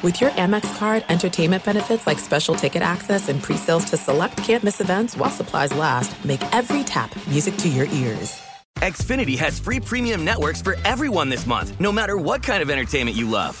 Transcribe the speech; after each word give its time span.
With 0.00 0.20
your 0.20 0.30
Amex 0.30 0.78
card, 0.78 1.04
entertainment 1.08 1.64
benefits 1.64 2.06
like 2.06 2.20
special 2.20 2.54
ticket 2.54 2.82
access 2.82 3.28
and 3.28 3.42
pre-sales 3.42 3.84
to 3.86 3.96
select 3.96 4.36
campus 4.36 4.80
events 4.80 5.16
while 5.16 5.28
supplies 5.28 5.74
last, 5.74 6.24
make 6.24 6.40
every 6.54 6.84
tap 6.84 7.10
music 7.26 7.56
to 7.56 7.68
your 7.68 7.86
ears. 7.86 8.40
Xfinity 8.76 9.36
has 9.36 9.58
free 9.58 9.80
premium 9.80 10.24
networks 10.24 10.62
for 10.62 10.76
everyone 10.84 11.28
this 11.28 11.48
month, 11.48 11.80
no 11.80 11.90
matter 11.90 12.16
what 12.16 12.44
kind 12.44 12.62
of 12.62 12.70
entertainment 12.70 13.16
you 13.16 13.28
love. 13.28 13.60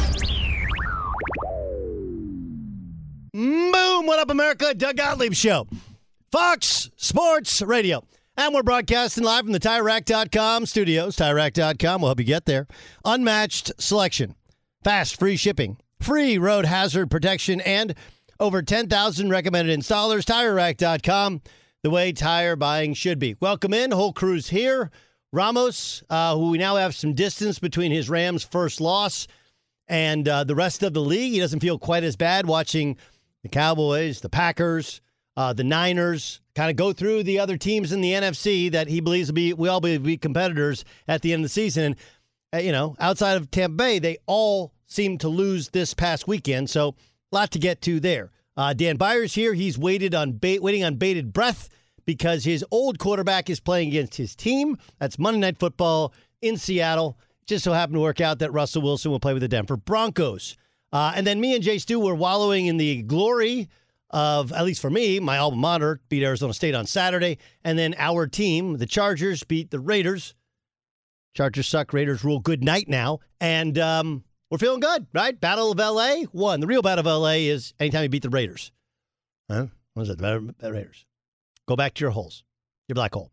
Boom! 3.33 4.07
What 4.07 4.19
up, 4.19 4.29
America? 4.29 4.73
Doug 4.73 4.97
Gottlieb 4.97 5.33
Show. 5.33 5.65
Fox 6.33 6.89
Sports 6.97 7.61
Radio. 7.61 8.03
And 8.35 8.53
we're 8.53 8.61
broadcasting 8.61 9.23
live 9.23 9.45
from 9.45 9.53
the 9.53 9.59
TireRack.com 9.59 10.65
studios. 10.65 11.15
TireRack.com 11.15 12.01
will 12.01 12.09
help 12.09 12.19
you 12.19 12.25
get 12.25 12.45
there. 12.45 12.67
Unmatched 13.05 13.71
selection, 13.81 14.35
fast, 14.83 15.17
free 15.17 15.37
shipping, 15.37 15.77
free 16.01 16.37
road 16.39 16.65
hazard 16.65 17.09
protection, 17.09 17.61
and 17.61 17.95
over 18.41 18.61
10,000 18.61 19.29
recommended 19.29 19.79
installers. 19.79 20.25
TireRack.com, 20.25 21.41
the 21.83 21.89
way 21.89 22.11
tire 22.11 22.57
buying 22.57 22.93
should 22.93 23.17
be. 23.17 23.37
Welcome 23.39 23.73
in. 23.73 23.91
Whole 23.91 24.11
crew's 24.11 24.49
here. 24.49 24.91
Ramos, 25.31 26.03
uh, 26.09 26.35
who 26.35 26.49
we 26.49 26.57
now 26.57 26.75
have 26.75 26.95
some 26.95 27.13
distance 27.13 27.59
between 27.59 27.93
his 27.93 28.09
Rams' 28.09 28.43
first 28.43 28.81
loss 28.81 29.25
and 29.87 30.27
uh, 30.27 30.43
the 30.43 30.55
rest 30.55 30.83
of 30.83 30.93
the 30.93 31.01
league. 31.01 31.33
He 31.33 31.39
doesn't 31.39 31.59
feel 31.61 31.77
quite 31.79 32.03
as 32.03 32.15
bad 32.17 32.45
watching 32.45 32.97
the 33.43 33.49
Cowboys, 33.49 34.21
the 34.21 34.29
Packers, 34.29 35.01
uh, 35.37 35.53
the 35.53 35.63
Niners, 35.63 36.41
kind 36.55 36.69
of 36.69 36.75
go 36.75 36.93
through 36.93 37.23
the 37.23 37.39
other 37.39 37.57
teams 37.57 37.91
in 37.91 38.01
the 38.01 38.11
NFC 38.11 38.71
that 38.71 38.87
he 38.87 38.99
believes 38.99 39.29
will 39.29 39.35
be 39.35 39.53
we 39.53 39.69
all 39.69 39.81
be, 39.81 40.17
competitors 40.17 40.83
at 41.07 41.21
the 41.21 41.33
end 41.33 41.41
of 41.41 41.45
the 41.45 41.49
season. 41.49 41.83
And 41.83 41.95
uh, 42.53 42.57
you 42.57 42.71
know, 42.71 42.95
outside 42.99 43.37
of 43.37 43.49
Tampa 43.49 43.75
Bay, 43.75 43.99
they 43.99 44.17
all 44.25 44.73
seem 44.87 45.17
to 45.19 45.29
lose 45.29 45.69
this 45.69 45.93
past 45.93 46.27
weekend. 46.27 46.69
So 46.69 46.89
a 47.31 47.35
lot 47.35 47.51
to 47.51 47.59
get 47.59 47.81
to 47.83 47.99
there. 47.99 48.31
Uh, 48.57 48.73
Dan 48.73 48.97
Beyer 48.97 49.23
here. 49.23 49.53
He's 49.53 49.77
waited 49.77 50.13
on 50.13 50.33
bait, 50.33 50.61
waiting 50.61 50.83
on 50.83 50.95
bated 50.95 51.31
breath 51.31 51.69
because 52.05 52.43
his 52.43 52.65
old 52.71 52.99
quarterback 52.99 53.49
is 53.49 53.59
playing 53.59 53.89
against 53.89 54.15
his 54.15 54.35
team. 54.35 54.77
That's 54.99 55.17
Monday 55.17 55.39
Night 55.39 55.57
Football 55.57 56.13
in 56.41 56.57
Seattle. 56.57 57.17
Just 57.45 57.63
so 57.63 57.73
happened 57.73 57.95
to 57.95 58.01
work 58.01 58.21
out 58.21 58.39
that 58.39 58.51
Russell 58.51 58.81
Wilson 58.81 59.11
will 59.11 59.19
play 59.19 59.33
with 59.33 59.41
the 59.41 59.47
Denver 59.47 59.77
Broncos. 59.77 60.57
Uh, 60.91 61.13
and 61.15 61.25
then 61.25 61.39
me 61.39 61.55
and 61.55 61.63
Jay 61.63 61.77
Stu 61.77 61.99
were 61.99 62.15
wallowing 62.15 62.65
in 62.65 62.77
the 62.77 63.03
glory 63.03 63.69
of, 64.09 64.51
at 64.51 64.65
least 64.65 64.81
for 64.81 64.89
me, 64.89 65.19
my 65.19 65.37
alma 65.37 65.57
mater 65.57 66.01
beat 66.09 66.23
Arizona 66.23 66.53
State 66.53 66.75
on 66.75 66.85
Saturday. 66.85 67.37
And 67.63 67.79
then 67.79 67.95
our 67.97 68.27
team, 68.27 68.77
the 68.77 68.85
Chargers, 68.85 69.43
beat 69.43 69.71
the 69.71 69.79
Raiders. 69.79 70.35
Chargers 71.33 71.67
suck. 71.67 71.93
Raiders 71.93 72.23
rule. 72.23 72.39
Good 72.39 72.63
night 72.63 72.89
now. 72.89 73.19
And 73.39 73.77
um, 73.79 74.23
we're 74.49 74.57
feeling 74.57 74.81
good, 74.81 75.07
right? 75.13 75.39
Battle 75.39 75.71
of 75.71 75.77
LA 75.77 76.25
won. 76.33 76.59
The 76.59 76.67
real 76.67 76.81
battle 76.81 77.07
of 77.07 77.21
LA 77.21 77.47
is 77.49 77.73
anytime 77.79 78.03
you 78.03 78.09
beat 78.09 78.23
the 78.23 78.29
Raiders. 78.29 78.71
Huh? 79.49 79.67
What 79.93 80.03
is 80.03 80.09
it? 80.09 80.17
The 80.17 80.53
Raiders. 80.61 81.05
Go 81.67 81.75
back 81.77 81.93
to 81.93 82.01
your 82.01 82.11
holes, 82.11 82.43
your 82.89 82.95
black 82.95 83.13
hole. 83.13 83.31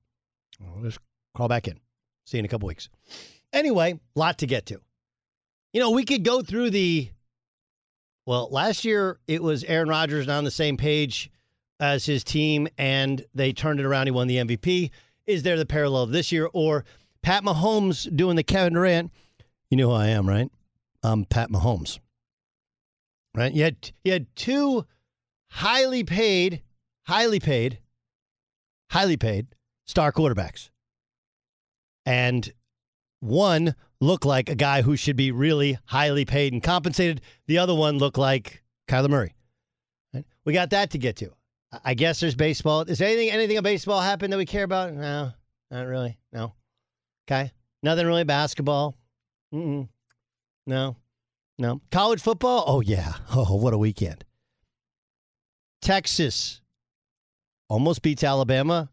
I'll 0.64 0.82
just 0.82 0.98
crawl 1.34 1.48
back 1.48 1.66
in. 1.66 1.78
See 2.24 2.36
you 2.36 2.40
in 2.40 2.44
a 2.44 2.48
couple 2.48 2.68
weeks. 2.68 2.88
Anyway, 3.52 3.98
lot 4.14 4.38
to 4.38 4.46
get 4.46 4.66
to. 4.66 4.80
You 5.72 5.80
know, 5.80 5.90
we 5.90 6.04
could 6.04 6.24
go 6.24 6.42
through 6.42 6.70
the 6.70 7.10
well, 8.28 8.50
last 8.50 8.84
year 8.84 9.18
it 9.26 9.42
was 9.42 9.64
Aaron 9.64 9.88
Rodgers 9.88 10.28
on 10.28 10.44
the 10.44 10.50
same 10.50 10.76
page 10.76 11.30
as 11.80 12.04
his 12.04 12.22
team, 12.22 12.68
and 12.76 13.24
they 13.34 13.54
turned 13.54 13.80
it 13.80 13.86
around. 13.86 14.06
He 14.06 14.10
won 14.10 14.26
the 14.26 14.36
MVP. 14.36 14.90
Is 15.26 15.44
there 15.44 15.56
the 15.56 15.64
parallel 15.64 16.02
of 16.02 16.10
this 16.10 16.30
year, 16.30 16.46
or 16.52 16.84
Pat 17.22 17.42
Mahomes 17.42 18.14
doing 18.14 18.36
the 18.36 18.42
Kevin 18.42 18.74
Durant? 18.74 19.12
You 19.70 19.78
know 19.78 19.88
who 19.88 19.94
I 19.94 20.08
am, 20.08 20.28
right? 20.28 20.50
I'm 21.02 21.24
Pat 21.24 21.48
Mahomes. 21.48 22.00
Right? 23.34 23.50
You 23.50 23.64
had 23.64 23.92
you 24.04 24.12
had 24.12 24.26
two 24.36 24.84
highly 25.48 26.04
paid, 26.04 26.60
highly 27.06 27.40
paid, 27.40 27.78
highly 28.90 29.16
paid 29.16 29.46
star 29.86 30.12
quarterbacks, 30.12 30.68
and 32.04 32.52
one 33.20 33.74
looked 34.00 34.24
like 34.24 34.48
a 34.48 34.54
guy 34.54 34.82
who 34.82 34.96
should 34.96 35.16
be 35.16 35.30
really 35.32 35.78
highly 35.84 36.24
paid 36.24 36.52
and 36.52 36.62
compensated. 36.62 37.20
The 37.46 37.58
other 37.58 37.74
one 37.74 37.98
looked 37.98 38.18
like 38.18 38.62
Kyler 38.88 39.08
Murray. 39.08 39.34
We 40.44 40.52
got 40.52 40.70
that 40.70 40.90
to 40.90 40.98
get 40.98 41.16
to. 41.16 41.30
I 41.84 41.94
guess 41.94 42.20
there's 42.20 42.34
baseball. 42.34 42.82
Is 42.82 43.00
anything 43.02 43.30
anything 43.30 43.56
in 43.56 43.62
baseball 43.62 44.00
happen 44.00 44.30
that 44.30 44.38
we 44.38 44.46
care 44.46 44.64
about? 44.64 44.94
No, 44.94 45.32
not 45.70 45.86
really. 45.86 46.18
No. 46.32 46.54
Okay. 47.28 47.52
Nothing 47.82 48.06
really 48.06 48.24
basketball. 48.24 48.96
Mm-mm. 49.54 49.88
No. 50.66 50.96
No. 51.58 51.80
College 51.90 52.22
football? 52.22 52.64
Oh 52.66 52.80
yeah. 52.80 53.12
Oh, 53.34 53.56
what 53.56 53.74
a 53.74 53.78
weekend. 53.78 54.24
Texas 55.82 56.60
almost 57.68 58.02
beats 58.02 58.24
Alabama. 58.24 58.88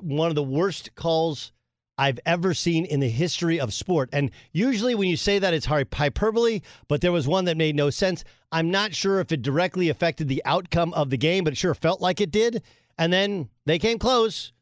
One 0.00 0.28
of 0.28 0.34
the 0.34 0.42
worst 0.42 0.94
calls 0.94 1.52
I've 1.98 2.20
ever 2.26 2.52
seen 2.52 2.84
in 2.84 3.00
the 3.00 3.08
history 3.08 3.58
of 3.58 3.72
sport. 3.72 4.10
And 4.12 4.30
usually 4.52 4.94
when 4.94 5.08
you 5.08 5.16
say 5.16 5.38
that, 5.38 5.54
it's 5.54 5.66
hyperbole, 5.66 6.60
but 6.88 7.00
there 7.00 7.12
was 7.12 7.26
one 7.26 7.46
that 7.46 7.56
made 7.56 7.74
no 7.74 7.90
sense. 7.90 8.24
I'm 8.52 8.70
not 8.70 8.94
sure 8.94 9.20
if 9.20 9.32
it 9.32 9.42
directly 9.42 9.88
affected 9.88 10.28
the 10.28 10.42
outcome 10.44 10.92
of 10.92 11.10
the 11.10 11.16
game, 11.16 11.44
but 11.44 11.54
it 11.54 11.56
sure 11.56 11.74
felt 11.74 12.00
like 12.00 12.20
it 12.20 12.30
did. 12.30 12.62
And 12.98 13.12
then 13.12 13.48
they 13.64 13.78
came 13.78 13.98
close. 13.98 14.52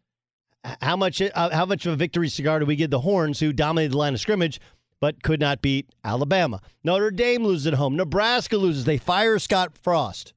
How 0.80 0.96
much? 0.96 1.20
Uh, 1.20 1.50
how 1.50 1.66
much 1.66 1.84
of 1.84 1.92
a 1.92 1.96
victory 1.96 2.28
cigar 2.28 2.58
do 2.58 2.64
we 2.64 2.76
give 2.76 2.90
the 2.90 3.00
Horns, 3.00 3.38
who 3.38 3.52
dominated 3.52 3.92
the 3.92 3.98
line 3.98 4.14
of 4.14 4.20
scrimmage, 4.20 4.60
but 4.98 5.22
could 5.22 5.38
not 5.38 5.60
beat 5.60 5.90
Alabama? 6.02 6.62
Notre 6.82 7.10
Dame 7.10 7.44
loses 7.44 7.66
at 7.66 7.74
home. 7.74 7.96
Nebraska 7.96 8.56
loses. 8.56 8.86
They 8.86 8.96
fire 8.96 9.38
Scott 9.38 9.76
Frost. 9.76 10.32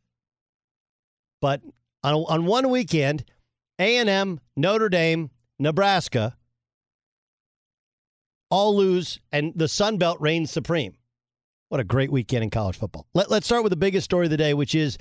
But 1.39 1.61
on 2.03 2.13
on 2.13 2.45
one 2.45 2.69
weekend, 2.69 3.23
A 3.79 3.95
and 3.97 4.09
M, 4.09 4.41
Notre 4.57 4.89
Dame, 4.89 5.29
Nebraska 5.59 6.35
all 8.49 8.75
lose, 8.75 9.19
and 9.31 9.53
the 9.55 9.67
Sun 9.67 9.97
Belt 9.97 10.19
reigns 10.21 10.51
supreme. 10.51 10.95
What 11.69 11.81
a 11.81 11.83
great 11.83 12.11
weekend 12.11 12.43
in 12.43 12.49
college 12.49 12.77
football. 12.77 13.05
Let, 13.13 13.29
let's 13.29 13.45
start 13.45 13.63
with 13.63 13.71
the 13.71 13.77
biggest 13.77 14.05
story 14.05 14.25
of 14.25 14.31
the 14.31 14.37
day, 14.37 14.53
which 14.53 14.73
is 14.73 14.97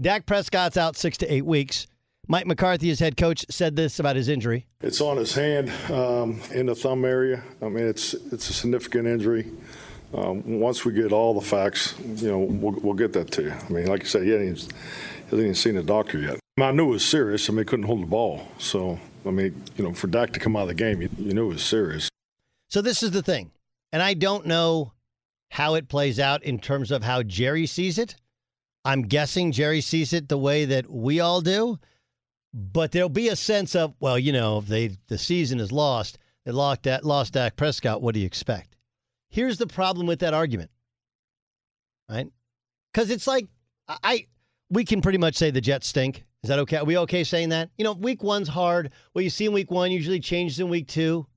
Dak 0.00 0.26
Prescott's 0.26 0.76
out 0.76 0.96
six 0.96 1.16
to 1.18 1.32
eight 1.32 1.44
weeks. 1.44 1.86
Mike 2.26 2.46
McCarthy, 2.46 2.88
his 2.88 3.00
head 3.00 3.16
coach, 3.16 3.44
said 3.50 3.76
this 3.76 3.98
about 3.98 4.16
his 4.16 4.28
injury. 4.28 4.66
It's 4.80 5.00
on 5.00 5.16
his 5.16 5.34
hand 5.34 5.70
um, 5.90 6.40
in 6.52 6.66
the 6.66 6.74
thumb 6.74 7.04
area. 7.04 7.42
I 7.60 7.68
mean, 7.68 7.86
it's 7.86 8.14
it's 8.14 8.48
a 8.48 8.52
significant 8.52 9.06
injury. 9.06 9.50
Um, 10.14 10.60
once 10.60 10.84
we 10.84 10.92
get 10.92 11.12
all 11.12 11.34
the 11.34 11.44
facts, 11.44 11.94
you 12.16 12.28
know, 12.28 12.38
we'll, 12.38 12.80
we'll 12.80 12.94
get 12.94 13.12
that 13.14 13.32
to 13.32 13.42
you. 13.42 13.52
I 13.52 13.72
mean, 13.72 13.86
like 13.86 14.02
you 14.02 14.08
said, 14.08 14.22
he 14.22 14.30
hasn't, 14.30 14.46
even, 14.46 14.56
he 14.56 15.22
hasn't 15.24 15.40
even 15.40 15.54
seen 15.54 15.76
a 15.76 15.82
doctor 15.82 16.18
yet. 16.18 16.38
I, 16.56 16.60
mean, 16.60 16.68
I 16.68 16.70
knew 16.70 16.84
it 16.84 16.92
was 16.92 17.04
serious. 17.04 17.48
I 17.48 17.52
mean, 17.52 17.58
he 17.58 17.64
couldn't 17.64 17.86
hold 17.86 18.02
the 18.02 18.06
ball. 18.06 18.46
So, 18.58 19.00
I 19.26 19.30
mean, 19.30 19.60
you 19.76 19.82
know, 19.82 19.92
for 19.92 20.06
Dak 20.06 20.32
to 20.34 20.40
come 20.40 20.54
out 20.54 20.62
of 20.62 20.68
the 20.68 20.74
game, 20.74 21.02
you, 21.02 21.10
you 21.18 21.34
knew 21.34 21.46
it 21.46 21.54
was 21.54 21.64
serious. 21.64 22.08
So 22.74 22.82
this 22.82 23.04
is 23.04 23.12
the 23.12 23.22
thing, 23.22 23.52
and 23.92 24.02
I 24.02 24.14
don't 24.14 24.46
know 24.46 24.94
how 25.48 25.74
it 25.74 25.86
plays 25.88 26.18
out 26.18 26.42
in 26.42 26.58
terms 26.58 26.90
of 26.90 27.04
how 27.04 27.22
Jerry 27.22 27.66
sees 27.66 27.98
it. 27.98 28.16
I'm 28.84 29.02
guessing 29.02 29.52
Jerry 29.52 29.80
sees 29.80 30.12
it 30.12 30.28
the 30.28 30.36
way 30.36 30.64
that 30.64 30.90
we 30.90 31.20
all 31.20 31.40
do, 31.40 31.78
but 32.52 32.90
there'll 32.90 33.08
be 33.08 33.28
a 33.28 33.36
sense 33.36 33.76
of, 33.76 33.94
well, 34.00 34.18
you 34.18 34.32
know, 34.32 34.58
if 34.58 34.66
they 34.66 34.96
the 35.06 35.16
season 35.16 35.60
is 35.60 35.70
lost, 35.70 36.18
they 36.44 36.50
lost 36.50 36.82
that 36.82 37.04
lost 37.04 37.34
Dak 37.34 37.54
Prescott. 37.54 38.02
What 38.02 38.12
do 38.12 38.18
you 38.18 38.26
expect? 38.26 38.74
Here's 39.28 39.56
the 39.56 39.68
problem 39.68 40.08
with 40.08 40.18
that 40.18 40.34
argument, 40.34 40.72
right? 42.10 42.26
Because 42.92 43.08
it's 43.08 43.28
like 43.28 43.46
I 43.86 44.26
we 44.68 44.84
can 44.84 45.00
pretty 45.00 45.18
much 45.18 45.36
say 45.36 45.52
the 45.52 45.60
Jets 45.60 45.86
stink. 45.86 46.24
Is 46.42 46.48
that 46.48 46.58
okay? 46.58 46.78
Are 46.78 46.84
we 46.84 46.98
okay 46.98 47.22
saying 47.22 47.50
that? 47.50 47.70
You 47.78 47.84
know, 47.84 47.92
week 47.92 48.24
one's 48.24 48.48
hard. 48.48 48.90
What 49.12 49.22
you 49.22 49.30
see 49.30 49.44
in 49.44 49.52
week 49.52 49.70
one 49.70 49.92
usually 49.92 50.18
changes 50.18 50.58
in 50.58 50.68
week 50.68 50.88
two. 50.88 51.28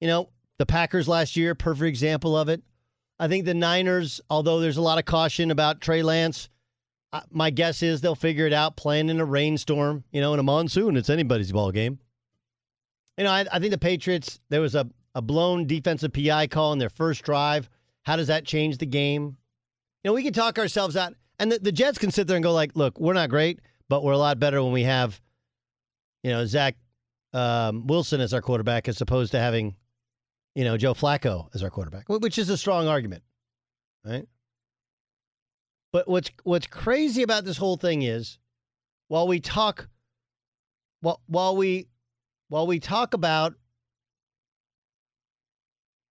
You 0.00 0.06
know, 0.06 0.30
the 0.58 0.66
Packers 0.66 1.08
last 1.08 1.36
year, 1.36 1.54
perfect 1.54 1.88
example 1.88 2.36
of 2.36 2.48
it. 2.48 2.62
I 3.18 3.28
think 3.28 3.44
the 3.44 3.54
Niners, 3.54 4.20
although 4.30 4.60
there's 4.60 4.76
a 4.76 4.82
lot 4.82 4.98
of 4.98 5.04
caution 5.04 5.50
about 5.50 5.80
Trey 5.80 6.02
Lance, 6.02 6.48
my 7.30 7.50
guess 7.50 7.82
is 7.82 8.00
they'll 8.00 8.14
figure 8.14 8.46
it 8.46 8.52
out 8.52 8.76
playing 8.76 9.08
in 9.08 9.20
a 9.20 9.24
rainstorm, 9.24 10.04
you 10.12 10.20
know, 10.20 10.34
in 10.34 10.40
a 10.40 10.42
monsoon. 10.42 10.96
It's 10.96 11.10
anybody's 11.10 11.52
ball 11.52 11.72
game. 11.72 11.98
You 13.16 13.24
know, 13.24 13.30
I, 13.30 13.46
I 13.50 13.58
think 13.58 13.70
the 13.70 13.78
Patriots, 13.78 14.40
there 14.50 14.60
was 14.60 14.74
a, 14.74 14.88
a 15.14 15.22
blown 15.22 15.66
defensive 15.66 16.12
PI 16.12 16.48
call 16.48 16.72
in 16.72 16.78
their 16.78 16.90
first 16.90 17.22
drive. 17.24 17.68
How 18.02 18.16
does 18.16 18.28
that 18.28 18.44
change 18.44 18.78
the 18.78 18.86
game? 18.86 19.36
You 20.04 20.10
know, 20.10 20.12
we 20.12 20.22
can 20.22 20.32
talk 20.32 20.58
ourselves 20.58 20.96
out. 20.96 21.14
And 21.40 21.50
the, 21.50 21.58
the 21.58 21.72
Jets 21.72 21.98
can 21.98 22.10
sit 22.10 22.26
there 22.26 22.36
and 22.36 22.44
go 22.44 22.52
like, 22.52 22.72
look, 22.74 23.00
we're 23.00 23.14
not 23.14 23.30
great, 23.30 23.60
but 23.88 24.04
we're 24.04 24.12
a 24.12 24.18
lot 24.18 24.38
better 24.38 24.62
when 24.62 24.72
we 24.72 24.84
have, 24.84 25.20
you 26.22 26.30
know, 26.30 26.44
Zach 26.46 26.76
um, 27.32 27.86
Wilson 27.86 28.20
as 28.20 28.32
our 28.32 28.42
quarterback 28.42 28.88
as 28.88 29.00
opposed 29.00 29.32
to 29.32 29.38
having 29.38 29.74
you 30.58 30.64
know, 30.64 30.76
Joe 30.76 30.92
Flacco 30.92 31.46
as 31.54 31.62
our 31.62 31.70
quarterback, 31.70 32.08
which 32.08 32.36
is 32.36 32.50
a 32.50 32.56
strong 32.56 32.88
argument, 32.88 33.22
right? 34.04 34.26
But 35.92 36.08
what's 36.08 36.32
what's 36.42 36.66
crazy 36.66 37.22
about 37.22 37.44
this 37.44 37.56
whole 37.56 37.76
thing 37.76 38.02
is, 38.02 38.38
while 39.06 39.28
we 39.28 39.38
talk, 39.38 39.88
while 41.00 41.20
while 41.26 41.56
we 41.56 41.86
while 42.48 42.66
we 42.66 42.80
talk 42.80 43.14
about 43.14 43.54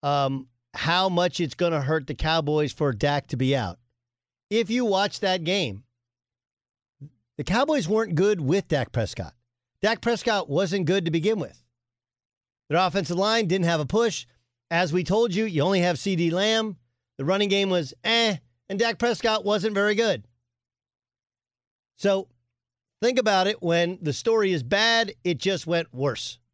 um, 0.02 0.48
how 0.74 1.10
much 1.10 1.42
it's 1.42 1.56
going 1.56 1.74
to 1.74 1.82
hurt 1.82 2.08
the 2.08 2.16
Cowboys 2.16 2.72
for 2.72 2.94
Dak 2.94 3.28
to 3.28 3.36
be 3.36 3.54
out, 3.54 3.80
if 4.50 4.70
you 4.70 4.86
watch 4.86 5.20
that 5.20 5.44
game, 5.44 5.84
the 7.38 7.44
Cowboys 7.44 7.86
weren't 7.90 8.16
good 8.16 8.40
with 8.40 8.70
Dak 8.70 8.94
Prescott. 8.94 9.34
Dak 9.82 10.00
Prescott 10.00 10.50
wasn't 10.50 10.86
good 10.86 11.04
to 11.04 11.12
begin 11.12 11.38
with. 11.38 11.62
Their 12.70 12.80
offensive 12.80 13.18
line 13.18 13.48
didn't 13.48 13.66
have 13.66 13.82
a 13.82 13.86
push. 13.86 14.26
As 14.70 14.92
we 14.92 15.04
told 15.04 15.34
you, 15.34 15.46
you 15.46 15.62
only 15.62 15.82
have 15.82 15.98
CeeDee 15.98 16.32
Lamb. 16.32 16.78
The 17.18 17.26
running 17.26 17.50
game 17.50 17.70
was 17.70 17.94
eh, 18.04 18.38
and 18.70 18.78
Dak 18.78 19.00
Prescott 19.00 19.46
wasn't 19.46 19.74
very 19.74 19.96
good. 19.96 20.24
So 21.98 22.28
think 23.02 23.18
about 23.18 23.48
it 23.48 23.62
when 23.62 23.98
the 24.02 24.14
story 24.14 24.52
is 24.52 24.64
bad, 24.64 25.14
it 25.24 25.38
just 25.38 25.68
went 25.68 25.94
worse. 25.94 26.40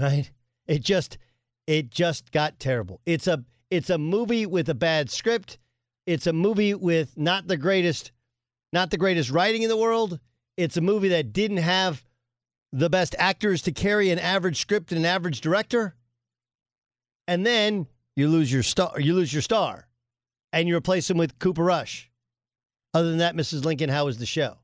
Right? 0.00 0.30
It 0.68 0.84
just 0.84 1.18
it 1.66 1.90
just 1.90 2.30
got 2.30 2.60
terrible. 2.60 3.00
It's 3.04 3.26
a 3.26 3.42
it's 3.68 3.90
a 3.90 3.98
movie 3.98 4.46
with 4.46 4.68
a 4.68 4.74
bad 4.74 5.10
script. 5.10 5.58
It's 6.06 6.28
a 6.28 6.32
movie 6.32 6.76
with 6.76 7.18
not 7.18 7.48
the 7.48 7.56
greatest 7.56 8.12
not 8.72 8.92
the 8.92 8.96
greatest 8.96 9.30
writing 9.30 9.62
in 9.62 9.68
the 9.68 9.76
world. 9.76 10.20
It's 10.56 10.76
a 10.76 10.80
movie 10.80 11.08
that 11.08 11.32
didn't 11.32 11.56
have 11.56 12.04
the 12.72 12.88
best 12.88 13.16
actors 13.18 13.62
to 13.62 13.72
carry 13.72 14.10
an 14.10 14.20
average 14.20 14.60
script 14.60 14.92
and 14.92 15.00
an 15.00 15.04
average 15.04 15.40
director 15.40 15.96
and 17.28 17.46
then 17.46 17.86
you 18.16 18.28
lose 18.28 18.52
your 18.52 18.64
star. 18.64 18.98
You 18.98 19.14
lose 19.14 19.32
your 19.32 19.42
star, 19.42 19.86
and 20.52 20.66
you 20.66 20.76
replace 20.76 21.08
him 21.08 21.18
with 21.18 21.38
Cooper 21.38 21.62
Rush. 21.62 22.10
Other 22.94 23.10
than 23.10 23.18
that, 23.18 23.36
Mrs. 23.36 23.64
Lincoln, 23.64 23.90
how 23.90 24.06
was 24.06 24.18
the 24.18 24.26
show? 24.26 24.56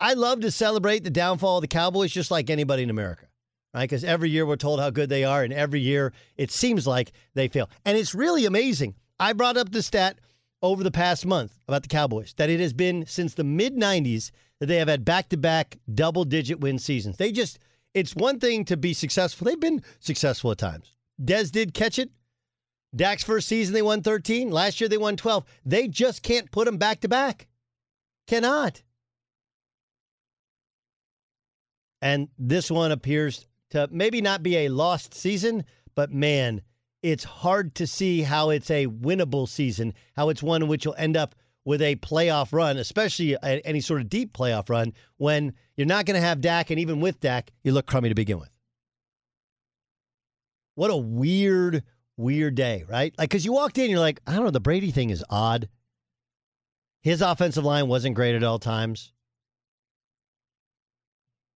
I 0.00 0.14
love 0.14 0.40
to 0.40 0.50
celebrate 0.52 1.02
the 1.02 1.10
downfall 1.10 1.58
of 1.58 1.62
the 1.62 1.68
Cowboys 1.68 2.12
just 2.12 2.30
like 2.30 2.48
anybody 2.48 2.84
in 2.84 2.90
America, 2.90 3.26
right? 3.74 3.82
Because 3.82 4.04
every 4.04 4.30
year 4.30 4.46
we're 4.46 4.56
told 4.56 4.78
how 4.78 4.88
good 4.90 5.10
they 5.10 5.24
are, 5.24 5.42
and 5.42 5.52
every 5.52 5.80
year 5.80 6.12
it 6.36 6.52
seems 6.52 6.86
like 6.86 7.12
they 7.34 7.48
fail. 7.48 7.68
And 7.84 7.98
it's 7.98 8.14
really 8.14 8.46
amazing. 8.46 8.94
I 9.18 9.32
brought 9.32 9.56
up 9.56 9.72
the 9.72 9.82
stat 9.82 10.20
over 10.62 10.84
the 10.84 10.92
past 10.92 11.26
month 11.26 11.58
about 11.66 11.82
the 11.82 11.88
Cowboys 11.88 12.34
that 12.36 12.50
it 12.50 12.60
has 12.60 12.72
been 12.72 13.04
since 13.06 13.34
the 13.34 13.44
mid 13.44 13.74
90s 13.74 14.30
that 14.60 14.66
they 14.66 14.76
have 14.76 14.88
had 14.88 15.04
back 15.04 15.28
to 15.30 15.36
back 15.36 15.76
double 15.92 16.24
digit 16.24 16.60
win 16.60 16.78
seasons. 16.78 17.16
They 17.16 17.32
just, 17.32 17.58
it's 17.94 18.14
one 18.14 18.38
thing 18.38 18.64
to 18.66 18.76
be 18.76 18.94
successful. 18.94 19.44
They've 19.44 19.58
been 19.58 19.82
successful 19.98 20.52
at 20.52 20.58
times. 20.58 20.94
Dez 21.22 21.50
did 21.50 21.74
catch 21.74 21.98
it. 21.98 22.10
Dak's 22.94 23.24
first 23.24 23.48
season, 23.48 23.74
they 23.74 23.82
won 23.82 24.02
13. 24.02 24.50
Last 24.50 24.80
year, 24.80 24.88
they 24.88 24.96
won 24.96 25.16
12. 25.16 25.44
They 25.64 25.88
just 25.88 26.22
can't 26.22 26.50
put 26.50 26.64
them 26.64 26.78
back 26.78 27.00
to 27.00 27.08
back. 27.08 27.48
Cannot. 28.26 28.82
And 32.00 32.28
this 32.38 32.70
one 32.70 32.92
appears 32.92 33.46
to 33.70 33.88
maybe 33.90 34.20
not 34.20 34.42
be 34.42 34.56
a 34.56 34.68
lost 34.68 35.12
season, 35.14 35.64
but 35.94 36.12
man, 36.12 36.62
it's 37.02 37.24
hard 37.24 37.74
to 37.74 37.86
see 37.86 38.22
how 38.22 38.50
it's 38.50 38.70
a 38.70 38.86
winnable 38.86 39.48
season, 39.48 39.92
how 40.16 40.28
it's 40.28 40.42
one 40.42 40.66
which 40.68 40.84
you'll 40.84 40.94
end 40.96 41.16
up 41.16 41.34
with 41.64 41.82
a 41.82 41.96
playoff 41.96 42.52
run, 42.52 42.78
especially 42.78 43.36
any 43.42 43.80
sort 43.80 44.00
of 44.00 44.08
deep 44.08 44.32
playoff 44.32 44.70
run, 44.70 44.94
when 45.18 45.52
you're 45.76 45.86
not 45.86 46.06
going 46.06 46.18
to 46.18 46.26
have 46.26 46.40
Dak, 46.40 46.70
and 46.70 46.80
even 46.80 47.00
with 47.00 47.20
Dak, 47.20 47.50
you 47.62 47.72
look 47.72 47.86
crummy 47.86 48.08
to 48.08 48.14
begin 48.14 48.38
with. 48.38 48.48
What 50.78 50.92
a 50.92 50.96
weird, 50.96 51.82
weird 52.16 52.54
day, 52.54 52.84
right? 52.88 53.12
Like, 53.18 53.30
because 53.30 53.44
you 53.44 53.52
walked 53.52 53.78
in, 53.78 53.90
you're 53.90 53.98
like, 53.98 54.20
I 54.28 54.36
don't 54.36 54.44
know, 54.44 54.52
the 54.52 54.60
Brady 54.60 54.92
thing 54.92 55.10
is 55.10 55.24
odd. 55.28 55.68
His 57.02 57.20
offensive 57.20 57.64
line 57.64 57.88
wasn't 57.88 58.14
great 58.14 58.36
at 58.36 58.44
all 58.44 58.60
times. 58.60 59.12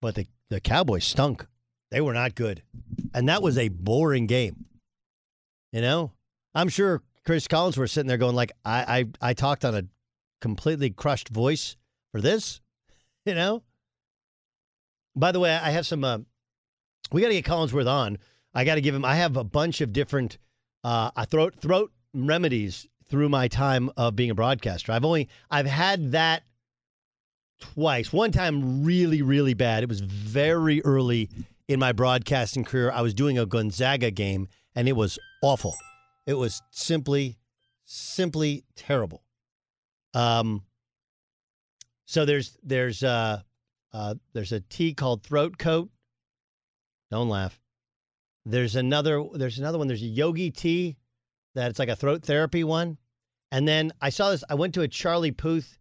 But 0.00 0.17
the, 0.17 0.26
the 0.50 0.61
Cowboys 0.61 1.05
stunk. 1.05 1.47
They 1.93 2.00
were 2.00 2.14
not 2.14 2.35
good. 2.35 2.64
And 3.14 3.29
that 3.29 3.45
was 3.45 3.59
a 3.59 3.69
boring 3.69 4.26
game. 4.26 4.64
You 5.71 5.83
know? 5.83 6.11
I'm 6.52 6.69
sure 6.69 7.00
Chris 7.25 7.47
Collins 7.47 7.79
was 7.79 7.93
sitting 7.93 8.09
there 8.09 8.19
going, 8.19 8.35
like, 8.35 8.50
I, 8.64 9.07
I, 9.23 9.29
I 9.31 9.35
talked 9.35 9.64
on 9.64 9.76
a 9.76 9.85
completely 10.41 10.91
crushed 10.91 11.29
voice 11.29 11.76
for 12.11 12.21
this, 12.21 12.61
you 13.25 13.37
know? 13.37 13.62
By 15.14 15.31
the 15.31 15.38
way, 15.38 15.55
I 15.55 15.71
have 15.71 15.87
some, 15.87 16.02
uh, 16.02 16.19
we 17.12 17.23
got 17.23 17.29
to 17.29 17.35
get 17.35 17.45
Collinsworth 17.45 17.87
on 17.87 18.19
I 18.54 18.64
got 18.64 18.75
to 18.76 18.80
give 18.80 18.94
him. 18.94 19.04
I 19.04 19.16
have 19.16 19.37
a 19.37 19.44
bunch 19.44 19.80
of 19.80 19.92
different 19.92 20.38
uh, 20.85 21.11
throat 21.26 21.54
throat 21.61 21.92
remedies 22.14 22.87
through 23.09 23.28
my 23.28 23.49
time 23.49 23.90
of 23.97 24.16
being 24.16 24.30
a 24.30 24.35
broadcaster. 24.35 24.92
I've 24.92 25.04
only 25.04 25.28
I've 25.50 25.66
had 25.66 26.12
that 26.12 26.44
twice. 27.61 28.12
One 28.12 28.32
time 28.32 28.85
really 28.85 29.23
really 29.23 29.54
bad. 29.54 29.82
It 29.82 29.88
was 29.88 30.00
very 30.00 30.82
early 30.82 31.30
in 31.68 31.78
my 31.78 31.92
broadcasting 31.92 32.64
career. 32.64 32.90
I 32.90 33.02
was 33.02 33.14
doing 33.14 33.38
a 33.38 33.47
Gonzaga 33.47 34.11
game 34.11 34.49
and 34.75 34.88
it 34.88 34.97
was 34.97 35.18
awful. 35.42 35.75
It 36.26 36.35
was 36.35 36.61
simply 36.71 37.38
simply 37.85 38.64
terrible. 38.76 39.23
Um 40.14 40.62
so 42.04 42.25
there's 42.25 42.59
there's 42.62 43.02
uh 43.02 43.40
uh 43.92 44.14
there's 44.32 44.52
a 44.52 44.61
tea 44.61 44.94
called 44.94 45.23
throat 45.23 45.59
coat. 45.59 45.90
Don't 47.11 47.28
laugh. 47.28 47.62
There's 48.44 48.76
another. 48.76 49.25
There's 49.34 49.58
another 49.58 49.78
one. 49.78 49.88
There's 49.88 50.02
a 50.02 50.06
Yogi 50.06 50.50
tea 50.50 50.96
that 51.54 51.70
it's 51.70 51.78
like 51.78 51.88
a 51.88 51.96
throat 51.96 52.22
therapy 52.25 52.64
one. 52.64 52.99
And 53.50 53.68
then 53.68 53.92
I 54.00 54.11
saw 54.11 54.30
this. 54.30 54.44
I 54.49 54.54
went 54.54 54.75
to 54.75 54.82
a 54.82 54.88
Charlie 54.88 55.30
Puth. 55.30 55.78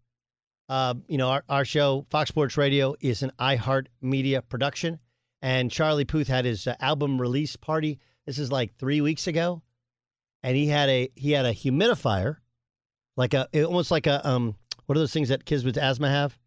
Uh, 0.69 0.93
you 1.07 1.17
know, 1.17 1.29
our, 1.29 1.43
our 1.49 1.65
show, 1.65 2.05
Fox 2.09 2.29
Sports 2.29 2.55
Radio, 2.55 2.95
is 3.01 3.23
an 3.23 3.31
iHeart 3.39 3.87
Media 4.01 4.41
production, 4.41 4.99
and 5.41 5.69
Charlie 5.69 6.05
Puth 6.05 6.27
had 6.27 6.45
his 6.45 6.65
uh, 6.65 6.75
album 6.79 7.19
release 7.19 7.55
party. 7.57 7.99
This 8.25 8.39
is 8.39 8.51
like 8.51 8.75
three 8.75 9.01
weeks 9.01 9.27
ago, 9.27 9.63
and 10.43 10.55
he 10.55 10.67
had 10.67 10.87
a 10.89 11.09
he 11.15 11.31
had 11.31 11.45
a 11.45 11.53
humidifier, 11.53 12.37
like 13.17 13.33
a 13.33 13.47
almost 13.65 13.91
like 13.91 14.07
a 14.07 14.25
um 14.27 14.55
what 14.85 14.97
are 14.97 14.99
those 14.99 15.13
things 15.13 15.29
that 15.29 15.45
kids 15.45 15.63
with 15.63 15.77
asthma 15.77 16.09
have? 16.09 16.37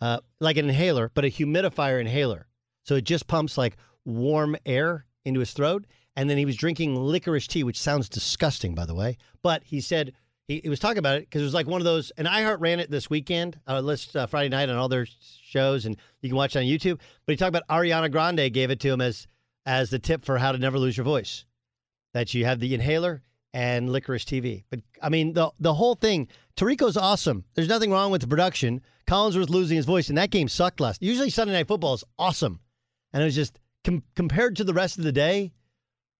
Uh, 0.00 0.20
like 0.40 0.56
an 0.56 0.68
inhaler, 0.68 1.10
but 1.14 1.24
a 1.24 1.28
humidifier 1.28 2.00
inhaler. 2.00 2.46
So 2.84 2.96
it 2.96 3.04
just 3.04 3.26
pumps 3.26 3.56
like 3.58 3.76
warm 4.04 4.56
air 4.64 5.06
into 5.26 5.40
his 5.40 5.52
throat. 5.52 5.84
And 6.16 6.30
then 6.30 6.38
he 6.38 6.46
was 6.46 6.56
drinking 6.56 6.96
licorice 6.96 7.46
tea, 7.46 7.62
which 7.62 7.78
sounds 7.78 8.08
disgusting, 8.08 8.74
by 8.74 8.86
the 8.86 8.94
way. 8.94 9.18
But 9.42 9.62
he 9.64 9.82
said 9.82 10.14
he, 10.48 10.60
he 10.62 10.68
was 10.68 10.78
talking 10.78 10.98
about 10.98 11.18
it 11.18 11.20
because 11.22 11.42
it 11.42 11.44
was 11.44 11.54
like 11.54 11.66
one 11.66 11.80
of 11.80 11.84
those. 11.84 12.10
And 12.16 12.26
iHeart 12.26 12.60
ran 12.60 12.80
it 12.80 12.90
this 12.90 13.10
weekend, 13.10 13.60
uh, 13.66 13.80
list 13.80 14.16
uh, 14.16 14.26
Friday 14.26 14.48
night 14.48 14.70
on 14.70 14.76
all 14.76 14.88
their 14.88 15.06
shows, 15.42 15.84
and 15.84 15.96
you 16.22 16.30
can 16.30 16.36
watch 16.36 16.56
it 16.56 16.60
on 16.60 16.64
YouTube. 16.64 17.00
But 17.26 17.32
he 17.32 17.36
talked 17.36 17.50
about 17.50 17.68
Ariana 17.68 18.10
Grande 18.10 18.52
gave 18.52 18.70
it 18.70 18.80
to 18.80 18.88
him 18.88 19.00
as 19.00 19.26
as 19.66 19.90
the 19.90 19.98
tip 19.98 20.24
for 20.24 20.38
how 20.38 20.52
to 20.52 20.58
never 20.58 20.78
lose 20.78 20.96
your 20.96 21.04
voice. 21.04 21.44
That 22.14 22.32
you 22.32 22.44
have 22.46 22.60
the 22.60 22.74
inhaler 22.74 23.22
and 23.52 23.90
licorice 23.90 24.24
TV. 24.24 24.64
But 24.70 24.80
I 25.02 25.08
mean, 25.08 25.34
the 25.34 25.50
the 25.60 25.74
whole 25.74 25.96
thing. 25.96 26.28
Tirico's 26.56 26.96
awesome. 26.96 27.44
There's 27.54 27.68
nothing 27.68 27.90
wrong 27.90 28.10
with 28.10 28.22
the 28.22 28.26
production. 28.26 28.80
Collinsworth 29.06 29.50
losing 29.50 29.76
his 29.76 29.84
voice, 29.84 30.08
and 30.08 30.16
that 30.18 30.30
game 30.30 30.48
sucked 30.48 30.80
last. 30.80 31.02
Usually 31.02 31.30
Sunday 31.30 31.52
Night 31.52 31.68
Football 31.68 31.94
is 31.94 32.04
awesome, 32.18 32.60
and 33.12 33.22
it 33.22 33.26
was 33.26 33.34
just 33.34 33.58
com- 33.86 34.02
compared 34.14 34.56
to 34.56 34.64
the 34.64 34.74
rest 34.74 34.98
of 34.98 35.04
the 35.04 35.12
day, 35.12 35.52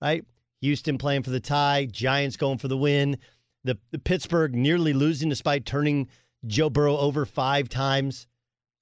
right? 0.00 0.24
Houston 0.62 0.96
playing 0.96 1.22
for 1.22 1.30
the 1.30 1.40
tie, 1.40 1.86
Giants 1.90 2.36
going 2.36 2.58
for 2.58 2.68
the 2.68 2.76
win, 2.76 3.18
the, 3.64 3.78
the 3.90 3.98
Pittsburgh 3.98 4.54
nearly 4.54 4.92
losing 4.92 5.28
despite 5.28 5.66
turning 5.66 6.08
Joe 6.46 6.70
Burrow 6.70 6.96
over 6.96 7.26
five 7.26 7.68
times, 7.68 8.26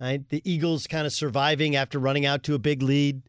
right? 0.00 0.26
The 0.28 0.42
Eagles 0.48 0.86
kind 0.86 1.06
of 1.06 1.12
surviving 1.12 1.74
after 1.74 1.98
running 1.98 2.26
out 2.26 2.44
to 2.44 2.54
a 2.54 2.58
big 2.58 2.82
lead. 2.82 3.22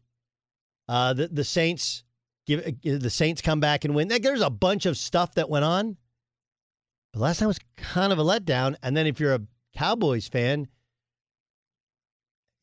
Uh, 0.88 1.14
the 1.14 1.26
the 1.28 1.42
Saints 1.42 2.04
give 2.46 2.64
uh, 2.64 2.70
the 2.98 3.10
Saints 3.10 3.42
come 3.42 3.58
back 3.58 3.84
and 3.84 3.94
win. 3.94 4.08
There's 4.08 4.42
a 4.42 4.50
bunch 4.50 4.86
of 4.86 4.96
stuff 4.96 5.34
that 5.34 5.48
went 5.48 5.64
on. 5.64 5.96
But 7.12 7.20
last 7.20 7.38
time 7.38 7.48
was 7.48 7.58
kind 7.76 8.12
of 8.12 8.18
a 8.18 8.24
letdown. 8.24 8.76
And 8.82 8.96
then 8.96 9.06
if 9.06 9.18
you're 9.18 9.34
a 9.34 9.42
Cowboys 9.74 10.28
fan, 10.28 10.68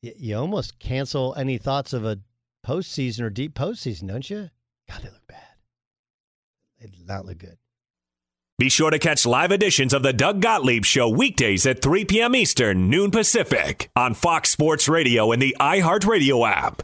you, 0.01 0.13
you 0.15 0.37
almost 0.37 0.79
cancel 0.79 1.33
any 1.35 1.57
thoughts 1.57 1.91
of 1.91 2.05
a 2.05 2.19
postseason 2.65 3.21
or 3.21 3.29
deep 3.29 3.53
postseason, 3.53 4.07
don't 4.07 4.29
you? 4.29 4.49
God, 4.89 5.01
they 5.01 5.09
look 5.09 5.27
bad. 5.27 5.39
They 6.79 6.87
did 6.87 7.07
not 7.07 7.25
look 7.25 7.37
good. 7.39 7.57
Be 8.59 8.69
sure 8.69 8.91
to 8.91 8.99
catch 8.99 9.25
live 9.25 9.51
editions 9.51 9.93
of 9.93 10.03
the 10.03 10.13
Doug 10.13 10.41
Gottlieb 10.41 10.85
Show 10.85 11.09
weekdays 11.09 11.65
at 11.65 11.81
3 11.81 12.05
p.m. 12.05 12.35
Eastern, 12.35 12.89
noon 12.89 13.11
Pacific, 13.11 13.89
on 13.95 14.13
Fox 14.13 14.51
Sports 14.51 14.87
Radio 14.87 15.31
and 15.31 15.41
the 15.41 15.55
iHeartRadio 15.59 16.47
app. 16.47 16.83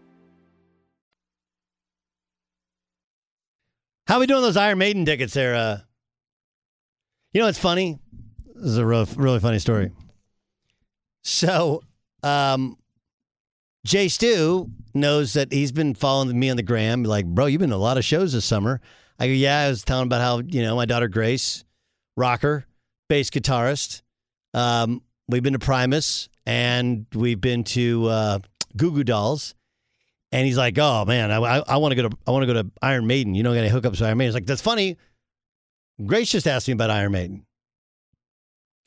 How 4.11 4.19
we 4.19 4.25
doing 4.25 4.41
those 4.41 4.57
Iron 4.57 4.77
Maiden 4.77 5.05
tickets 5.05 5.33
there? 5.33 5.55
Uh, 5.55 5.77
you 7.31 7.39
know 7.39 7.45
what's 7.45 7.57
funny? 7.57 7.97
This 8.55 8.65
is 8.65 8.77
a 8.77 8.85
real, 8.85 9.07
really 9.15 9.39
funny 9.39 9.57
story. 9.57 9.93
So, 11.23 11.81
um, 12.21 12.77
Jay 13.85 14.09
Stu 14.09 14.69
knows 14.93 15.31
that 15.31 15.53
he's 15.53 15.71
been 15.71 15.95
following 15.95 16.37
me 16.37 16.49
on 16.49 16.57
the 16.57 16.61
gram. 16.61 17.03
Like, 17.03 17.25
bro, 17.25 17.45
you've 17.45 17.61
been 17.61 17.69
to 17.69 17.77
a 17.77 17.77
lot 17.77 17.97
of 17.97 18.03
shows 18.03 18.33
this 18.33 18.43
summer. 18.43 18.81
I 19.17 19.27
go, 19.27 19.31
yeah. 19.31 19.59
I 19.59 19.69
was 19.69 19.85
telling 19.85 20.07
about 20.07 20.19
how 20.19 20.39
you 20.39 20.61
know 20.61 20.75
my 20.75 20.83
daughter 20.83 21.07
Grace, 21.07 21.63
rocker, 22.17 22.65
bass 23.07 23.29
guitarist. 23.29 24.01
Um, 24.53 25.03
we've 25.29 25.41
been 25.41 25.53
to 25.53 25.59
Primus 25.59 26.27
and 26.45 27.05
we've 27.15 27.39
been 27.39 27.63
to 27.63 28.07
uh, 28.07 28.39
Goo 28.75 28.91
Goo 28.91 29.05
Dolls. 29.05 29.55
And 30.31 30.45
he's 30.45 30.57
like, 30.57 30.77
"Oh 30.77 31.05
man, 31.05 31.31
I, 31.31 31.37
I, 31.37 31.63
I 31.67 31.77
want 31.77 31.91
to 31.91 32.01
go 32.01 32.07
to 32.09 32.17
I 32.25 32.31
want 32.31 32.43
to 32.43 32.53
go 32.53 32.61
to 32.61 32.71
Iron 32.81 33.05
Maiden. 33.07 33.35
You 33.35 33.43
don't 33.43 33.53
got 33.53 33.61
any 33.63 33.69
hookups 33.69 33.91
with 33.91 34.01
Iron 34.03 34.17
Maiden." 34.17 34.33
Like 34.33 34.45
that's 34.45 34.61
funny. 34.61 34.97
Grace 36.05 36.31
just 36.31 36.47
asked 36.47 36.67
me 36.67 36.73
about 36.73 36.89
Iron 36.89 37.11
Maiden, 37.11 37.45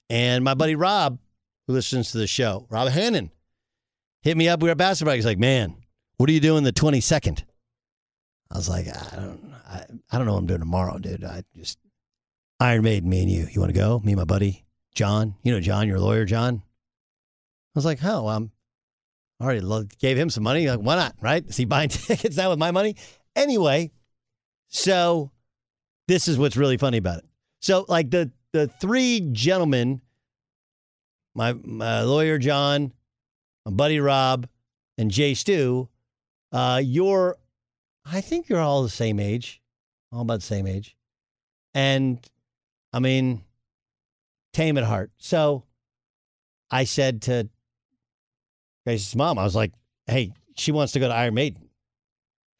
and 0.08 0.42
my 0.42 0.54
buddy 0.54 0.74
Rob, 0.74 1.18
who 1.66 1.74
listens 1.74 2.12
to 2.12 2.18
the 2.18 2.26
show, 2.26 2.66
Rob 2.70 2.88
Hannon, 2.88 3.30
hit 4.22 4.36
me 4.36 4.48
up. 4.48 4.62
We 4.62 4.68
were 4.68 4.72
at 4.72 4.78
basketball. 4.78 5.14
He's 5.14 5.26
like, 5.26 5.38
"Man, 5.38 5.76
what 6.16 6.28
are 6.30 6.32
you 6.32 6.40
doing 6.40 6.64
the 6.64 6.72
twenty 6.72 7.00
second? 7.00 7.44
I 8.50 8.56
was 8.56 8.68
like, 8.68 8.86
"I 8.88 9.16
don't, 9.16 9.54
I, 9.66 9.84
I 10.10 10.16
don't 10.16 10.26
know 10.26 10.32
what 10.32 10.40
I'm 10.40 10.46
doing 10.46 10.60
tomorrow, 10.60 10.98
dude. 10.98 11.24
I 11.24 11.44
just 11.56 11.78
Iron 12.58 12.82
Maiden, 12.82 13.08
me 13.08 13.22
and 13.22 13.30
you. 13.30 13.46
You 13.52 13.60
want 13.60 13.72
to 13.72 13.78
go? 13.78 14.00
Me 14.02 14.12
and 14.12 14.18
my 14.18 14.24
buddy 14.24 14.64
John. 14.94 15.34
You 15.42 15.52
know 15.52 15.60
John, 15.60 15.88
your 15.88 16.00
lawyer, 16.00 16.24
John. 16.24 16.62
I 16.64 17.78
was 17.78 17.84
like, 17.84 17.98
"Oh, 18.02 18.28
um, 18.28 18.50
already 19.44 19.60
lo- 19.60 19.84
gave 19.98 20.16
him 20.16 20.30
some 20.30 20.42
money. 20.42 20.68
Like, 20.68 20.80
why 20.80 20.96
not? 20.96 21.14
Right? 21.20 21.44
Is 21.46 21.56
he 21.56 21.64
buying 21.64 21.88
tickets 21.90 22.36
now 22.36 22.50
with 22.50 22.58
my 22.58 22.70
money? 22.70 22.96
Anyway, 23.36 23.92
so 24.68 25.30
this 26.08 26.28
is 26.28 26.38
what's 26.38 26.56
really 26.56 26.76
funny 26.76 26.98
about 26.98 27.18
it. 27.18 27.24
So, 27.60 27.84
like 27.88 28.10
the 28.10 28.30
the 28.52 28.68
three 28.68 29.20
gentlemen, 29.32 30.00
my 31.34 31.52
my 31.52 32.02
lawyer 32.02 32.38
John, 32.38 32.92
my 33.64 33.72
buddy 33.72 34.00
Rob, 34.00 34.48
and 34.98 35.10
Jay 35.10 35.34
Stu, 35.34 35.88
uh, 36.52 36.80
you're, 36.82 37.36
I 38.04 38.20
think 38.20 38.48
you're 38.48 38.60
all 38.60 38.82
the 38.82 38.88
same 38.88 39.18
age, 39.18 39.62
all 40.12 40.22
about 40.22 40.40
the 40.40 40.46
same 40.46 40.66
age, 40.66 40.96
and 41.72 42.18
I 42.92 43.00
mean, 43.00 43.42
tame 44.52 44.78
at 44.78 44.84
heart. 44.84 45.10
So, 45.18 45.64
I 46.70 46.84
said 46.84 47.22
to 47.22 47.48
Grace's 48.84 49.16
mom, 49.16 49.38
I 49.38 49.44
was 49.44 49.54
like, 49.56 49.72
hey, 50.06 50.32
she 50.56 50.72
wants 50.72 50.92
to 50.92 51.00
go 51.00 51.08
to 51.08 51.14
Iron 51.14 51.34
Maiden. 51.34 51.68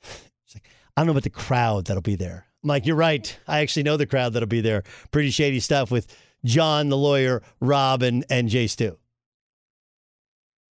She's 0.03 0.55
like, 0.57 0.69
I 0.97 1.01
don't 1.01 1.07
know 1.07 1.13
about 1.13 1.23
the 1.25 1.31
crowd 1.31 1.87
that'll 1.87 2.03
be 2.03 2.17
there. 2.17 2.47
I'm 2.63 2.69
like, 2.69 2.87
you're 2.87 2.97
right. 2.97 3.37
I 3.47 3.61
actually 3.61 3.83
know 3.83 3.97
the 3.97 4.07
crowd 4.07 4.33
that'll 4.33 4.47
be 4.49 4.63
there. 4.63 4.85
Pretty 5.11 5.31
shady 5.31 5.61
stuff 5.61 5.91
with 5.91 6.07
John, 6.45 6.89
the 6.89 6.97
lawyer, 6.97 7.43
Rob, 7.61 8.03
and, 8.03 8.25
and 8.31 8.49
Jay 8.49 8.67
Stu. 8.67 8.97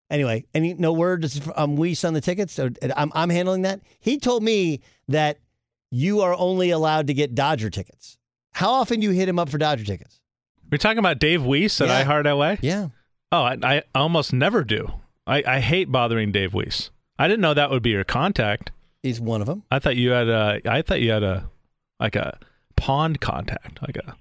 Anyway, 0.09 0.45
any 0.53 0.73
no 0.73 0.91
word 0.91 1.25
um, 1.55 1.77
Weiss 1.77 2.03
on 2.03 2.13
the 2.13 2.19
tickets? 2.21 2.59
Or, 2.59 2.71
I'm, 2.95 3.11
I'm 3.15 3.29
handling 3.29 3.61
that. 3.61 3.79
He 3.99 4.19
told 4.19 4.43
me 4.43 4.81
that 5.07 5.39
you 5.89 6.21
are 6.21 6.33
only 6.33 6.71
allowed 6.71 7.07
to 7.07 7.13
get 7.13 7.33
Dodger 7.35 7.69
tickets. 7.69 8.17
How 8.53 8.71
often 8.71 8.99
do 8.99 9.05
you 9.07 9.11
hit 9.11 9.29
him 9.29 9.39
up 9.39 9.47
for 9.49 9.57
Dodger 9.57 9.85
tickets? 9.85 10.19
We're 10.69 10.77
talking 10.77 10.99
about 10.99 11.19
Dave 11.19 11.43
Weiss 11.43 11.79
at 11.81 11.87
Yeah. 11.87 12.03
iHeart 12.03 12.25
LA? 12.25 12.57
Yeah. 12.61 12.87
Oh, 13.31 13.43
I, 13.43 13.57
I 13.63 13.83
almost 13.95 14.33
never 14.33 14.63
do. 14.65 14.89
I, 15.31 15.43
I 15.47 15.59
hate 15.61 15.89
bothering 15.89 16.33
Dave 16.33 16.53
Weiss. 16.53 16.91
I 17.17 17.27
didn't 17.27 17.39
know 17.39 17.53
that 17.53 17.71
would 17.71 17.81
be 17.81 17.91
your 17.91 18.03
contact. 18.03 18.71
He's 19.01 19.21
one 19.21 19.39
of 19.39 19.47
them. 19.47 19.63
I 19.71 19.79
thought 19.79 19.95
you 19.95 20.11
had 20.11 20.27
a. 20.27 20.59
I 20.65 20.81
thought 20.81 20.99
you 20.99 21.11
had 21.11 21.23
a 21.23 21.49
like 21.99 22.17
a 22.17 22.37
pond 22.75 23.21
contact, 23.21 23.81
like 23.81 23.95
a. 23.95 24.15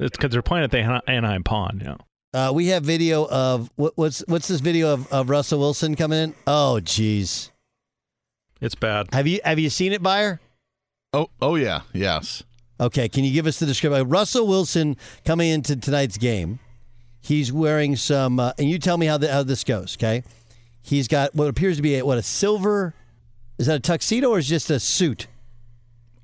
It's 0.00 0.16
because 0.16 0.32
they're 0.32 0.42
playing 0.42 0.64
at 0.64 0.72
the 0.72 0.78
Ana- 0.78 1.02
Anaheim 1.06 1.44
Pond. 1.44 1.82
Yeah. 1.84 1.96
Uh, 2.32 2.52
we 2.52 2.66
have 2.68 2.82
video 2.82 3.26
of 3.28 3.70
what, 3.76 3.92
what's 3.96 4.24
what's 4.26 4.48
this 4.48 4.60
video 4.60 4.92
of, 4.92 5.12
of 5.12 5.30
Russell 5.30 5.60
Wilson 5.60 5.94
coming 5.94 6.18
in? 6.18 6.34
Oh, 6.46 6.80
jeez. 6.82 7.50
It's 8.60 8.74
bad. 8.74 9.06
Have 9.12 9.26
you 9.26 9.40
have 9.44 9.58
you 9.58 9.70
seen 9.70 9.92
it, 9.92 10.02
Beyer? 10.02 10.40
Oh, 11.12 11.30
oh 11.40 11.54
yeah, 11.54 11.82
yes. 11.92 12.42
Okay, 12.80 13.08
can 13.08 13.24
you 13.24 13.32
give 13.32 13.46
us 13.46 13.58
the 13.58 13.66
description? 13.66 14.08
Russell 14.08 14.46
Wilson 14.46 14.96
coming 15.24 15.50
into 15.50 15.76
tonight's 15.76 16.18
game. 16.18 16.58
He's 17.20 17.52
wearing 17.52 17.96
some, 17.96 18.40
uh, 18.40 18.52
and 18.58 18.70
you 18.70 18.78
tell 18.78 18.96
me 18.96 19.04
how 19.04 19.18
the, 19.18 19.30
how 19.30 19.42
this 19.42 19.62
goes. 19.62 19.96
Okay, 19.98 20.24
he's 20.90 21.08
got 21.08 21.34
what 21.34 21.48
appears 21.48 21.76
to 21.76 21.82
be 21.82 21.96
a, 21.96 22.04
what 22.04 22.18
a 22.18 22.22
silver. 22.22 22.94
Is 23.58 23.66
that 23.66 23.76
a 23.76 23.80
tuxedo 23.80 24.30
or 24.30 24.38
is 24.38 24.46
it 24.46 24.54
just 24.54 24.70
a 24.70 24.80
suit? 24.80 25.28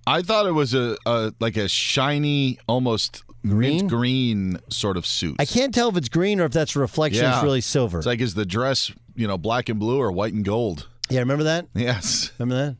I 0.07 0.23
thought 0.23 0.47
it 0.47 0.53
was 0.53 0.75
a, 0.75 0.97
a 1.07 1.33
like 1.41 1.57
a 1.57 1.69
shiny, 1.69 2.59
almost 2.69 3.23
Green? 3.43 3.87
green 3.87 4.59
sort 4.71 4.97
of 4.97 5.07
suit. 5.07 5.37
I 5.39 5.45
can't 5.45 5.73
tell 5.75 5.89
if 5.89 5.97
it's 5.97 6.09
green 6.09 6.41
or 6.41 6.45
if 6.45 6.53
that's 6.53 6.75
a 6.77 6.81
reflection. 6.81 7.25
It's 7.25 7.43
really 7.43 7.61
silver. 7.61 7.99
It's 7.99 8.07
like 8.07 8.21
is 8.21 8.35
the 8.35 8.47
dress, 8.47 8.91
you 9.15 9.27
know, 9.29 9.39
black 9.39 9.69
and 9.69 9.79
blue 9.79 10.01
or 10.01 10.11
white 10.13 10.33
and 10.35 10.45
gold? 10.45 10.89
yeah, 11.09 11.21
remember 11.21 11.45
that? 11.45 11.67
Yes. 11.75 12.33
Remember 12.39 12.77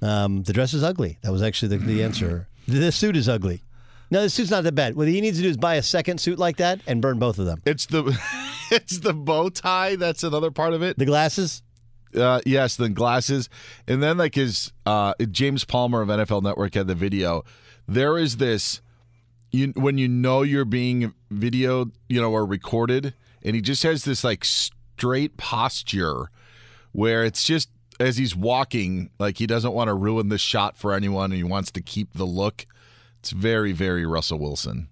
that? 0.00 0.08
Um, 0.08 0.42
the 0.44 0.54
dress 0.54 0.72
is 0.72 0.82
ugly. 0.82 1.18
That 1.22 1.32
was 1.32 1.42
actually 1.42 1.76
the, 1.76 1.84
the 1.84 2.02
answer. 2.02 2.46
The 2.68 2.92
suit 2.92 3.16
is 3.16 3.28
ugly. 3.28 3.64
No, 4.12 4.22
the 4.22 4.30
suit's 4.30 4.50
not 4.50 4.62
that 4.62 4.74
bad. 4.76 4.94
What 4.94 5.08
he 5.08 5.20
needs 5.20 5.38
to 5.38 5.42
do 5.42 5.48
is 5.48 5.56
buy 5.56 5.74
a 5.74 5.82
second 5.82 6.20
suit 6.20 6.38
like 6.38 6.58
that 6.58 6.80
and 6.86 7.02
burn 7.02 7.18
both 7.18 7.38
of 7.40 7.46
them. 7.46 7.60
It's 7.66 7.86
the 7.86 8.02
it's 8.70 8.98
the 8.98 9.12
bow 9.12 9.48
tie. 9.48 9.96
That's 9.96 10.22
another 10.22 10.50
part 10.50 10.72
of 10.72 10.82
it. 10.82 10.98
The 10.98 11.06
glasses. 11.06 11.62
Uh, 12.14 12.40
yes, 12.44 12.74
the 12.74 12.88
glasses, 12.88 13.48
and 13.86 14.02
then 14.02 14.18
like 14.18 14.34
his 14.34 14.72
uh, 14.84 15.14
James 15.30 15.64
Palmer 15.64 16.00
of 16.02 16.08
NFL 16.08 16.42
Network 16.42 16.74
had 16.74 16.88
the 16.88 16.94
video. 16.96 17.44
There 17.86 18.18
is 18.18 18.38
this 18.38 18.80
you 19.52 19.68
when 19.76 19.96
you 19.96 20.08
know 20.08 20.42
you're 20.42 20.64
being 20.64 21.14
videoed, 21.32 21.92
you 22.08 22.20
know, 22.20 22.32
or 22.32 22.44
recorded, 22.44 23.14
and 23.42 23.54
he 23.54 23.62
just 23.62 23.82
has 23.84 24.04
this 24.04 24.24
like 24.24 24.44
straight 24.44 25.36
posture 25.36 26.30
where 26.92 27.24
it's 27.24 27.44
just 27.44 27.68
as 28.00 28.16
he's 28.16 28.34
walking, 28.34 29.10
like 29.18 29.38
he 29.38 29.46
doesn't 29.46 29.72
want 29.72 29.88
to 29.88 29.94
ruin 29.94 30.30
the 30.30 30.38
shot 30.38 30.76
for 30.76 30.92
anyone, 30.94 31.30
and 31.30 31.36
he 31.36 31.44
wants 31.44 31.70
to 31.72 31.80
keep 31.80 32.12
the 32.14 32.26
look. 32.26 32.64
It's 33.20 33.30
very, 33.30 33.72
very 33.72 34.06
Russell 34.06 34.38
Wilson. 34.38 34.88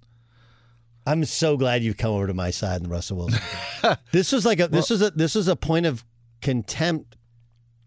I'm 1.09 1.25
so 1.25 1.57
glad 1.57 1.83
you've 1.83 1.97
come 1.97 2.13
over 2.13 2.27
to 2.27 2.35
my 2.35 2.51
side 2.51 2.83
and 2.83 2.91
Russell 2.91 3.17
Wilson. 3.17 3.41
this 4.13 4.31
was 4.31 4.45
like 4.45 4.61
a 4.61 4.69
this 4.69 4.91
was 4.91 5.01
a 5.01 5.11
this 5.11 5.35
was 5.35 5.49
a 5.49 5.57
point 5.57 5.87
of 5.87 6.05
contempt 6.43 7.17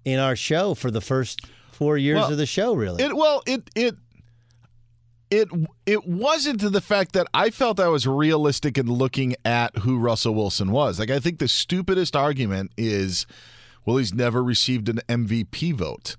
in 0.04 0.18
our 0.18 0.36
show 0.36 0.74
for 0.74 0.90
the 0.90 1.02
first 1.02 1.46
four 1.72 2.00
years 2.00 2.18
Well, 2.18 2.32
of 2.32 2.38
the 2.38 2.48
show. 2.48 2.74
Really, 2.74 3.04
It 3.04 3.16
well, 3.16 3.44
it 3.46 3.70
it 3.76 3.96
it 5.30 5.50
it 5.86 6.08
wasn't 6.08 6.62
to 6.62 6.72
the 6.72 6.82
fact 6.82 7.14
that 7.14 7.28
I 7.32 7.52
felt 7.52 7.80
I 7.80 7.90
was 7.90 8.08
realistic 8.08 8.76
in 8.80 8.88
looking 8.88 9.36
at 9.46 9.78
who 9.78 10.00
Russell 10.00 10.34
Wilson 10.34 10.72
was. 10.72 10.98
Like 11.00 11.12
I 11.12 11.20
think 11.20 11.38
the 11.38 11.48
stupidest 11.48 12.16
argument 12.16 12.72
is, 12.76 13.28
well, 13.86 13.98
he's 13.98 14.16
never 14.16 14.44
received 14.44 14.90
an 14.90 15.00
MVP 15.08 15.76
vote, 15.76 16.18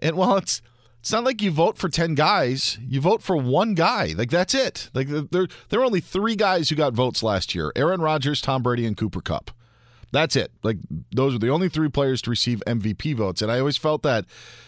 and 0.00 0.16
well, 0.16 0.36
it's 0.38 0.62
it's 1.00 1.12
not 1.12 1.24
like 1.24 1.42
you 1.42 1.50
vote 1.50 1.78
for 1.78 1.88
ten 1.88 2.14
guys; 2.14 2.78
you 2.86 3.00
vote 3.00 3.22
for 3.22 3.36
one 3.36 3.74
guy. 3.74 4.14
Like 4.16 4.30
that's 4.30 4.54
it. 4.54 4.90
Like 4.94 5.08
there 5.08 5.48
there 5.68 5.80
were 5.80 5.86
only 5.86 6.00
three 6.00 6.36
guys 6.36 6.68
who 6.68 6.76
got 6.76 6.92
votes 6.92 7.22
last 7.22 7.54
year: 7.54 7.72
Aaron 7.74 8.00
Rodgers, 8.00 8.40
Tom 8.40 8.62
Brady, 8.62 8.86
and 8.86 8.96
Cooper 8.96 9.20
Kupp. 9.20 9.50
That's 10.12 10.36
it. 10.36 10.52
Like 10.62 10.78
those 11.12 11.34
are 11.34 11.38
the 11.38 11.50
only 11.50 11.68
three 11.68 11.88
players 11.88 12.20
to 12.22 12.30
receive 12.30 12.62
MVP 12.66 13.14
votes. 13.16 13.42
And 13.42 13.50
I 13.50 13.60
always 13.60 13.76
felt 13.76 14.02
that, 14.02 14.26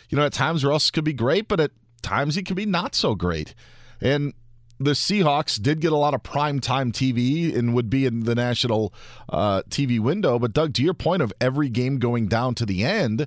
you 0.09 0.17
know, 0.17 0.25
at 0.25 0.33
times 0.33 0.65
Russ 0.65 0.91
could 0.91 1.05
be 1.05 1.13
great, 1.13 1.49
but 1.49 1.61
at 1.61 1.73
times 2.03 2.35
he 2.35 2.43
could 2.43 2.57
be 2.57 2.67
not 2.67 2.95
so 2.95 3.15
great. 3.15 3.55
And 4.01 4.35
the 4.79 4.93
Seahawks 4.93 5.61
did 5.61 5.81
get 5.81 5.93
a 5.93 5.97
lot 5.97 6.15
of 6.15 6.23
prime 6.23 6.61
time 6.61 6.93
TV 6.93 7.57
and 7.57 7.75
would 7.75 7.91
be 7.91 8.07
in 8.07 8.21
the 8.21 8.35
national 8.35 8.93
uh, 9.29 9.63
TV 9.69 9.99
window. 10.01 10.39
But 10.39 10.53
Doug, 10.53 10.75
to 10.75 10.83
your 10.83 10.95
point 10.95 11.23
of 11.23 11.33
every 11.41 11.69
game 11.69 11.99
going 11.99 12.27
down 12.29 12.55
to 12.57 12.67
the 12.67 12.85
end, 12.85 13.27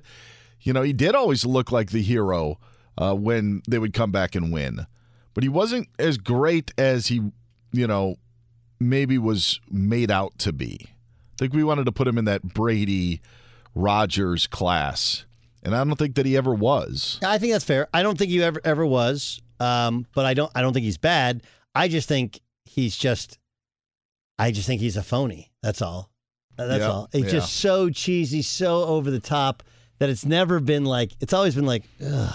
you 0.60 0.72
know, 0.72 0.82
he 0.82 0.92
did 0.92 1.14
always 1.14 1.44
look 1.44 1.70
like 1.70 1.90
the 1.90 2.02
hero 2.02 2.58
uh, 2.98 3.14
when 3.14 3.62
they 3.68 3.78
would 3.78 3.92
come 3.92 4.10
back 4.12 4.34
and 4.34 4.52
win. 4.52 4.86
But 5.34 5.42
he 5.44 5.48
wasn't 5.48 5.88
as 5.98 6.16
great 6.18 6.72
as 6.78 7.08
he, 7.08 7.20
you 7.72 7.86
know, 7.86 8.16
maybe 8.80 9.18
was 9.18 9.60
made 9.70 10.10
out 10.10 10.38
to 10.40 10.52
be. 10.52 10.78
I 10.82 11.36
think 11.38 11.52
we 11.52 11.64
wanted 11.64 11.84
to 11.84 11.92
put 11.92 12.08
him 12.08 12.16
in 12.16 12.24
that 12.24 12.42
Brady 12.42 13.20
Rodgers 13.74 14.46
class. 14.46 15.26
And 15.62 15.74
I 15.74 15.84
don't 15.84 15.96
think 15.96 16.14
that 16.14 16.24
he 16.26 16.36
ever 16.36 16.54
was. 16.54 17.18
I 17.24 17.38
think 17.38 17.52
that's 17.52 17.64
fair. 17.64 17.88
I 17.92 18.02
don't 18.02 18.16
think 18.16 18.30
he 18.30 18.42
ever 18.42 18.60
ever 18.64 18.86
was, 18.86 19.42
um, 19.60 20.06
but 20.14 20.24
I 20.24 20.32
don't 20.32 20.50
I 20.54 20.62
don't 20.62 20.72
think 20.72 20.84
he's 20.84 20.96
bad. 20.96 21.42
I 21.74 21.88
just 21.88 22.08
think 22.08 22.40
he's 22.64 22.96
just, 22.96 23.38
I 24.38 24.52
just 24.52 24.66
think 24.66 24.80
he's 24.80 24.96
a 24.96 25.02
phony. 25.02 25.50
That's 25.62 25.82
all. 25.82 26.10
That's 26.56 26.80
Yeah, 26.80 26.90
all. 26.90 27.08
He's 27.12 27.24
yeah. 27.24 27.30
just 27.32 27.54
so 27.56 27.90
cheesy, 27.90 28.42
so 28.42 28.84
over 28.84 29.10
the 29.10 29.20
top 29.20 29.62
that 29.98 30.08
it's 30.08 30.24
never 30.24 30.60
been 30.60 30.84
like. 30.84 31.12
It's 31.20 31.32
always 31.32 31.54
been 31.54 31.66
like, 31.66 31.84
ugh, 32.02 32.34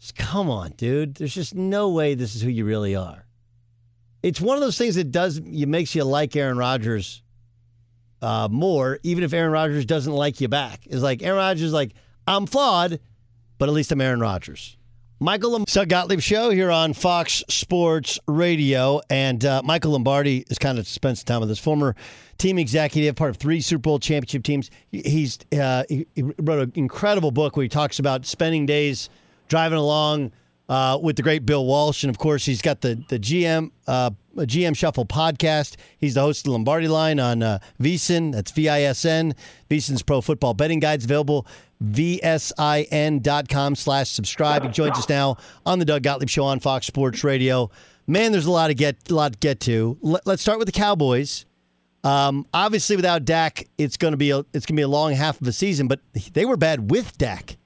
just 0.00 0.16
come 0.16 0.50
on, 0.50 0.70
dude. 0.72 1.14
There's 1.14 1.34
just 1.34 1.54
no 1.54 1.90
way 1.90 2.14
this 2.14 2.34
is 2.34 2.42
who 2.42 2.48
you 2.48 2.64
really 2.64 2.96
are. 2.96 3.26
It's 4.22 4.40
one 4.40 4.56
of 4.56 4.62
those 4.62 4.78
things 4.78 4.96
that 4.96 5.12
does 5.12 5.40
you 5.44 5.66
makes 5.66 5.94
you 5.94 6.04
like 6.04 6.34
Aaron 6.36 6.58
Rodgers 6.58 7.22
uh, 8.22 8.48
more, 8.50 8.98
even 9.02 9.24
if 9.24 9.32
Aaron 9.32 9.52
Rodgers 9.52 9.84
doesn't 9.84 10.12
like 10.12 10.40
you 10.40 10.48
back. 10.48 10.86
It's 10.86 11.02
like 11.02 11.22
Aaron 11.22 11.38
Rodgers 11.38 11.64
is 11.64 11.72
like, 11.72 11.92
I'm 12.26 12.46
flawed, 12.46 12.98
but 13.58 13.68
at 13.68 13.74
least 13.74 13.92
I'm 13.92 14.00
Aaron 14.00 14.20
Rodgers. 14.20 14.76
Michael 15.22 15.50
Lom- 15.50 15.64
Doug 15.64 15.88
Gottlieb 15.90 16.20
show 16.20 16.48
here 16.48 16.70
on 16.70 16.94
Fox 16.94 17.44
Sports 17.48 18.18
Radio, 18.26 19.02
and 19.10 19.44
uh, 19.44 19.60
Michael 19.62 19.92
Lombardi 19.92 20.46
has 20.48 20.58
kind 20.58 20.78
of 20.78 20.88
spent 20.88 21.18
some 21.18 21.26
time 21.26 21.40
with 21.40 21.50
us, 21.50 21.58
former 21.58 21.94
team 22.38 22.58
executive, 22.58 23.16
part 23.16 23.28
of 23.28 23.36
three 23.36 23.60
Super 23.60 23.82
Bowl 23.82 23.98
championship 23.98 24.44
teams. 24.44 24.70
He's 24.90 25.38
uh, 25.52 25.84
he 25.90 26.06
wrote 26.38 26.68
an 26.68 26.72
incredible 26.74 27.32
book 27.32 27.54
where 27.54 27.64
he 27.64 27.68
talks 27.68 27.98
about 27.98 28.24
spending 28.24 28.64
days 28.64 29.10
driving 29.50 29.76
along 29.78 30.32
uh, 30.70 30.98
with 31.02 31.16
the 31.16 31.22
great 31.22 31.44
Bill 31.44 31.66
Walsh, 31.66 32.04
and 32.04 32.10
of 32.10 32.16
course 32.16 32.46
he's 32.46 32.62
got 32.62 32.80
the 32.80 32.94
the 33.08 33.18
GM 33.18 33.70
uh, 33.86 34.10
GM 34.36 34.74
Shuffle 34.74 35.04
podcast. 35.04 35.76
He's 35.98 36.14
the 36.14 36.22
host 36.22 36.40
of 36.40 36.44
the 36.44 36.50
Lombardi 36.52 36.88
Line 36.88 37.20
on 37.20 37.42
uh. 37.42 37.58
That's 37.78 38.50
V 38.52 38.68
I 38.70 38.82
S 38.82 39.04
N. 39.04 39.34
VSIN's 39.68 40.02
Pro 40.02 40.22
Football 40.22 40.54
Betting 40.54 40.80
Guides 40.80 41.04
available. 41.04 41.46
VSIN.com 41.84 43.74
slash 43.74 44.10
subscribe. 44.10 44.62
He 44.62 44.68
joins 44.68 44.98
us 44.98 45.08
now 45.08 45.36
on 45.66 45.78
the 45.78 45.84
Doug 45.84 46.02
Gottlieb 46.02 46.28
Show 46.28 46.44
on 46.44 46.60
Fox 46.60 46.86
Sports 46.86 47.24
Radio. 47.24 47.70
Man, 48.06 48.32
there's 48.32 48.46
a 48.46 48.50
lot 48.50 48.68
to 48.68 48.74
get 48.74 48.96
a 49.10 49.14
lot 49.14 49.32
to 49.32 49.38
get 49.38 49.60
to. 49.60 49.96
Let- 50.00 50.26
Let's 50.26 50.42
start 50.42 50.58
with 50.58 50.66
the 50.66 50.72
Cowboys. 50.72 51.46
Um, 52.04 52.46
obviously, 52.54 52.96
without 52.96 53.24
Dak, 53.24 53.68
it's 53.76 53.96
going 53.96 54.12
to 54.12 54.18
be 54.18 54.30
a 54.30 54.38
it's 54.52 54.66
going 54.66 54.76
to 54.76 54.80
be 54.80 54.82
a 54.82 54.88
long 54.88 55.12
half 55.12 55.40
of 55.40 55.46
a 55.46 55.52
season. 55.52 55.88
But 55.88 56.00
they 56.32 56.44
were 56.44 56.56
bad 56.56 56.90
with 56.90 57.16
Dak. 57.18 57.56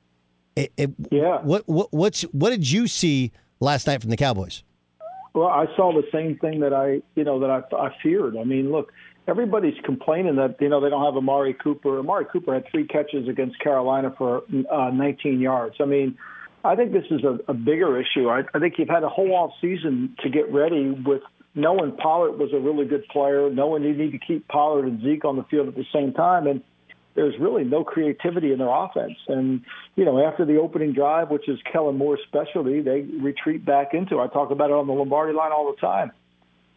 It- 0.56 0.72
it- 0.76 0.94
Yeah. 1.10 1.40
What 1.42 1.62
what 1.66 1.88
what's 1.90 2.22
what 2.32 2.50
did 2.50 2.70
you 2.70 2.86
see 2.86 3.32
last 3.60 3.86
night 3.86 4.00
from 4.00 4.10
the 4.10 4.16
Cowboys? 4.16 4.62
Well, 5.34 5.48
I 5.48 5.66
saw 5.74 5.92
the 5.92 6.06
same 6.12 6.36
thing 6.38 6.60
that 6.60 6.72
I, 6.72 7.02
you 7.16 7.24
know, 7.24 7.40
that 7.40 7.50
I, 7.50 7.62
I 7.76 7.92
feared. 8.02 8.36
I 8.36 8.44
mean, 8.44 8.70
look, 8.70 8.92
everybody's 9.26 9.74
complaining 9.82 10.36
that 10.36 10.56
you 10.60 10.68
know 10.68 10.80
they 10.80 10.90
don't 10.90 11.04
have 11.04 11.16
Amari 11.16 11.54
Cooper. 11.54 11.98
Amari 11.98 12.24
Cooper 12.26 12.54
had 12.54 12.68
three 12.70 12.86
catches 12.86 13.28
against 13.28 13.58
Carolina 13.58 14.14
for 14.16 14.42
uh, 14.70 14.90
19 14.90 15.40
yards. 15.40 15.76
I 15.80 15.86
mean, 15.86 16.16
I 16.64 16.76
think 16.76 16.92
this 16.92 17.04
is 17.10 17.24
a, 17.24 17.38
a 17.48 17.54
bigger 17.54 18.00
issue. 18.00 18.28
I, 18.28 18.42
I 18.54 18.60
think 18.60 18.74
you've 18.78 18.88
had 18.88 19.02
a 19.02 19.08
whole 19.08 19.34
off 19.34 19.52
season 19.60 20.14
to 20.22 20.30
get 20.30 20.52
ready 20.52 20.90
with 20.90 21.22
knowing 21.56 21.96
Pollard 21.96 22.38
was 22.38 22.52
a 22.52 22.58
really 22.58 22.84
good 22.86 23.06
player, 23.08 23.50
knowing 23.50 23.82
you 23.82 23.94
need 23.94 24.12
to 24.12 24.18
keep 24.18 24.46
Pollard 24.48 24.86
and 24.86 25.02
Zeke 25.02 25.24
on 25.24 25.36
the 25.36 25.44
field 25.44 25.68
at 25.68 25.74
the 25.74 25.86
same 25.92 26.12
time, 26.12 26.46
and 26.46 26.62
there's 27.14 27.34
really 27.38 27.64
no 27.64 27.84
creativity 27.84 28.52
in 28.52 28.58
their 28.58 28.68
offense. 28.68 29.16
And, 29.28 29.62
you 29.96 30.04
know, 30.04 30.24
after 30.24 30.44
the 30.44 30.56
opening 30.56 30.92
drive, 30.92 31.30
which 31.30 31.48
is 31.48 31.58
Kellen 31.72 31.96
Moore's 31.96 32.20
specialty, 32.26 32.80
they 32.80 33.02
retreat 33.02 33.64
back 33.64 33.94
into. 33.94 34.20
I 34.20 34.26
talk 34.26 34.50
about 34.50 34.70
it 34.70 34.74
on 34.74 34.86
the 34.86 34.92
Lombardi 34.92 35.32
line 35.32 35.52
all 35.52 35.72
the 35.72 35.80
time. 35.80 36.12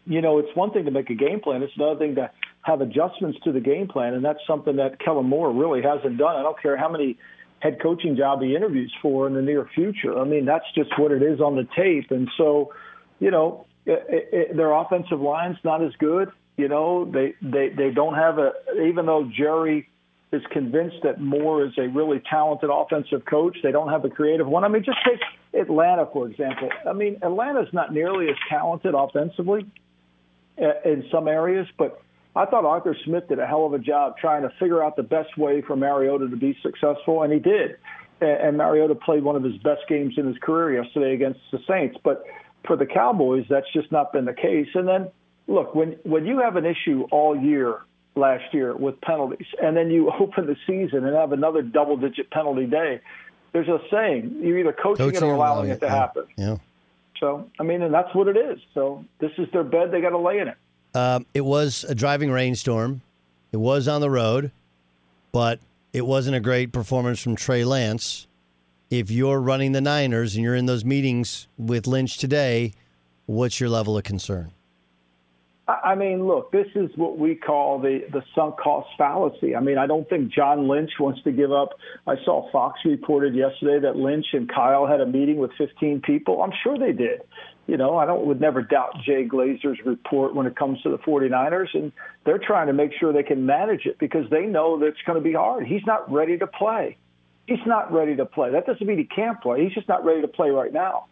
You 0.05 0.21
know, 0.21 0.37
it's 0.37 0.55
one 0.55 0.71
thing 0.71 0.85
to 0.85 0.91
make 0.91 1.09
a 1.09 1.15
game 1.15 1.39
plan. 1.39 1.63
It's 1.63 1.73
another 1.75 1.99
thing 1.99 2.15
to 2.15 2.29
have 2.61 2.81
adjustments 2.81 3.39
to 3.43 3.51
the 3.51 3.59
game 3.59 3.87
plan, 3.87 4.13
and 4.13 4.23
that's 4.23 4.39
something 4.47 4.77
that 4.77 4.99
Kellen 4.99 5.25
Moore 5.25 5.51
really 5.51 5.81
hasn't 5.81 6.17
done. 6.17 6.35
I 6.35 6.43
don't 6.43 6.61
care 6.61 6.77
how 6.77 6.89
many 6.89 7.17
head 7.59 7.79
coaching 7.81 8.15
job 8.15 8.41
he 8.41 8.55
interviews 8.55 8.93
for 9.01 9.27
in 9.27 9.33
the 9.33 9.41
near 9.41 9.67
future. 9.73 10.17
I 10.17 10.23
mean, 10.23 10.45
that's 10.45 10.65
just 10.75 10.91
what 10.97 11.11
it 11.11 11.23
is 11.23 11.41
on 11.41 11.55
the 11.55 11.67
tape. 11.75 12.11
And 12.11 12.29
so, 12.37 12.73
you 13.19 13.31
know, 13.31 13.65
it, 13.85 14.29
it, 14.31 14.57
their 14.57 14.71
offensive 14.71 15.19
line's 15.19 15.57
not 15.63 15.83
as 15.83 15.91
good. 15.99 16.29
You 16.57 16.67
know, 16.67 17.05
they 17.05 17.35
they 17.41 17.69
they 17.69 17.91
don't 17.91 18.15
have 18.15 18.37
a 18.39 18.51
even 18.87 19.05
though 19.05 19.29
Jerry 19.35 19.89
is 20.31 20.41
convinced 20.51 20.97
that 21.03 21.21
Moore 21.21 21.65
is 21.65 21.71
a 21.77 21.87
really 21.87 22.21
talented 22.29 22.69
offensive 22.71 23.25
coach. 23.25 23.57
They 23.63 23.71
don't 23.71 23.89
have 23.89 24.03
a 24.03 24.09
creative 24.09 24.47
one. 24.47 24.63
I 24.63 24.67
mean, 24.67 24.83
just 24.83 24.97
take 25.05 25.21
Atlanta 25.59 26.07
for 26.11 26.27
example. 26.27 26.69
I 26.87 26.93
mean, 26.93 27.17
Atlanta's 27.21 27.73
not 27.73 27.93
nearly 27.93 28.29
as 28.29 28.35
talented 28.49 28.93
offensively 28.93 29.65
uh, 30.61 30.89
in 30.89 31.05
some 31.11 31.27
areas, 31.27 31.67
but 31.77 32.01
I 32.35 32.45
thought 32.45 32.65
Arthur 32.65 32.95
Smith 33.05 33.29
did 33.29 33.39
a 33.39 33.47
hell 33.47 33.65
of 33.65 33.73
a 33.73 33.79
job 33.79 34.17
trying 34.17 34.43
to 34.43 34.49
figure 34.59 34.83
out 34.83 34.95
the 34.95 35.03
best 35.03 35.37
way 35.37 35.61
for 35.61 35.75
Mariota 35.75 36.29
to 36.29 36.35
be 36.35 36.57
successful, 36.61 37.23
and 37.23 37.31
he 37.31 37.39
did. 37.39 37.77
And 38.19 38.29
and 38.29 38.57
Mariota 38.57 38.95
played 38.95 39.23
one 39.23 39.35
of 39.35 39.43
his 39.43 39.57
best 39.57 39.81
games 39.87 40.15
in 40.17 40.27
his 40.27 40.37
career 40.39 40.83
yesterday 40.83 41.13
against 41.13 41.39
the 41.51 41.59
Saints. 41.67 41.97
But 42.03 42.23
for 42.65 42.75
the 42.75 42.85
Cowboys, 42.85 43.45
that's 43.49 43.71
just 43.73 43.91
not 43.91 44.11
been 44.11 44.25
the 44.25 44.33
case. 44.33 44.67
And 44.75 44.87
then, 44.87 45.09
look, 45.47 45.73
when 45.73 45.97
when 46.03 46.25
you 46.25 46.39
have 46.39 46.57
an 46.57 46.65
issue 46.65 47.07
all 47.11 47.35
year 47.35 47.79
last 48.17 48.53
year 48.53 48.75
with 48.75 48.99
penalties, 49.01 49.47
and 49.61 49.75
then 49.75 49.89
you 49.89 50.11
open 50.19 50.47
the 50.47 50.55
season 50.65 51.05
and 51.05 51.15
have 51.15 51.31
another 51.31 51.61
double-digit 51.61 52.29
penalty 52.31 52.65
day, 52.65 53.01
there's 53.53 53.67
a 53.67 53.79
saying: 53.91 54.39
you're 54.41 54.59
either 54.59 54.73
coaching, 54.73 55.07
it 55.07 55.21
or 55.21 55.33
allowing 55.33 55.69
it 55.69 55.79
to 55.79 55.89
happen. 55.89 56.25
Yeah. 56.35 56.57
So, 57.19 57.49
I 57.59 57.63
mean, 57.63 57.81
and 57.81 57.93
that's 57.93 58.13
what 58.13 58.27
it 58.27 58.37
is. 58.37 58.59
So, 58.73 59.03
this 59.19 59.31
is 59.37 59.47
their 59.51 59.63
bed; 59.63 59.91
they 59.91 60.01
got 60.01 60.09
to 60.09 60.17
lay 60.17 60.39
in 60.39 60.49
it. 60.49 60.57
Um, 60.93 61.25
it 61.33 61.41
was 61.41 61.85
a 61.87 61.95
driving 61.95 62.31
rainstorm. 62.31 63.01
It 63.51 63.57
was 63.57 63.87
on 63.87 64.01
the 64.01 64.09
road, 64.09 64.51
but 65.31 65.59
it 65.93 66.05
wasn't 66.05 66.35
a 66.35 66.39
great 66.39 66.71
performance 66.71 67.21
from 67.21 67.35
Trey 67.35 67.63
Lance. 67.63 68.27
If 68.89 69.11
you're 69.11 69.39
running 69.39 69.71
the 69.73 69.81
Niners 69.81 70.35
and 70.35 70.43
you're 70.43 70.55
in 70.55 70.65
those 70.65 70.85
meetings 70.85 71.47
with 71.57 71.87
Lynch 71.87 72.17
today, 72.17 72.73
what's 73.25 73.59
your 73.59 73.69
level 73.69 73.97
of 73.97 74.03
concern? 74.03 74.51
I 75.67 75.95
mean, 75.95 76.25
look, 76.25 76.53
this 76.53 76.67
is 76.75 76.89
what 76.95 77.17
we 77.17 77.35
call 77.35 77.79
the, 77.79 77.99
the 78.13 78.23
sunk 78.33 78.57
cost 78.57 78.87
fallacy. 78.97 79.53
I 79.53 79.59
mean, 79.59 79.77
I 79.77 79.85
don't 79.85 80.07
think 80.07 80.31
John 80.31 80.69
Lynch 80.69 80.91
wants 80.97 81.21
to 81.23 81.31
give 81.33 81.51
up. 81.51 81.71
I 82.05 82.15
saw 82.23 82.49
Fox 82.51 82.79
reported 82.85 83.35
yesterday 83.35 83.79
that 83.81 83.97
Lynch 83.97 84.27
and 84.31 84.47
Kyle 84.47 84.87
had 84.87 85.01
a 85.01 85.05
meeting 85.05 85.37
with 85.37 85.51
15 85.57 86.01
people. 86.05 86.41
I'm 86.41 86.53
sure 86.63 86.79
they 86.79 86.93
did. 86.93 87.21
You 87.67 87.75
know, 87.75 87.97
I 87.97 88.05
don't 88.05 88.25
would 88.25 88.39
never 88.39 88.61
doubt 88.61 89.01
Jay 89.05 89.27
Glazer's 89.27 89.79
report 89.85 90.33
when 90.33 90.47
it 90.47 90.55
comes 90.55 90.81
to 90.83 90.89
the 90.89 90.99
49ers, 90.99 91.73
and 91.73 91.91
they're 92.25 92.39
trying 92.39 92.67
to 92.67 92.73
make 92.73 92.91
sure 92.97 93.11
they 93.11 93.23
can 93.23 93.45
manage 93.45 93.85
it 93.85 93.99
because 93.99 94.29
they 94.29 94.45
know 94.45 94.79
that 94.79 94.85
it's 94.85 95.01
going 95.05 95.17
to 95.17 95.23
be 95.23 95.33
hard. 95.33 95.67
He's 95.67 95.85
not 95.85 96.09
ready 96.09 96.37
to 96.37 96.47
play. 96.47 96.95
He's 97.45 97.65
not 97.65 97.91
ready 97.91 98.15
to 98.15 98.25
play. 98.25 98.51
That 98.51 98.65
doesn't 98.65 98.87
mean 98.87 98.99
he 98.99 99.03
can't 99.03 99.41
play. 99.41 99.65
He's 99.65 99.73
just 99.73 99.89
not 99.89 100.05
ready 100.05 100.21
to 100.21 100.29
play 100.29 100.49
right 100.49 100.71
now 100.71 101.07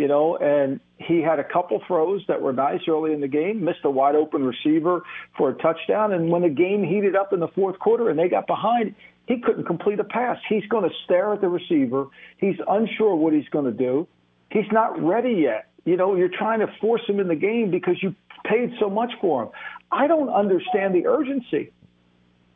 you 0.00 0.08
know, 0.08 0.38
and 0.38 0.80
he 0.96 1.20
had 1.20 1.38
a 1.38 1.44
couple 1.44 1.78
throws 1.86 2.22
that 2.26 2.40
were 2.40 2.54
nice 2.54 2.80
early 2.88 3.12
in 3.12 3.20
the 3.20 3.28
game, 3.28 3.62
missed 3.62 3.80
a 3.84 3.90
wide 3.90 4.14
open 4.14 4.42
receiver 4.42 5.02
for 5.36 5.50
a 5.50 5.54
touchdown. 5.54 6.14
And 6.14 6.30
when 6.30 6.40
the 6.40 6.48
game 6.48 6.82
heated 6.82 7.14
up 7.14 7.34
in 7.34 7.40
the 7.40 7.48
fourth 7.48 7.78
quarter 7.78 8.08
and 8.08 8.18
they 8.18 8.30
got 8.30 8.46
behind, 8.46 8.94
he 9.26 9.40
couldn't 9.40 9.66
complete 9.66 10.00
a 10.00 10.04
pass. 10.04 10.38
He's 10.48 10.64
going 10.68 10.88
to 10.88 10.96
stare 11.04 11.34
at 11.34 11.42
the 11.42 11.50
receiver. 11.50 12.06
He's 12.38 12.56
unsure 12.66 13.14
what 13.14 13.34
he's 13.34 13.48
going 13.50 13.66
to 13.66 13.76
do. 13.76 14.08
He's 14.50 14.72
not 14.72 14.98
ready 14.98 15.32
yet. 15.32 15.68
You 15.84 15.98
know, 15.98 16.14
you're 16.14 16.30
trying 16.30 16.60
to 16.60 16.68
force 16.80 17.02
him 17.06 17.20
in 17.20 17.28
the 17.28 17.36
game 17.36 17.70
because 17.70 18.02
you 18.02 18.14
paid 18.46 18.72
so 18.80 18.88
much 18.88 19.12
for 19.20 19.42
him. 19.42 19.48
I 19.92 20.06
don't 20.06 20.30
understand 20.30 20.94
the 20.94 21.06
urgency. 21.08 21.72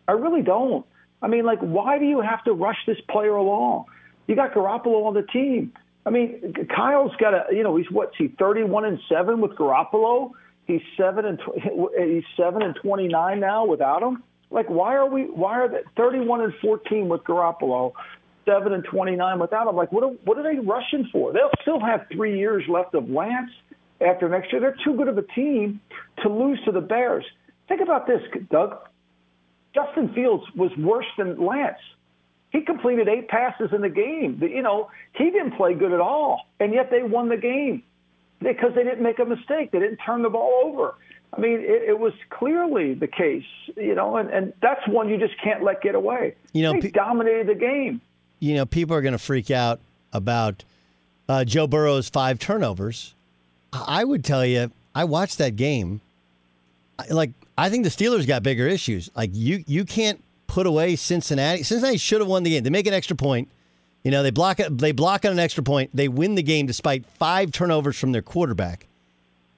I 0.09 0.13
really 0.13 0.43
don't. 0.43 0.87
I 1.21 1.29
mean, 1.29 1.45
like, 1.45 1.61
why 1.61 1.99
do 1.99 2.07
you 2.07 2.23
have 2.23 2.43
to 2.45 2.55
rush 2.55 2.79
this 2.87 2.99
player 3.11 3.35
along? 3.35 3.85
You 4.27 4.35
got 4.35 4.55
Garoppolo 4.55 5.05
on 5.05 5.13
the 5.13 5.25
team. 5.31 5.75
I 6.07 6.11
mean, 6.11 6.55
Kyle's 6.75 7.13
got 7.19 7.35
a, 7.35 7.55
you 7.55 7.63
know, 7.63 7.77
he's 7.77 7.91
what's 7.91 8.17
he 8.17 8.29
31 8.29 8.85
and 8.85 8.99
seven 9.09 9.41
with 9.41 9.53
Garoppolo. 9.53 10.33
He's 10.67 10.83
seven 10.97 11.25
and 11.25 11.39
tw- 11.39 11.91
he's 11.99 12.25
seven 12.37 12.63
and 12.63 12.75
29 12.77 13.41
now 13.41 13.67
without 13.67 14.03
him. 14.03 14.23
Like, 14.51 14.69
why 14.69 14.95
are 14.95 15.09
we? 15.09 15.25
Why 15.25 15.61
are 15.61 15.69
they 15.69 15.83
31 15.97 16.43
and 16.43 16.55
14 16.61 17.09
with 17.09 17.23
Garoppolo, 17.23 17.93
seven 18.45 18.73
and 18.73 18.85
29 18.85 19.39
without 19.39 19.69
him? 19.69 19.77
Like, 19.77 19.93
what 19.93 20.05
are, 20.05 20.11
what 20.25 20.39
are 20.39 20.43
they 20.43 20.59
rushing 20.59 21.09
for? 21.11 21.33
They'll 21.33 21.51
still 21.63 21.81
have 21.81 22.07
three 22.13 22.39
years 22.39 22.65
left 22.69 22.95
of 22.95 23.09
Lance 23.09 23.51
after 24.01 24.29
next 24.29 24.53
year. 24.53 24.61
They're 24.61 24.77
too 24.85 24.97
good 24.97 25.09
of 25.09 25.19
a 25.19 25.23
team 25.23 25.81
to 26.23 26.29
lose 26.29 26.59
to 26.67 26.73
the 26.73 26.81
Bears. 26.81 27.25
Think 27.69 27.81
about 27.81 28.07
this, 28.07 28.21
Doug. 28.51 28.77
Justin 29.75 30.13
Fields 30.15 30.45
was 30.55 30.71
worse 30.79 31.07
than 31.19 31.45
Lance. 31.45 31.79
He 32.55 32.61
completed 32.61 33.09
eight 33.09 33.27
passes 33.27 33.73
in 33.73 33.81
the 33.81 33.89
game. 33.89 34.39
You 34.41 34.63
know, 34.63 34.89
he 35.15 35.25
didn't 35.25 35.57
play 35.57 35.75
good 35.75 35.91
at 35.91 36.01
all, 36.01 36.47
and 36.61 36.73
yet 36.73 36.89
they 36.89 37.03
won 37.03 37.29
the 37.29 37.37
game 37.37 37.83
because 38.39 38.73
they 38.77 38.85
didn't 38.85 39.03
make 39.03 39.19
a 39.19 39.25
mistake. 39.25 39.73
They 39.73 39.81
didn't 39.81 39.97
turn 39.97 40.23
the 40.23 40.31
ball 40.31 40.63
over. 40.65 40.95
I 41.37 41.41
mean, 41.41 41.59
it, 41.59 41.89
it 41.89 41.99
was 41.99 42.13
clearly 42.31 42.95
the 42.95 43.09
case, 43.09 43.43
you 43.77 43.97
know, 43.97 44.19
and, 44.19 44.31
and 44.31 44.53
that's 44.63 44.87
one 44.87 45.09
you 45.09 45.19
just 45.19 45.35
can't 45.43 45.65
let 45.65 45.83
get 45.83 45.97
away. 45.97 46.37
You 46.53 46.63
know, 46.63 46.75
they 46.75 46.83
pe- 46.83 46.91
dominated 46.93 47.49
the 47.49 47.57
game. 47.57 48.01
You 48.39 48.55
know, 48.55 48.67
people 48.67 48.95
are 48.95 49.03
going 49.03 49.13
to 49.15 49.19
freak 49.19 49.51
out 49.51 49.81
about 50.13 50.63
uh, 51.29 51.45
Joe 51.45 51.67
Burrow's 51.67 52.09
five 52.09 52.39
turnovers. 52.39 53.15
I 53.73 54.05
would 54.05 54.25
tell 54.25 54.47
you, 54.47 54.71
I 54.95 55.03
watched 55.03 55.39
that 55.39 55.57
game. 55.57 56.03
Like, 57.11 57.33
I 57.59 57.69
think 57.69 57.83
the 57.83 57.91
Steelers 57.91 58.29
got 58.29 58.45
bigger 58.45 58.69
issues. 58.69 59.11
Like, 59.17 59.31
you 59.33 59.65
you 59.67 59.85
can't 59.85 60.23
put 60.47 60.67
away 60.67 60.97
Cincinnati. 60.97 61.63
Cincinnati 61.63 61.97
should 61.97 62.21
have 62.21 62.29
won 62.29 62.43
the 62.43 62.51
game. 62.51 62.63
They 62.63 62.71
make 62.71 62.87
an 62.87 62.95
extra 62.95 63.17
point. 63.17 63.49
You 64.03 64.11
know, 64.11 64.23
they 64.23 64.31
block 64.31 64.61
it. 64.61 64.77
They 64.77 64.93
block 64.93 65.25
on 65.25 65.33
an 65.33 65.39
extra 65.39 65.63
point. 65.63 65.91
They 65.95 66.09
win 66.09 66.35
the 66.35 66.43
game 66.43 66.67
despite 66.67 67.07
five 67.07 67.53
turnovers 67.53 67.99
from 67.99 68.13
their 68.13 68.23
quarterback. 68.23 68.87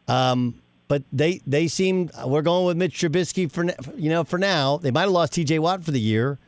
Um, 0.06 0.62
but 0.88 1.02
they 1.12 1.40
they 1.46 1.66
seem 1.66 2.10
we're 2.24 2.42
going 2.42 2.64
with 2.64 2.76
Mitch 2.76 2.96
Trubisky 2.98 3.50
for 3.50 3.64
you 3.96 4.08
know 4.08 4.22
for 4.22 4.38
now. 4.38 4.76
They 4.76 4.92
might 4.92 5.02
have 5.02 5.10
lost 5.10 5.32
T.J. 5.32 5.58
Watt 5.58 5.84
for 5.84 5.90
the 5.90 6.00
year. 6.00 6.38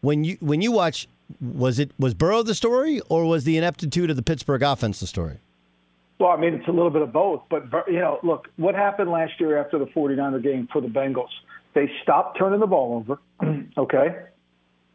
When 0.00 0.24
you 0.24 0.36
when 0.40 0.60
you 0.60 0.72
watch, 0.72 1.06
was 1.40 1.78
it 1.78 1.92
was 1.98 2.14
Burrow 2.14 2.42
the 2.42 2.54
story 2.54 3.00
or 3.08 3.26
was 3.26 3.44
the 3.44 3.56
ineptitude 3.56 4.10
of 4.10 4.16
the 4.16 4.22
Pittsburgh 4.22 4.62
offense 4.62 4.98
the 4.98 5.06
story? 5.06 5.38
Well, 6.18 6.30
I 6.30 6.36
mean, 6.36 6.54
it's 6.54 6.68
a 6.68 6.72
little 6.72 6.90
bit 6.90 7.02
of 7.02 7.12
both. 7.12 7.42
But, 7.50 7.64
you 7.88 7.98
know, 7.98 8.18
look, 8.22 8.48
what 8.56 8.74
happened 8.74 9.10
last 9.10 9.38
year 9.38 9.58
after 9.58 9.78
the 9.78 9.86
49er 9.86 10.42
game 10.42 10.68
for 10.72 10.80
the 10.80 10.88
Bengals? 10.88 11.28
They 11.76 11.92
stopped 12.02 12.38
turning 12.38 12.60
the 12.60 12.66
ball 12.66 13.04
over, 13.04 13.20
okay? 13.78 14.16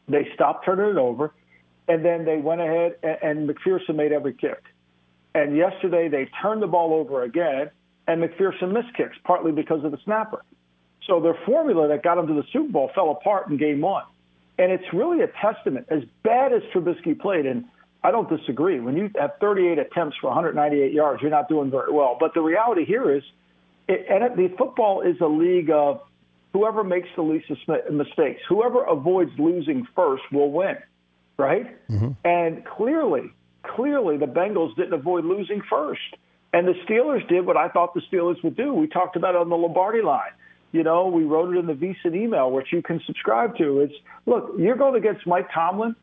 They 0.09 0.27
stopped 0.33 0.65
turning 0.65 0.89
it 0.89 0.97
over, 0.97 1.31
and 1.87 2.03
then 2.03 2.25
they 2.25 2.37
went 2.37 2.59
ahead 2.59 2.95
and, 3.03 3.17
and 3.21 3.47
McPherson 3.49 3.95
made 3.95 4.11
every 4.11 4.33
kick. 4.33 4.63
And 5.35 5.55
yesterday 5.55 6.07
they 6.07 6.27
turned 6.41 6.63
the 6.63 6.67
ball 6.67 6.95
over 6.95 7.21
again, 7.21 7.69
and 8.07 8.23
McPherson 8.23 8.71
missed 8.73 8.97
kicks, 8.97 9.15
partly 9.23 9.51
because 9.51 9.83
of 9.85 9.91
the 9.91 9.99
snapper. 10.03 10.43
So 11.05 11.19
their 11.19 11.37
formula 11.45 11.87
that 11.87 12.01
got 12.01 12.15
them 12.15 12.25
to 12.25 12.33
the 12.33 12.45
Super 12.51 12.71
Bowl 12.71 12.91
fell 12.95 13.11
apart 13.11 13.47
in 13.47 13.57
game 13.57 13.81
one. 13.81 14.05
And 14.57 14.71
it's 14.71 14.91
really 14.91 15.21
a 15.21 15.27
testament, 15.39 15.85
as 15.91 16.01
bad 16.23 16.51
as 16.51 16.63
Trubisky 16.73 17.17
played, 17.17 17.45
and 17.45 17.65
I 18.03 18.09
don't 18.09 18.27
disagree. 18.27 18.79
When 18.79 18.97
you 18.97 19.11
have 19.19 19.33
38 19.39 19.77
attempts 19.77 20.17
for 20.19 20.31
198 20.31 20.91
yards, 20.91 21.21
you're 21.21 21.29
not 21.29 21.47
doing 21.47 21.69
very 21.69 21.91
well. 21.91 22.17
But 22.19 22.33
the 22.33 22.41
reality 22.41 22.85
here 22.85 23.15
is, 23.15 23.21
it, 23.87 24.07
and 24.09 24.23
it, 24.23 24.35
the 24.35 24.57
football 24.57 25.01
is 25.01 25.21
a 25.21 25.27
league 25.27 25.69
of 25.69 26.01
whoever 26.53 26.83
makes 26.83 27.09
the 27.15 27.21
least 27.21 27.49
mistakes, 27.91 28.41
whoever 28.47 28.83
avoids 28.83 29.31
losing 29.37 29.87
first 29.95 30.23
will 30.31 30.51
win, 30.51 30.77
right? 31.37 31.77
Mm-hmm. 31.89 32.11
And 32.25 32.65
clearly, 32.65 33.31
clearly 33.63 34.17
the 34.17 34.25
Bengals 34.25 34.75
didn't 34.75 34.93
avoid 34.93 35.25
losing 35.25 35.61
first. 35.69 36.01
And 36.53 36.67
the 36.67 36.73
Steelers 36.85 37.27
did 37.29 37.45
what 37.45 37.55
I 37.55 37.69
thought 37.69 37.93
the 37.93 38.01
Steelers 38.11 38.43
would 38.43 38.57
do. 38.57 38.73
We 38.73 38.87
talked 38.87 39.15
about 39.15 39.35
it 39.35 39.41
on 39.41 39.49
the 39.49 39.55
Lombardi 39.55 40.01
line. 40.01 40.31
You 40.73 40.83
know, 40.83 41.07
we 41.07 41.23
wrote 41.23 41.55
it 41.55 41.59
in 41.59 41.67
the 41.67 41.73
VSiN 41.73 42.15
email, 42.15 42.51
which 42.51 42.67
you 42.71 42.81
can 42.81 43.01
subscribe 43.05 43.57
to. 43.57 43.81
It's 43.81 43.93
look, 44.25 44.53
you're 44.57 44.75
going 44.75 44.95
against 44.95 45.27
Mike 45.27 45.49
Tomlin 45.53 45.95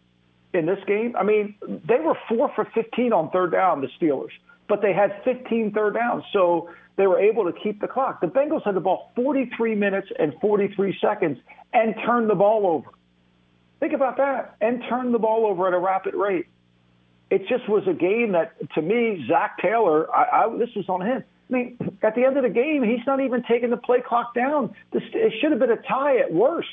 in 0.53 0.67
this 0.67 0.79
game. 0.87 1.15
I 1.17 1.23
mean, 1.23 1.55
they 1.67 2.01
were 2.01 2.17
four 2.29 2.51
for 2.55 2.67
15 2.75 3.13
on 3.13 3.31
third 3.31 3.53
down, 3.53 3.81
the 3.81 3.89
Steelers, 4.01 4.31
but 4.69 4.83
they 4.83 4.93
had 4.93 5.21
15 5.25 5.73
third 5.73 5.95
downs. 5.95 6.25
So 6.33 6.71
they 6.97 7.07
were 7.07 7.19
able 7.19 7.51
to 7.51 7.59
keep 7.59 7.81
the 7.81 7.89
clock. 7.89 8.21
The 8.21 8.27
Bengals 8.27 8.65
had 8.65 8.75
the 8.75 8.81
ball 8.81 9.13
43 9.17 9.75
minutes 9.75 10.09
and 10.19 10.35
43 10.41 10.99
seconds 11.01 11.39
and 11.73 11.95
turned 12.05 12.29
the 12.29 12.35
ball 12.35 12.67
over. 12.67 12.91
Think 13.81 13.93
about 13.93 14.17
that. 14.17 14.57
And 14.61 14.83
turned 14.89 15.15
the 15.15 15.19
ball 15.19 15.47
over 15.47 15.69
at 15.69 15.75
a 15.75 15.79
rapid 15.79 16.15
rate. 16.15 16.47
It 17.31 17.47
just 17.49 17.69
was 17.69 17.87
a 17.87 17.93
game 17.93 18.33
that, 18.33 18.55
to 18.75 18.83
me, 18.83 19.25
Zac 19.29 19.59
Taylor, 19.59 20.13
I, 20.15 20.45
I, 20.45 20.57
this 20.57 20.71
was 20.75 20.89
on 20.89 21.03
him. 21.03 21.23
I 21.51 21.53
mean, 21.53 21.99
at 22.03 22.15
the 22.15 22.25
end 22.25 22.37
of 22.37 22.43
the 22.43 22.51
game, 22.51 22.83
he's 22.83 23.07
not 23.07 23.21
even 23.21 23.43
taking 23.43 23.71
the 23.71 23.77
play 23.77 24.01
clock 24.01 24.35
down. 24.35 24.75
This, 24.93 25.03
it 25.13 25.35
should 25.41 25.51
have 25.51 25.61
been 25.61 25.71
a 25.71 25.77
tie 25.77 26.19
at 26.19 26.33
worst. 26.33 26.69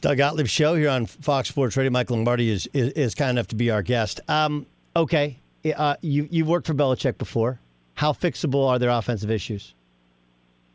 Doug 0.00 0.18
Gottlieb 0.18 0.48
show 0.48 0.74
here 0.74 0.88
on 0.88 1.06
Fox 1.06 1.48
Sports 1.48 1.76
Radio. 1.76 1.90
Mike 1.90 2.10
Lombardi 2.10 2.50
is, 2.50 2.68
is, 2.72 2.92
is 2.92 3.14
kind 3.14 3.30
enough 3.30 3.46
to 3.48 3.56
be 3.56 3.70
our 3.70 3.82
guest. 3.82 4.20
Um, 4.28 4.66
okay, 4.96 5.38
uh, 5.64 5.96
you 6.00 6.28
you've 6.30 6.48
worked 6.48 6.66
for 6.66 6.74
Belichick 6.74 7.18
before. 7.18 7.60
How 7.94 8.12
fixable 8.12 8.68
are 8.68 8.78
their 8.78 8.90
offensive 8.90 9.30
issues? 9.30 9.74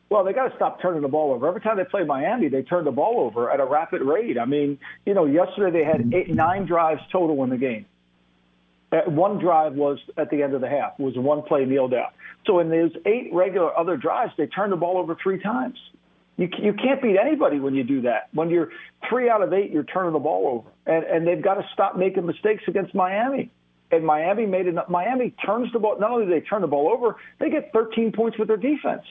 Well, 0.10 0.24
they 0.24 0.34
got 0.34 0.50
to 0.50 0.56
stop 0.56 0.82
turning 0.82 1.02
the 1.02 1.08
ball 1.08 1.34
over. 1.34 1.48
Every 1.48 1.62
time 1.62 1.78
they 1.78 1.86
play 1.86 2.04
Miami, 2.04 2.48
they 2.48 2.62
turn 2.62 2.86
the 2.86 2.92
ball 2.92 3.22
over 3.22 3.50
at 3.50 3.60
a 3.60 3.66
rapid 3.66 4.02
rate. 4.02 4.38
I 4.38 4.46
mean, 4.46 4.78
you 5.06 5.14
know, 5.16 5.26
yesterday 5.26 5.80
they 5.80 5.84
had 5.84 6.14
eight, 6.14 6.30
nine 6.30 6.66
drives 6.66 7.02
total 7.12 7.44
in 7.44 7.50
the 7.50 7.58
game. 7.58 7.86
One 9.08 9.40
drive 9.40 9.74
was 9.74 9.98
at 10.18 10.30
the 10.30 10.44
end 10.44 10.54
of 10.54 10.62
the 10.62 10.70
half. 10.70 11.00
Was 11.00 11.18
one 11.18 11.42
play 11.42 11.66
kneel 11.66 11.88
down. 11.88 12.10
So 12.46 12.60
in 12.60 12.70
those 12.70 12.92
eight 13.08 13.30
regular 13.34 13.76
other 13.76 13.98
drives, 13.98 14.34
they 14.38 14.46
turned 14.46 14.72
the 14.72 14.78
ball 14.78 15.00
over 15.00 15.16
three 15.16 15.40
times. 15.42 15.80
You 16.38 16.48
you 16.60 16.74
can't 16.74 17.02
beat 17.02 17.18
anybody 17.18 17.60
when 17.60 17.74
you 17.74 17.84
do 17.84 18.02
that. 18.02 18.30
When 18.34 18.50
you're 18.50 18.70
three 19.10 19.30
out 19.30 19.42
of 19.42 19.54
eight, 19.54 19.72
you're 19.72 19.84
turning 19.84 20.14
the 20.14 20.20
ball 20.20 20.48
over, 20.48 20.70
and 20.86 21.06
and 21.06 21.28
they've 21.28 21.42
got 21.42 21.56
to 21.56 21.66
stop 21.74 21.98
making 21.98 22.26
mistakes 22.26 22.64
against 22.68 22.94
Miami. 22.94 23.50
And 23.94 24.04
Miami 24.04 24.48
made 24.48 24.66
it. 24.66 24.76
Miami 24.90 25.36
turns 25.46 25.72
the 25.72 25.78
ball. 25.78 26.00
Not 26.00 26.10
only 26.10 26.26
do 26.26 26.32
they 26.32 26.42
turn 26.42 26.62
the 26.62 26.68
ball 26.68 26.92
over, 26.92 27.16
they 27.40 27.52
get 27.52 27.72
13 27.74 28.12
points 28.12 28.40
with 28.40 28.48
their 28.48 28.58
defense. 28.58 29.04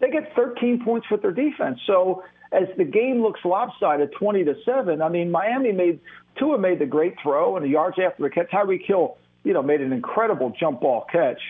They 0.00 0.10
get 0.10 0.34
13 0.34 0.82
points 0.84 1.06
with 1.12 1.22
their 1.22 1.30
defense. 1.30 1.78
So 1.86 2.24
as 2.50 2.64
the 2.76 2.84
game 2.84 3.22
looks 3.22 3.38
lopsided, 3.44 4.10
20 4.18 4.44
to 4.44 4.56
seven. 4.64 5.00
I 5.00 5.08
mean, 5.08 5.30
Miami 5.30 5.70
made 5.70 6.00
Tua 6.36 6.58
made 6.58 6.80
the 6.80 6.86
great 6.86 7.14
throw, 7.22 7.56
and 7.56 7.64
the 7.64 7.68
yards 7.68 7.98
after 8.04 8.24
the 8.24 8.30
catch, 8.30 8.50
Tyreek 8.50 8.84
Hill, 8.84 9.16
you 9.44 9.52
know, 9.52 9.62
made 9.62 9.80
an 9.80 9.92
incredible 9.92 10.52
jump 10.58 10.80
ball 10.80 11.06
catch 11.12 11.40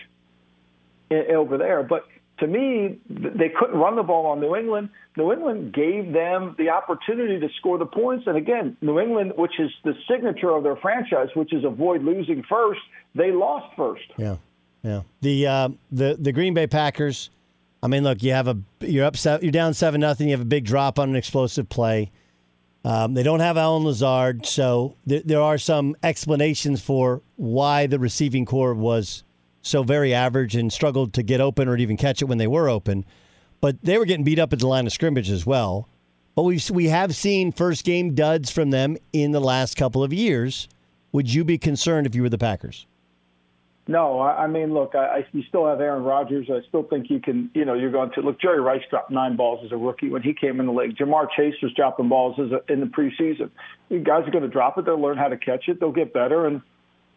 eh, 1.09 1.33
over 1.33 1.57
there. 1.57 1.81
But 1.81 2.05
to 2.43 2.49
me, 2.49 2.99
they 3.09 3.49
couldn't 3.57 3.79
run 3.79 3.95
the 3.95 4.03
ball 4.03 4.25
on 4.25 4.41
New 4.41 4.53
England. 4.53 4.89
New 5.15 5.31
England 5.31 5.73
gave 5.73 6.11
them 6.11 6.55
the 6.57 6.69
opportunity 6.69 7.39
to 7.39 7.47
score 7.57 7.77
the 7.77 7.85
points. 7.85 8.27
And 8.27 8.35
again, 8.35 8.75
New 8.81 8.99
England, 8.99 9.33
which 9.37 9.57
is 9.59 9.71
the 9.85 9.93
signature 10.09 10.49
of 10.49 10.63
their 10.63 10.75
franchise, 10.75 11.29
which 11.35 11.53
is 11.53 11.63
avoid 11.63 12.03
losing 12.03 12.43
first, 12.49 12.81
they 13.15 13.31
lost 13.31 13.73
first. 13.77 14.03
Yeah, 14.17 14.37
yeah. 14.81 15.03
The 15.21 15.47
uh, 15.47 15.69
the 15.91 16.17
the 16.19 16.33
Green 16.33 16.53
Bay 16.53 16.67
Packers. 16.67 17.29
I 17.81 17.87
mean, 17.87 18.03
look, 18.03 18.21
you 18.21 18.33
have 18.33 18.49
a 18.49 18.57
you're 18.81 19.05
up 19.05 19.15
you're 19.41 19.51
down 19.51 19.73
seven 19.73 20.01
nothing. 20.01 20.27
You 20.27 20.33
have 20.33 20.41
a 20.41 20.45
big 20.45 20.65
drop 20.65 20.99
on 20.99 21.09
an 21.09 21.15
explosive 21.15 21.69
play. 21.69 22.11
Um, 22.83 23.13
they 23.13 23.23
don't 23.23 23.39
have 23.39 23.55
Allen 23.55 23.85
Lazard, 23.85 24.45
so 24.45 24.97
th- 25.07 25.23
there 25.23 25.39
are 25.39 25.57
some 25.57 25.95
explanations 26.03 26.81
for 26.81 27.21
why 27.37 27.87
the 27.87 27.97
receiving 27.97 28.45
corps 28.45 28.73
was 28.73 29.23
so 29.63 29.81
very 29.81 30.13
average 30.13 30.55
and 30.55 30.71
struggled 30.71 31.13
to 31.13 31.23
get 31.23 31.41
open 31.41 31.67
or 31.67 31.75
even 31.77 31.97
catch 31.97 32.21
it 32.21 32.25
when 32.25 32.37
they 32.37 32.47
were 32.47 32.69
open. 32.69 33.05
But 33.61 33.81
they 33.81 33.97
were 33.97 34.05
getting 34.05 34.25
beat 34.25 34.37
up 34.37 34.53
at 34.53 34.59
the 34.59 34.67
line 34.67 34.85
of 34.85 34.93
scrimmage 34.93 35.31
as 35.31 35.45
well. 35.45 35.89
But 36.35 36.43
we 36.43 36.59
we 36.71 36.89
have 36.89 37.15
seen 37.15 37.51
first 37.51 37.85
game 37.85 38.13
duds 38.13 38.51
from 38.51 38.69
them 38.69 38.97
in 39.13 39.31
the 39.31 39.41
last 39.41 39.77
couple 39.77 40.03
of 40.03 40.13
years. 40.13 40.67
Would 41.11 41.33
you 41.33 41.43
be 41.43 41.57
concerned 41.57 42.05
if 42.05 42.13
you 42.13 42.23
were 42.23 42.29
the 42.29 42.37
Packers? 42.37 42.85
No, 43.87 44.19
I, 44.19 44.43
I 44.43 44.47
mean, 44.47 44.73
look, 44.73 44.95
I, 44.95 45.05
I, 45.05 45.27
you 45.33 45.43
still 45.43 45.67
have 45.67 45.81
Aaron 45.81 46.03
Rodgers. 46.03 46.47
I 46.49 46.65
still 46.69 46.83
think 46.83 47.09
you 47.09 47.19
can, 47.19 47.51
you 47.53 47.65
know, 47.65 47.73
you're 47.73 47.91
going 47.91 48.11
to 48.11 48.21
look. 48.21 48.39
Jerry 48.39 48.61
Rice 48.61 48.81
dropped 48.89 49.11
nine 49.11 49.35
balls 49.35 49.59
as 49.65 49.73
a 49.73 49.77
rookie 49.77 50.09
when 50.09 50.21
he 50.21 50.33
came 50.33 50.61
in 50.61 50.67
the 50.67 50.71
league. 50.71 50.95
Ja'Marr 50.95 51.27
Chase 51.35 51.55
was 51.61 51.73
dropping 51.73 52.07
balls 52.07 52.39
a, 52.39 52.71
in 52.71 52.79
the 52.79 52.85
preseason. 52.85 53.49
You 53.89 53.99
guys 53.99 54.25
are 54.25 54.31
going 54.31 54.43
to 54.43 54.49
drop 54.49 54.77
it. 54.77 54.85
They'll 54.85 55.01
learn 55.01 55.17
how 55.17 55.27
to 55.27 55.37
catch 55.37 55.67
it. 55.67 55.81
They'll 55.81 55.91
get 55.91 56.13
better. 56.13 56.47
And 56.47 56.61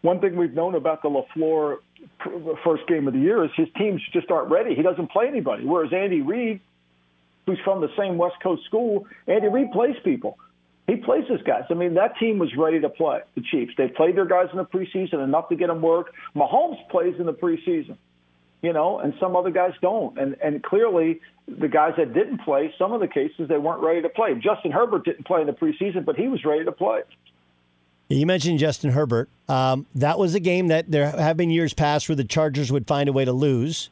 one 0.07 0.21
thing 0.21 0.37
we've 0.37 0.55
known 0.55 0.77
about 0.77 1.03
the 1.03 1.09
LaFleur 1.09 1.79
first 2.62 2.87
game 2.87 3.09
of 3.09 3.12
the 3.12 3.19
year 3.19 3.45
is 3.45 3.51
his 3.57 3.66
teams 3.77 4.01
just 4.12 4.31
aren't 4.31 4.51
ready. 4.51 4.75
He 4.75 4.83
doesn't 4.83 5.11
play 5.11 5.27
anybody. 5.27 5.64
Whereas 5.64 5.92
Andy 5.92 6.23
Reid, 6.23 6.61
who's 7.45 7.59
from 7.64 7.81
the 7.81 7.90
same 7.99 8.16
West 8.16 8.37
Coast 8.40 8.64
school, 8.66 9.07
Andy 9.27 9.49
Reid 9.49 9.73
plays 9.73 9.97
people. 10.05 10.38
He 10.87 10.95
plays 10.95 11.25
his 11.29 11.42
guys. 11.42 11.64
I 11.71 11.75
mean, 11.75 11.95
that 11.95 12.16
team 12.19 12.38
was 12.38 12.55
ready 12.57 12.81
to 12.81 12.88
play 12.88 13.19
the 13.35 13.42
Chiefs. 13.42 13.73
They 13.77 13.88
played 13.88 14.16
their 14.16 14.27
guys 14.27 14.47
in 14.53 14.59
the 14.59 14.64
preseason 14.64 15.23
enough 15.25 15.49
to 15.49 15.57
get 15.57 15.66
them 15.66 15.83
work. 15.83 16.12
Mahomes 16.37 16.79
plays 16.88 17.16
in 17.19 17.27
the 17.27 17.33
preseason, 17.33 17.97
you 18.62 18.73
know, 18.73 19.01
and 19.01 19.12
some 19.19 19.35
other 19.35 19.51
guys 19.51 19.73
don't. 19.83 20.16
And 20.16 20.37
and 20.40 20.62
clearly, 20.62 21.21
the 21.49 21.66
guys 21.66 21.95
that 21.99 22.14
didn't 22.14 22.42
play, 22.42 22.73
some 22.79 22.92
of 22.92 23.01
the 23.01 23.09
cases 23.09 23.49
they 23.49 23.59
weren't 23.59 23.83
ready 23.83 24.03
to 24.03 24.09
play. 24.09 24.33
Justin 24.35 24.71
Herbert 24.71 25.05
didn't 25.05 25.27
play 25.27 25.40
in 25.40 25.49
the 25.49 25.53
preseason, 25.53 26.05
but 26.05 26.14
he 26.14 26.29
was 26.29 26.45
ready 26.45 26.64
to 26.64 26.71
play. 26.71 27.01
You 28.09 28.27
mentioned 28.27 28.59
Justin 28.59 28.92
Herbert. 28.92 29.29
Um, 29.49 29.87
that 29.97 30.19
was 30.19 30.35
a 30.35 30.40
game 30.40 30.69
that 30.69 30.90
there 30.90 31.11
have 31.11 31.37
been 31.37 31.51
years 31.51 31.75
past 31.75 32.09
where 32.09 32.16
the 32.16 32.25
Chargers 32.25 32.71
would 32.71 32.87
find 32.87 33.09
a 33.09 33.12
way 33.12 33.25
to 33.25 33.33
lose. 33.33 33.90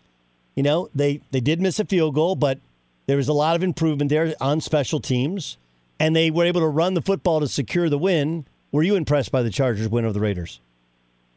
You 0.55 0.63
know, 0.63 0.89
they, 0.95 1.21
they 1.33 1.41
did 1.41 1.61
miss 1.61 1.81
a 1.81 1.85
field 1.85 2.15
goal, 2.15 2.37
but 2.37 2.59
there 3.07 3.17
was 3.17 3.29
a 3.29 3.33
lot 3.33 3.57
of 3.57 3.63
improvement 3.63 4.09
there 4.11 4.35
on 4.41 4.61
special 4.61 5.01
teams, 5.01 5.57
and 5.99 6.15
they 6.15 6.31
were 6.31 6.45
able 6.45 6.61
to 6.61 6.69
run 6.69 6.95
the 6.95 7.03
football 7.03 7.41
to 7.41 7.49
secure 7.49 7.89
the 7.89 7.99
win. 7.99 8.47
Were 8.71 8.85
you 8.85 8.95
impressed 8.95 9.33
by 9.33 9.43
the 9.43 9.51
Chargers' 9.51 9.89
win 9.89 10.05
over 10.05 10.13
the 10.13 10.21
Raiders? 10.21 10.61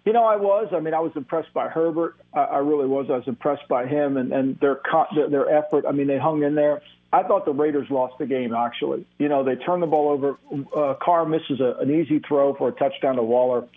You 0.07 0.13
know, 0.13 0.23
I 0.23 0.37
was. 0.37 0.69
I 0.71 0.79
mean, 0.79 0.93
I 0.93 1.01
was 1.01 1.11
impressed 1.17 1.53
by 1.53 1.67
Herbert. 1.67 2.15
I, 2.33 2.39
I 2.39 2.57
really 2.59 2.87
was. 2.87 3.07
I 3.09 3.17
was 3.17 3.27
impressed 3.27 3.67
by 3.67 3.87
him 3.87 4.15
and, 4.15 4.31
and 4.31 4.57
their, 4.61 4.79
their 5.13 5.27
their 5.29 5.49
effort. 5.49 5.83
I 5.85 5.91
mean, 5.91 6.07
they 6.07 6.17
hung 6.17 6.43
in 6.43 6.55
there. 6.55 6.81
I 7.11 7.23
thought 7.23 7.43
the 7.43 7.51
Raiders 7.51 7.89
lost 7.89 8.17
the 8.17 8.25
game, 8.25 8.55
actually. 8.55 9.05
You 9.17 9.27
know, 9.27 9.43
they 9.43 9.55
turned 9.55 9.83
the 9.83 9.87
ball 9.87 10.07
over. 10.07 10.37
Uh, 10.73 10.93
Carr 10.93 11.25
misses 11.25 11.59
a, 11.59 11.75
an 11.81 11.93
easy 11.93 12.19
throw 12.19 12.53
for 12.53 12.69
a 12.69 12.71
touchdown 12.71 13.17
to 13.17 13.21
Waller, 13.21 13.67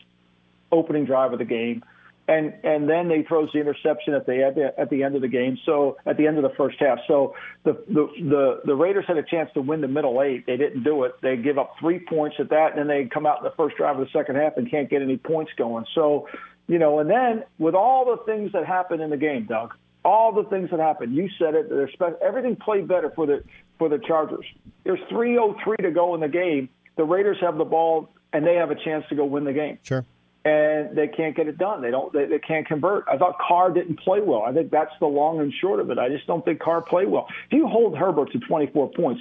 opening 0.70 1.04
drive 1.04 1.32
of 1.32 1.40
the 1.40 1.44
game. 1.44 1.82
And 2.30 2.54
and 2.62 2.88
then 2.88 3.08
they 3.08 3.24
throws 3.24 3.50
the 3.52 3.58
interception 3.58 4.14
at 4.14 4.24
the, 4.24 4.44
at 4.44 4.54
the 4.54 4.80
at 4.80 4.88
the 4.88 5.02
end 5.02 5.16
of 5.16 5.22
the 5.22 5.28
game. 5.28 5.58
So 5.66 5.96
at 6.06 6.16
the 6.16 6.28
end 6.28 6.36
of 6.36 6.44
the 6.44 6.54
first 6.56 6.76
half. 6.78 6.98
So 7.08 7.34
the, 7.64 7.72
the 7.88 8.06
the 8.22 8.60
the 8.66 8.74
Raiders 8.74 9.04
had 9.08 9.18
a 9.18 9.24
chance 9.24 9.50
to 9.54 9.60
win 9.60 9.80
the 9.80 9.88
middle 9.88 10.22
eight. 10.22 10.46
They 10.46 10.56
didn't 10.56 10.84
do 10.84 11.02
it. 11.04 11.14
They 11.22 11.36
give 11.36 11.58
up 11.58 11.74
three 11.80 11.98
points 11.98 12.36
at 12.38 12.50
that, 12.50 12.70
and 12.70 12.78
then 12.78 12.86
they 12.86 13.04
come 13.06 13.26
out 13.26 13.38
in 13.38 13.44
the 13.44 13.54
first 13.56 13.76
drive 13.76 13.98
of 13.98 14.06
the 14.06 14.12
second 14.12 14.36
half 14.36 14.56
and 14.56 14.70
can't 14.70 14.88
get 14.88 15.02
any 15.02 15.16
points 15.16 15.50
going. 15.56 15.86
So 15.94 16.28
you 16.68 16.78
know, 16.78 17.00
and 17.00 17.10
then 17.10 17.42
with 17.58 17.74
all 17.74 18.04
the 18.04 18.22
things 18.24 18.52
that 18.52 18.64
happened 18.64 19.02
in 19.02 19.10
the 19.10 19.16
game, 19.16 19.46
Doug, 19.46 19.74
all 20.04 20.32
the 20.32 20.44
things 20.44 20.70
that 20.70 20.80
happened. 20.80 21.14
You 21.14 21.28
said 21.38 21.54
it. 21.54 21.90
Spe- 21.92 22.22
everything 22.22 22.56
played 22.56 22.88
better 22.88 23.10
for 23.10 23.26
the 23.26 23.42
for 23.78 23.88
the 23.88 23.98
Chargers. 23.98 24.46
There's 24.84 25.00
3:03 25.10 25.76
to 25.82 25.90
go 25.90 26.14
in 26.14 26.20
the 26.20 26.28
game. 26.28 26.68
The 26.96 27.04
Raiders 27.04 27.38
have 27.40 27.58
the 27.58 27.64
ball 27.64 28.08
and 28.32 28.46
they 28.46 28.54
have 28.54 28.70
a 28.70 28.76
chance 28.76 29.04
to 29.08 29.14
go 29.14 29.24
win 29.24 29.44
the 29.44 29.52
game. 29.52 29.78
Sure. 29.82 30.04
And 30.42 30.96
they 30.96 31.06
can't 31.06 31.36
get 31.36 31.48
it 31.48 31.58
done. 31.58 31.82
They 31.82 31.90
don't. 31.90 32.12
They, 32.14 32.24
they 32.24 32.38
can't 32.38 32.66
convert. 32.66 33.04
I 33.08 33.18
thought 33.18 33.36
Carr 33.46 33.70
didn't 33.70 34.00
play 34.00 34.20
well. 34.20 34.42
I 34.42 34.52
think 34.52 34.70
that's 34.70 34.92
the 34.98 35.06
long 35.06 35.40
and 35.40 35.52
short 35.60 35.80
of 35.80 35.90
it. 35.90 35.98
I 35.98 36.08
just 36.08 36.26
don't 36.26 36.42
think 36.44 36.60
Carr 36.60 36.80
played 36.80 37.08
well. 37.08 37.26
If 37.50 37.52
you 37.52 37.68
hold 37.68 37.96
Herbert 37.96 38.32
to 38.32 38.38
24 38.38 38.92
points, 38.92 39.20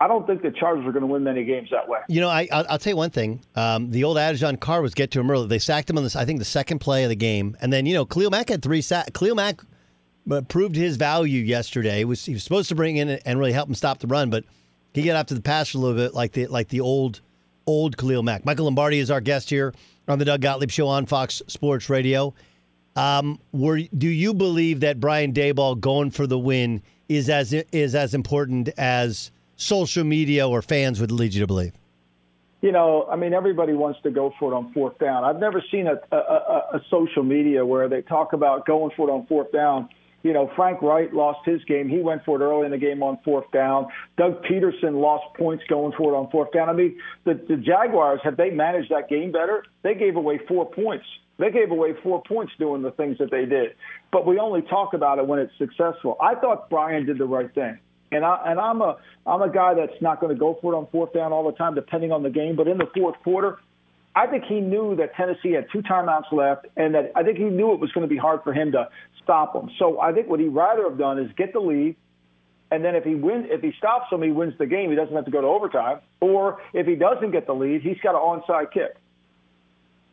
I 0.00 0.08
don't 0.08 0.26
think 0.26 0.42
the 0.42 0.50
Chargers 0.50 0.84
are 0.84 0.92
going 0.92 1.02
to 1.02 1.06
win 1.06 1.24
many 1.24 1.44
games 1.44 1.68
that 1.70 1.88
way. 1.88 2.00
You 2.08 2.20
know, 2.20 2.28
I, 2.28 2.48
I'll, 2.52 2.66
I'll 2.68 2.78
tell 2.78 2.92
you 2.92 2.96
one 2.96 3.10
thing. 3.10 3.40
Um, 3.54 3.90
the 3.90 4.04
old 4.04 4.18
adage 4.18 4.42
on 4.42 4.56
Carr 4.56 4.82
was 4.82 4.92
get 4.92 5.10
to 5.12 5.20
him 5.20 5.30
early. 5.30 5.46
They 5.46 5.58
sacked 5.58 5.88
him 5.88 5.96
on 5.96 6.04
this, 6.04 6.16
I 6.16 6.24
think, 6.24 6.38
the 6.40 6.44
second 6.44 6.80
play 6.80 7.04
of 7.04 7.08
the 7.08 7.16
game, 7.16 7.56
and 7.60 7.72
then 7.72 7.86
you 7.86 7.94
know, 7.94 8.04
Cleo 8.04 8.28
Mack 8.28 8.48
had 8.48 8.62
three 8.62 8.82
sacks. 8.82 9.10
Cleo 9.12 9.34
Mack 9.34 9.60
uh, 10.30 10.42
proved 10.42 10.76
his 10.76 10.96
value 10.96 11.42
yesterday. 11.42 11.98
He 11.98 12.04
was 12.04 12.24
he 12.24 12.34
was 12.34 12.42
supposed 12.42 12.68
to 12.68 12.74
bring 12.74 12.96
in 12.96 13.08
and 13.08 13.38
really 13.38 13.52
help 13.52 13.68
him 13.68 13.74
stop 13.74 14.00
the 14.00 14.06
run, 14.06 14.30
but 14.30 14.44
he 14.92 15.02
got 15.02 15.16
after 15.16 15.34
the 15.34 15.42
pass 15.42 15.74
a 15.74 15.78
little 15.78 15.96
bit 15.96 16.12
like 16.12 16.32
the 16.32 16.46
like 16.48 16.68
the 16.68 16.80
old 16.80 17.20
old 17.66 17.96
Khalil 17.96 18.22
Mack. 18.22 18.44
Michael 18.44 18.64
Lombardi 18.64 18.98
is 18.98 19.10
our 19.10 19.20
guest 19.20 19.50
here 19.50 19.74
on 20.08 20.18
the 20.18 20.24
Doug 20.24 20.40
Gottlieb 20.40 20.70
Show 20.70 20.86
on 20.86 21.06
Fox 21.06 21.42
Sports 21.46 21.90
Radio. 21.90 22.34
Um, 22.94 23.38
were 23.52 23.80
do 23.96 24.08
you 24.08 24.32
believe 24.32 24.80
that 24.80 25.00
Brian 25.00 25.32
Daboll 25.32 25.78
going 25.78 26.10
for 26.10 26.26
the 26.26 26.38
win 26.38 26.82
is 27.08 27.28
as 27.28 27.52
is 27.52 27.94
as 27.94 28.14
important 28.14 28.70
as 28.78 29.30
social 29.56 30.04
media 30.04 30.48
or 30.48 30.62
fans 30.62 31.00
would 31.00 31.12
lead 31.12 31.34
you 31.34 31.40
to 31.40 31.46
believe? 31.46 31.72
You 32.62 32.72
know, 32.72 33.06
I 33.10 33.16
mean, 33.16 33.34
everybody 33.34 33.74
wants 33.74 34.00
to 34.02 34.10
go 34.10 34.32
for 34.38 34.52
it 34.52 34.56
on 34.56 34.72
fourth 34.72 34.98
down. 34.98 35.24
I've 35.24 35.38
never 35.38 35.62
seen 35.70 35.86
a, 35.86 36.00
a, 36.10 36.16
a, 36.16 36.62
a 36.74 36.80
social 36.90 37.22
media 37.22 37.64
where 37.64 37.88
they 37.88 38.00
talk 38.00 38.32
about 38.32 38.66
going 38.66 38.90
for 38.96 39.08
it 39.08 39.12
on 39.12 39.26
fourth 39.26 39.52
down. 39.52 39.88
You 40.26 40.32
know, 40.32 40.50
Frank 40.56 40.82
Reich 40.82 41.12
lost 41.12 41.46
his 41.46 41.62
game. 41.66 41.88
He 41.88 42.00
went 42.00 42.24
for 42.24 42.42
it 42.42 42.44
early 42.44 42.66
in 42.66 42.72
the 42.72 42.78
game 42.78 43.00
on 43.00 43.20
fourth 43.24 43.48
down. 43.52 43.86
Doug 44.18 44.42
Pederson 44.42 45.00
lost 45.00 45.24
points 45.38 45.62
going 45.68 45.92
for 45.96 46.12
it 46.12 46.16
on 46.16 46.28
fourth 46.32 46.50
down. 46.50 46.68
I 46.68 46.72
mean, 46.72 46.98
the, 47.24 47.34
the 47.48 47.56
Jaguars, 47.56 48.18
had 48.24 48.36
they 48.36 48.50
managed 48.50 48.90
that 48.90 49.08
game 49.08 49.30
better, 49.30 49.62
they 49.84 49.94
gave 49.94 50.16
away 50.16 50.40
four 50.48 50.68
points. 50.68 51.04
They 51.38 51.52
gave 51.52 51.70
away 51.70 51.90
four 52.02 52.24
points 52.26 52.52
doing 52.58 52.82
the 52.82 52.90
things 52.90 53.18
that 53.18 53.30
they 53.30 53.44
did. 53.44 53.76
But 54.10 54.26
we 54.26 54.40
only 54.40 54.62
talk 54.62 54.94
about 54.94 55.20
it 55.20 55.28
when 55.28 55.38
it's 55.38 55.52
successful. 55.58 56.16
I 56.20 56.34
thought 56.34 56.70
Brian 56.70 57.06
did 57.06 57.18
the 57.18 57.26
right 57.26 57.54
thing. 57.54 57.78
And 58.10 58.24
I 58.24 58.40
and 58.46 58.58
I'm 58.58 58.80
a 58.80 58.96
I'm 59.26 59.42
a 59.42 59.52
guy 59.52 59.74
that's 59.74 60.00
not 60.00 60.20
going 60.20 60.34
to 60.34 60.38
go 60.38 60.58
for 60.60 60.74
it 60.74 60.76
on 60.76 60.88
fourth 60.90 61.12
down 61.12 61.32
all 61.32 61.44
the 61.44 61.56
time, 61.56 61.76
depending 61.76 62.10
on 62.10 62.24
the 62.24 62.30
game. 62.30 62.56
But 62.56 62.66
in 62.66 62.78
the 62.78 62.86
fourth 62.96 63.16
quarter, 63.22 63.58
I 64.16 64.26
think 64.26 64.44
he 64.44 64.60
knew 64.60 64.96
that 64.96 65.14
Tennessee 65.14 65.52
had 65.52 65.66
two 65.70 65.82
timeouts 65.82 66.32
left, 66.32 66.66
and 66.74 66.94
that 66.94 67.12
I 67.14 67.22
think 67.22 67.36
he 67.36 67.44
knew 67.44 67.74
it 67.74 67.80
was 67.80 67.92
going 67.92 68.08
to 68.08 68.12
be 68.12 68.16
hard 68.16 68.42
for 68.42 68.54
him 68.54 68.72
to 68.72 68.88
stop 69.22 69.52
them. 69.52 69.70
So 69.78 70.00
I 70.00 70.12
think 70.12 70.26
what 70.28 70.40
he'd 70.40 70.48
rather 70.48 70.84
have 70.84 70.96
done 70.96 71.18
is 71.18 71.30
get 71.36 71.52
the 71.52 71.60
lead, 71.60 71.96
and 72.70 72.82
then 72.82 72.96
if 72.96 73.04
he 73.04 73.14
wins, 73.14 73.46
if 73.50 73.60
he 73.60 73.72
stops 73.76 74.08
them, 74.10 74.22
he 74.22 74.30
wins 74.30 74.54
the 74.58 74.66
game. 74.66 74.88
He 74.88 74.96
doesn't 74.96 75.14
have 75.14 75.26
to 75.26 75.30
go 75.30 75.42
to 75.42 75.46
overtime. 75.46 76.00
Or 76.20 76.62
if 76.72 76.86
he 76.86 76.96
doesn't 76.96 77.30
get 77.30 77.46
the 77.46 77.54
lead, 77.54 77.82
he's 77.82 77.98
got 78.02 78.14
an 78.14 78.40
onside 78.40 78.72
kick 78.72 78.96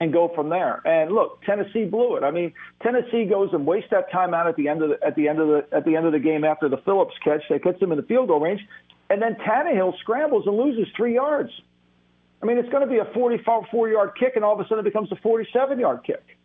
and 0.02 0.12
go 0.12 0.30
from 0.36 0.50
there. 0.50 0.86
And 0.86 1.12
look, 1.12 1.42
Tennessee 1.44 1.86
blew 1.86 2.18
it. 2.18 2.24
I 2.24 2.32
mean, 2.32 2.54
Tennessee 2.82 3.26
goes 3.26 3.52
and 3.54 3.66
wastes 3.66 3.90
that 3.92 4.12
timeout 4.12 4.48
at 4.48 4.58
the 4.58 4.68
end 4.68 4.84
of 4.84 4.90
the 4.90 5.04
at 5.04 5.16
the 5.16 5.30
end 5.30 5.40
of 5.40 5.48
the 5.48 5.66
at 5.72 5.86
the 5.86 5.96
end 5.96 6.06
of 6.06 6.12
the 6.12 6.20
game 6.20 6.44
after 6.44 6.68
the 6.68 6.78
Phillips 6.78 7.16
catch. 7.24 7.42
They 7.50 7.58
gets 7.58 7.82
him 7.82 7.92
in 7.92 7.98
the 7.98 8.04
field 8.04 8.28
goal 8.28 8.42
range, 8.42 8.62
and 9.10 9.22
then 9.22 9.36
Tannehill 9.36 9.98
scrambles 10.00 10.46
and 10.46 10.58
loses 10.58 10.92
three 10.96 11.16
yards. 11.16 11.52
I 12.44 12.46
mean, 12.46 12.58
it's 12.58 12.70
going 12.70 12.84
to 12.84 12.90
be 12.90 12.98
a 13.00 13.06
44 13.14 13.90
yard 13.90 14.12
kick, 14.20 14.34
and 14.36 14.44
all 14.44 14.54
of 14.54 14.60
a 14.60 14.64
sudden 14.68 14.80
it 14.80 14.84
becomes 14.84 15.10
a 15.12 15.16
47 15.16 15.80
yard 15.80 16.02
kick. 16.06 16.38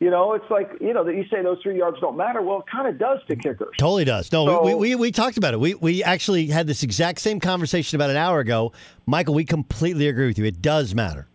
You 0.00 0.10
know, 0.10 0.32
it's 0.32 0.50
like 0.50 0.70
you 0.80 0.92
know 0.94 1.04
that 1.04 1.14
you 1.14 1.24
say 1.30 1.42
those 1.42 1.58
three 1.62 1.76
yards 1.78 1.98
don't 2.00 2.16
matter. 2.16 2.40
Well, 2.42 2.60
it 2.60 2.64
kind 2.72 2.88
of 2.88 2.98
does 2.98 3.18
to 3.28 3.36
kickers. 3.36 3.74
Totally 3.78 4.04
does. 4.06 4.32
No, 4.32 4.46
So- 4.46 4.64
we, 4.64 4.74
we, 4.74 4.94
we 4.94 5.12
talked 5.12 5.36
about 5.36 5.52
it. 5.54 5.60
We 5.60 5.74
we 5.74 6.02
actually 6.02 6.46
had 6.46 6.66
this 6.66 6.82
exact 6.82 7.20
same 7.20 7.38
conversation 7.38 7.96
about 7.96 8.08
an 8.10 8.16
hour 8.16 8.40
ago. 8.40 8.72
Michael, 9.06 9.34
we 9.34 9.44
completely 9.44 10.08
agree 10.08 10.26
with 10.26 10.38
you. 10.38 10.46
It 10.46 10.60
does 10.62 10.94
matter. 10.94 11.28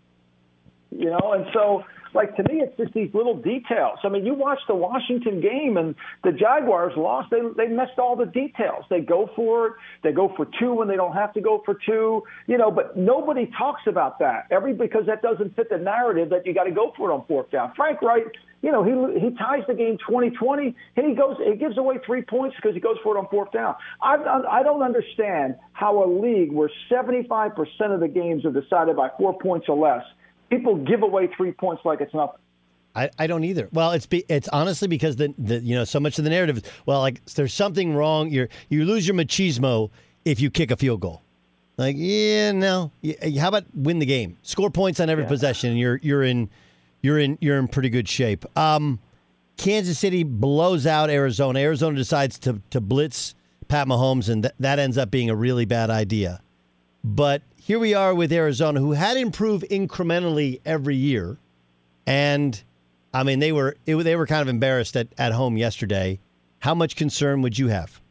you 0.92 1.10
know 1.12 1.34
and 1.34 1.46
so 1.54 1.84
like 2.16 2.36
to 2.38 2.44
me 2.44 2.62
it's 2.62 2.76
just 2.78 2.94
these 2.94 3.14
little 3.14 3.36
details. 3.36 4.00
I 4.04 4.10
mean 4.10 4.26
you 4.26 4.34
watch 4.34 4.60
the 4.68 4.76
washington 4.76 5.42
game 5.42 5.78
and 5.78 5.96
the 6.24 6.32
jaguars 6.32 6.94
lost. 6.98 7.30
They 7.32 7.42
they 7.58 7.68
missed 7.68 7.98
all 7.98 8.16
the 8.16 8.26
details. 8.26 8.86
They 8.90 9.02
go 9.02 9.30
for 9.36 9.68
it. 9.68 9.74
They 10.04 10.12
go 10.12 10.34
for 10.36 10.48
two 10.60 10.74
when 10.74 10.88
they 10.88 10.96
don't 10.96 11.14
have 11.14 11.34
to 11.34 11.42
go 11.42 11.62
for 11.66 11.78
two 11.86 12.24
you 12.48 12.58
know 12.58 12.72
but 12.72 12.98
nobody 12.98 13.50
talks 13.58 13.82
about 13.88 14.20
that. 14.20 14.48
Every 14.52 14.74
because 14.74 15.06
that 15.08 15.22
doesn't 15.22 15.56
fit 15.56 15.70
the 15.70 15.78
narrative 15.78 16.30
that 16.30 16.46
you 16.46 16.54
got 16.54 16.64
to 16.64 16.72
go 16.72 16.94
for 16.98 17.12
it 17.12 17.14
on 17.14 17.26
fourth 17.28 17.52
down. 17.52 17.74
Frank 17.76 18.02
Reich 18.02 18.24
you 18.66 18.72
know, 18.72 18.84
he 18.84 19.20
he 19.20 19.30
ties 19.36 19.62
the 19.68 19.76
game 19.76 20.00
20-20, 20.10 20.74
and 20.96 21.06
he 21.08 21.14
goes, 21.14 21.38
he 21.38 21.56
gives 21.56 21.78
away 21.78 21.98
three 22.04 22.24
points 22.24 22.56
because 22.56 22.74
he 22.74 22.80
goes 22.82 22.98
for 23.04 23.16
it 23.16 23.20
on 23.20 23.28
fourth 23.30 23.52
down. 23.52 23.76
I 24.02 24.16
I 24.50 24.64
don't 24.64 24.82
understand 24.82 25.56
how 25.74 26.04
a 26.04 26.08
league 26.10 26.52
where 26.52 26.72
75% 26.92 27.56
of 27.94 28.00
the 28.00 28.08
games 28.08 28.44
are 28.44 28.52
decided 28.52 28.96
by 28.96 29.10
four 29.20 29.38
points 29.38 29.68
or 29.70 29.78
less, 29.78 30.04
people 30.50 30.76
give 30.76 31.04
away 31.04 31.30
three 31.36 31.52
points 31.52 31.84
like 31.86 32.02
it's 32.02 32.14
nothing. 32.14 32.40
I, 32.96 33.10
I 33.20 33.28
don't 33.28 33.44
either. 33.44 33.68
Well, 33.74 33.92
it's 33.92 34.06
be, 34.06 34.24
it's 34.30 34.48
honestly 34.48 34.88
because 34.88 35.18
the, 35.18 35.34
the 35.38 35.60
you 35.60 35.76
know 35.76 35.84
so 35.84 36.00
much 36.00 36.18
of 36.18 36.24
the 36.24 36.30
narrative 36.30 36.58
is 36.58 36.64
well 36.86 37.02
like 37.02 37.24
there's 37.26 37.54
something 37.54 37.94
wrong. 37.94 38.30
You 38.30 38.48
you 38.70 38.86
lose 38.86 39.06
your 39.06 39.16
machismo 39.16 39.90
if 40.24 40.40
you 40.40 40.50
kick 40.50 40.72
a 40.72 40.78
field 40.78 41.02
goal. 41.02 41.22
Like 41.78 41.98
yeah 42.00 42.54
no, 42.54 42.92
how 43.38 43.50
about 43.50 43.66
win 43.74 44.00
the 44.00 44.06
game, 44.06 44.38
score 44.44 44.70
points 44.70 45.02
on 45.02 45.10
every 45.10 45.26
possession, 45.26 45.72
and 45.72 45.80
you're 45.80 46.00
you're 46.02 46.24
in 46.24 46.50
you're 47.02 47.20
in 47.20 47.38
you're 47.42 47.58
in 47.58 47.68
pretty 47.68 47.90
good 47.90 48.08
shape. 48.08 48.46
Um, 48.58 49.00
Kansas 49.58 50.00
City 50.00 50.24
blows 50.24 50.88
out 50.88 51.10
Arizona. 51.10 51.60
Arizona 51.60 51.98
decides 51.98 52.40
to 52.40 52.62
to 52.70 52.80
blitz 52.80 53.36
Pat 53.68 53.88
Mahomes, 53.88 54.30
and 54.30 54.44
th- 54.44 54.54
that 54.60 54.80
ends 54.80 54.98
up 54.98 55.12
being 55.12 55.30
a 55.30 55.36
really 55.36 55.66
bad 55.66 55.90
idea. 55.90 56.42
But 57.06 57.44
here 57.56 57.78
we 57.78 57.94
are 57.94 58.16
with 58.16 58.34
Arizona, 58.34 58.80
who 58.80 58.94
had 58.94 59.16
improved 59.16 59.64
incrementally 59.70 60.60
every 60.66 60.96
year, 60.96 61.38
and 62.08 62.60
I 63.14 63.22
mean 63.22 63.38
they 63.38 63.52
were 63.52 63.76
it, 63.86 63.96
they 63.98 64.16
were 64.16 64.26
kind 64.26 64.42
of 64.42 64.48
embarrassed 64.48 64.98
at, 64.98 65.10
at 65.16 65.32
home 65.32 65.56
yesterday. 65.56 66.20
How 66.62 66.74
much 66.74 66.96
concern 66.96 67.44
would 67.44 67.60
you 67.60 67.68
have? 67.68 68.02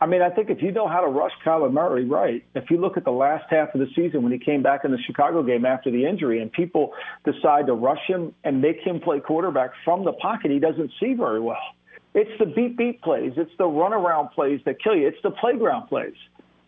I 0.00 0.06
mean, 0.06 0.22
I 0.22 0.30
think 0.30 0.48
if 0.48 0.62
you 0.62 0.72
know 0.72 0.88
how 0.88 1.02
to 1.02 1.08
rush 1.08 1.32
Kyler 1.44 1.70
Murray, 1.70 2.06
right? 2.06 2.42
If 2.54 2.70
you 2.70 2.78
look 2.78 2.96
at 2.96 3.04
the 3.04 3.10
last 3.10 3.44
half 3.50 3.74
of 3.74 3.80
the 3.80 3.88
season 3.94 4.22
when 4.22 4.32
he 4.32 4.38
came 4.38 4.62
back 4.62 4.86
in 4.86 4.92
the 4.92 4.98
Chicago 5.06 5.42
game 5.42 5.66
after 5.66 5.90
the 5.90 6.06
injury, 6.06 6.40
and 6.40 6.50
people 6.50 6.94
decide 7.26 7.66
to 7.66 7.74
rush 7.74 8.06
him 8.06 8.34
and 8.44 8.62
make 8.62 8.78
him 8.78 9.00
play 9.00 9.20
quarterback 9.20 9.72
from 9.84 10.06
the 10.06 10.14
pocket, 10.14 10.50
he 10.50 10.58
doesn't 10.58 10.90
see 10.98 11.12
very 11.12 11.40
well. 11.40 11.74
It's 12.14 12.30
the 12.38 12.46
beat 12.46 12.78
beat 12.78 13.02
plays, 13.02 13.34
it's 13.36 13.52
the 13.58 13.64
runaround 13.64 14.32
plays 14.32 14.62
that 14.64 14.82
kill 14.82 14.96
you, 14.96 15.06
it's 15.06 15.20
the 15.22 15.32
playground 15.32 15.88
plays. 15.88 16.14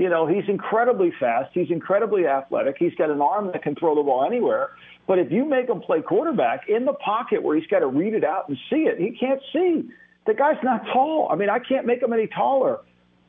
You 0.02 0.08
know, 0.08 0.26
he's 0.26 0.42
incredibly 0.48 1.12
fast, 1.20 1.50
he's 1.54 1.70
incredibly 1.70 2.26
athletic, 2.26 2.74
he's 2.76 2.92
got 2.96 3.10
an 3.10 3.20
arm 3.20 3.52
that 3.52 3.62
can 3.62 3.76
throw 3.76 3.94
the 3.94 4.02
ball 4.02 4.24
anywhere. 4.24 4.70
But 5.06 5.20
if 5.20 5.30
you 5.30 5.44
make 5.44 5.68
him 5.68 5.80
play 5.80 6.02
quarterback 6.02 6.68
in 6.68 6.86
the 6.86 6.92
pocket 6.92 7.40
where 7.40 7.56
he's 7.56 7.68
got 7.68 7.78
to 7.78 7.86
read 7.86 8.12
it 8.12 8.24
out 8.24 8.48
and 8.48 8.58
see 8.68 8.88
it, 8.88 8.98
he 8.98 9.16
can't 9.16 9.40
see. 9.52 9.88
The 10.26 10.34
guy's 10.34 10.56
not 10.64 10.82
tall. 10.92 11.28
I 11.30 11.36
mean, 11.36 11.48
I 11.48 11.60
can't 11.60 11.86
make 11.86 12.02
him 12.02 12.12
any 12.12 12.26
taller. 12.26 12.80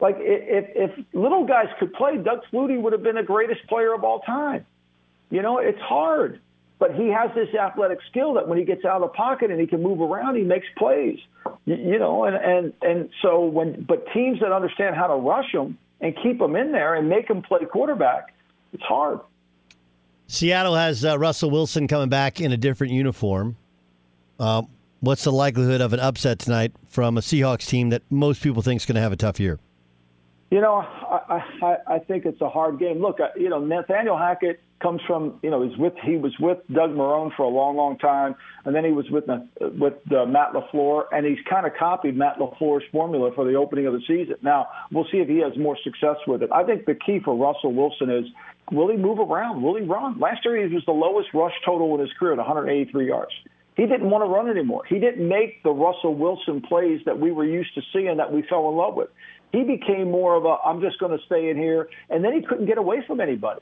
Like 0.02 0.16
if 0.18 0.66
if 0.98 1.06
little 1.14 1.46
guys 1.46 1.68
could 1.80 1.94
play, 1.94 2.18
Doug 2.18 2.40
Flutie 2.52 2.82
would 2.82 2.92
have 2.92 3.04
been 3.04 3.18
the 3.18 3.24
greatest 3.24 3.68
player 3.68 3.94
of 3.94 4.04
all 4.04 4.22
time. 4.22 4.66
You 5.30 5.44
know, 5.44 5.60
it's 5.60 5.80
hard, 5.80 6.42
but 6.80 6.96
he 6.96 7.10
has 7.10 7.30
this 7.36 7.54
athletic 7.54 8.00
skill 8.10 8.34
that 8.34 8.48
when 8.48 8.58
he 8.58 8.66
gets 8.66 8.84
out 8.84 8.96
of 8.96 9.02
the 9.04 9.16
pocket 9.16 9.52
and 9.52 9.62
he 9.62 9.68
can 9.68 9.84
move 9.84 10.02
around, 10.02 10.38
he 10.38 10.44
makes 10.44 10.66
plays. 10.76 11.20
You, 11.66 11.76
you 11.76 12.00
know, 12.00 12.24
and 12.24 12.36
and 12.36 12.74
and 12.82 13.10
so 13.22 13.46
when 13.46 13.84
but 13.84 14.08
teams 14.12 14.40
that 14.40 14.52
understand 14.52 14.96
how 14.96 15.06
to 15.06 15.14
rush 15.14 15.52
him 15.54 15.78
and 16.04 16.14
keep 16.22 16.40
him 16.40 16.56
in 16.56 16.72
there 16.72 16.96
and 16.96 17.10
make 17.10 17.30
him 17.30 17.42
play 17.42 17.62
quarterback, 17.66 18.36
it's 18.74 18.84
hard. 18.84 19.22
Seattle 20.28 20.76
has 20.76 21.04
uh, 21.06 21.18
Russell 21.18 21.50
Wilson 21.50 21.88
coming 21.88 22.10
back 22.10 22.42
in 22.42 22.52
a 22.52 22.58
different 22.58 22.92
uniform. 22.92 23.56
Uh, 24.38 24.64
what's 25.00 25.24
the 25.24 25.32
likelihood 25.32 25.80
of 25.80 25.94
an 25.94 26.00
upset 26.00 26.40
tonight 26.40 26.74
from 26.90 27.18
a 27.18 27.22
Seahawks 27.22 27.68
team 27.68 27.90
that 27.90 28.04
most 28.10 28.44
people 28.44 28.62
think 28.62 28.82
is 28.82 28.86
going 28.86 28.96
to 28.96 29.02
have 29.02 29.14
a 29.14 29.16
tough 29.16 29.40
year? 29.40 29.60
You 30.54 30.62
know, 30.62 30.76
I, 30.86 31.42
I 31.64 31.78
I 31.96 32.00
think 32.08 32.28
it's 32.28 32.40
a 32.40 32.48
hard 32.48 32.78
game. 32.78 33.02
Look, 33.02 33.18
I- 33.20 33.36
you 33.40 33.50
know, 33.50 33.58
Nathaniel 33.58 34.16
Hackett 34.16 34.60
comes 34.84 35.02
from 35.08 35.40
you 35.42 35.50
know 35.50 35.68
he's 35.68 35.76
with 35.80 35.94
he 36.06 36.16
was 36.16 36.32
with 36.40 36.60
Doug 36.72 36.92
Marrone 36.92 37.36
for 37.36 37.42
a 37.42 37.48
long, 37.50 37.76
long 37.76 37.98
time, 37.98 38.36
and 38.64 38.76
then 38.76 38.86
he 38.86 38.92
was 38.92 39.10
with 39.10 39.28
uh, 39.28 39.40
with 39.60 39.96
uh, 40.12 40.28
Matt 40.28 40.54
LaFleur, 40.54 41.06
and 41.12 41.26
he's 41.26 41.40
kind 41.50 41.66
of 41.66 41.72
copied 41.74 42.16
Matt 42.16 42.38
LaFleur's 42.38 42.84
formula 42.92 43.32
for 43.34 43.46
the 43.46 43.56
opening 43.56 43.88
of 43.88 43.94
the 43.94 44.02
season. 44.02 44.36
Now 44.44 44.68
we'll 44.92 45.08
see 45.12 45.18
if 45.18 45.28
he 45.28 45.40
has 45.40 45.58
more 45.58 45.76
success 45.84 46.18
with 46.28 46.44
it. 46.44 46.52
I 46.52 46.64
think 46.64 46.86
the 46.86 46.94
key 46.94 47.20
for 47.26 47.36
Russell 47.36 47.74
Wilson 47.74 48.12
is 48.12 48.26
will 48.72 48.92
he 48.92 48.96
move 48.96 49.18
around? 49.18 49.64
Will 49.64 49.76
he 49.76 49.84
run? 49.84 50.20
Last 50.20 50.42
year 50.46 50.68
he 50.68 50.72
was 50.72 50.84
the 50.86 50.92
lowest 50.92 51.30
rush 51.34 51.54
total 51.66 51.96
in 51.96 52.02
his 52.02 52.12
career 52.20 52.34
at 52.34 52.38
183 52.38 53.08
yards. 53.08 53.32
He 53.76 53.88
didn't 53.88 54.10
want 54.10 54.24
to 54.24 54.28
run 54.30 54.50
anymore. 54.50 54.84
He 54.88 55.00
didn't 55.00 55.28
make 55.28 55.64
the 55.64 55.72
Russell 55.72 56.14
Wilson 56.14 56.62
plays 56.62 57.02
that 57.06 57.20
we 57.20 57.32
were 57.32 57.46
used 57.46 57.74
to 57.74 57.82
seeing 57.92 58.18
that 58.18 58.32
we 58.32 58.44
fell 58.44 58.70
in 58.70 58.76
love 58.76 58.94
with. 58.94 59.10
He 59.54 59.64
became 59.64 60.12
more 60.12 60.36
of 60.36 60.46
a 60.46 60.58
I'm 60.66 60.82
just 60.82 61.00
going 61.00 61.18
to 61.18 61.24
stay 61.26 61.50
in 61.50 61.56
here, 61.56 61.88
and 62.10 62.26
then 62.26 62.34
he 62.34 62.42
couldn't 62.42 62.66
get 62.66 62.78
away 62.78 63.04
from 63.08 63.22
anybody. 63.22 63.62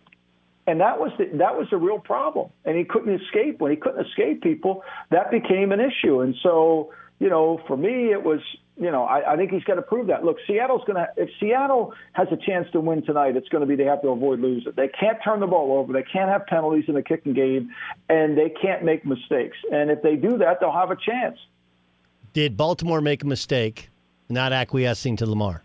And 0.66 0.80
that 0.80 1.00
was 1.00 1.12
the, 1.18 1.26
that 1.38 1.58
was 1.58 1.68
the 1.70 1.78
real 1.78 2.00
problem. 2.00 2.50
And 2.66 2.78
he 2.78 2.86
couldn't 2.86 3.22
escape. 3.22 3.60
When 3.60 3.72
he 3.72 3.78
couldn't 3.78 4.06
escape 4.06 4.42
people, 4.42 4.84
that 5.10 5.30
became 5.30 5.72
an 5.72 5.82
issue. 5.82 6.22
And 6.22 6.36
so, 6.42 6.94
you 7.20 7.30
know, 7.30 7.60
for 7.68 7.76
me, 7.76 8.12
it 8.12 8.24
was, 8.24 8.40
you 8.78 8.90
know, 8.92 9.04
I, 9.04 9.34
I 9.34 9.36
think 9.36 9.52
he's 9.52 9.64
got 9.64 9.76
to 9.76 9.82
prove 9.82 10.08
that. 10.08 10.24
Look, 10.24 10.38
Seattle's 10.48 10.84
going 10.86 10.96
to, 10.96 11.08
if 11.18 11.30
Seattle 11.40 11.94
has 12.14 12.28
a 12.32 12.38
chance 12.38 12.68
to 12.72 12.80
win 12.80 13.04
tonight, 13.04 13.36
it's 13.36 13.50
going 13.50 13.62
to 13.62 13.68
be 13.68 13.76
they 13.76 13.84
have 13.90 14.02
to 14.04 14.10
avoid 14.10 14.40
losing. 14.40 14.72
They 14.76 14.88
can't 14.88 15.18
turn 15.24 15.40
the 15.40 15.48
ball 15.48 15.78
over. 15.78 15.92
They 15.92 16.04
can't 16.04 16.30
have 16.30 16.46
penalties 16.46 16.86
in 16.88 16.94
the 16.94 17.04
kicking 17.04 17.34
game, 17.34 17.72
and 18.08 18.38
they 18.38 18.50
can't 18.50 18.84
make 18.84 19.04
mistakes. 19.06 19.58
And 19.72 19.92
if 19.92 20.02
they 20.04 20.16
do 20.16 20.38
that, 20.38 20.60
they'll 20.60 20.72
have 20.72 20.92
a 20.92 20.96
chance. 20.96 21.38
Did 22.34 22.56
Baltimore 22.56 23.02
make 23.02 23.24
a 23.24 23.28
mistake 23.28 23.90
not 24.30 24.54
acquiescing 24.54 25.18
to 25.18 25.26
Lamar? 25.26 25.64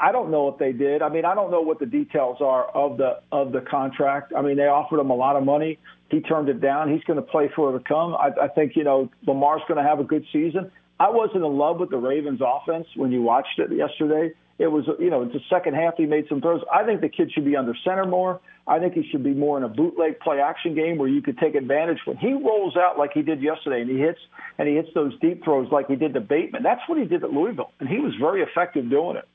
I 0.00 0.12
don't 0.12 0.30
know 0.30 0.48
if 0.48 0.58
they 0.58 0.72
did. 0.72 1.02
I 1.02 1.08
mean, 1.08 1.24
I 1.24 1.34
don't 1.34 1.50
know 1.50 1.60
what 1.60 1.78
the 1.78 1.86
details 1.86 2.38
are 2.40 2.64
of 2.66 2.98
the 2.98 3.20
of 3.32 3.52
the 3.52 3.60
contract. 3.60 4.32
I 4.36 4.42
mean, 4.42 4.56
they 4.56 4.66
offered 4.66 5.00
him 5.00 5.10
a 5.10 5.14
lot 5.14 5.36
of 5.36 5.44
money. 5.44 5.78
He 6.10 6.20
turned 6.20 6.48
it 6.48 6.60
down. 6.60 6.92
He's 6.92 7.04
going 7.04 7.18
to 7.18 7.22
play 7.22 7.50
for 7.54 7.74
it 7.74 7.78
to 7.78 7.84
come. 7.84 8.14
I, 8.14 8.30
I 8.42 8.48
think 8.48 8.76
you 8.76 8.84
know 8.84 9.10
Lamar's 9.26 9.62
going 9.68 9.82
to 9.82 9.88
have 9.88 10.00
a 10.00 10.04
good 10.04 10.24
season. 10.32 10.70
I 10.98 11.08
wasn't 11.08 11.44
in 11.44 11.56
love 11.56 11.80
with 11.80 11.90
the 11.90 11.96
Ravens 11.96 12.40
offense 12.44 12.86
when 12.94 13.10
you 13.10 13.22
watched 13.22 13.58
it 13.58 13.72
yesterday. 13.72 14.34
It 14.58 14.66
was, 14.66 14.84
you 14.98 15.08
know, 15.08 15.24
the 15.24 15.40
second 15.48 15.74
half 15.74 15.94
he 15.96 16.04
made 16.04 16.26
some 16.28 16.42
throws. 16.42 16.60
I 16.70 16.84
think 16.84 17.00
the 17.00 17.08
kid 17.08 17.32
should 17.32 17.46
be 17.46 17.56
under 17.56 17.74
center 17.82 18.04
more. 18.04 18.42
I 18.66 18.78
think 18.78 18.92
he 18.92 19.08
should 19.10 19.24
be 19.24 19.32
more 19.32 19.56
in 19.56 19.64
a 19.64 19.68
bootleg 19.70 20.20
play 20.20 20.38
action 20.40 20.74
game 20.74 20.98
where 20.98 21.08
you 21.08 21.22
could 21.22 21.38
take 21.38 21.54
advantage 21.54 21.96
when 22.04 22.18
he 22.18 22.34
rolls 22.34 22.76
out 22.76 22.98
like 22.98 23.12
he 23.14 23.22
did 23.22 23.40
yesterday 23.40 23.80
and 23.80 23.90
he 23.90 23.96
hits 23.96 24.18
and 24.58 24.68
he 24.68 24.74
hits 24.74 24.90
those 24.94 25.18
deep 25.20 25.42
throws 25.42 25.72
like 25.72 25.86
he 25.88 25.96
did 25.96 26.12
to 26.12 26.20
Bateman. 26.20 26.62
That's 26.62 26.82
what 26.86 26.98
he 26.98 27.06
did 27.06 27.24
at 27.24 27.32
Louisville, 27.32 27.72
and 27.80 27.88
he 27.88 28.00
was 28.00 28.12
very 28.20 28.42
effective 28.42 28.90
doing 28.90 29.16
it. 29.16 29.26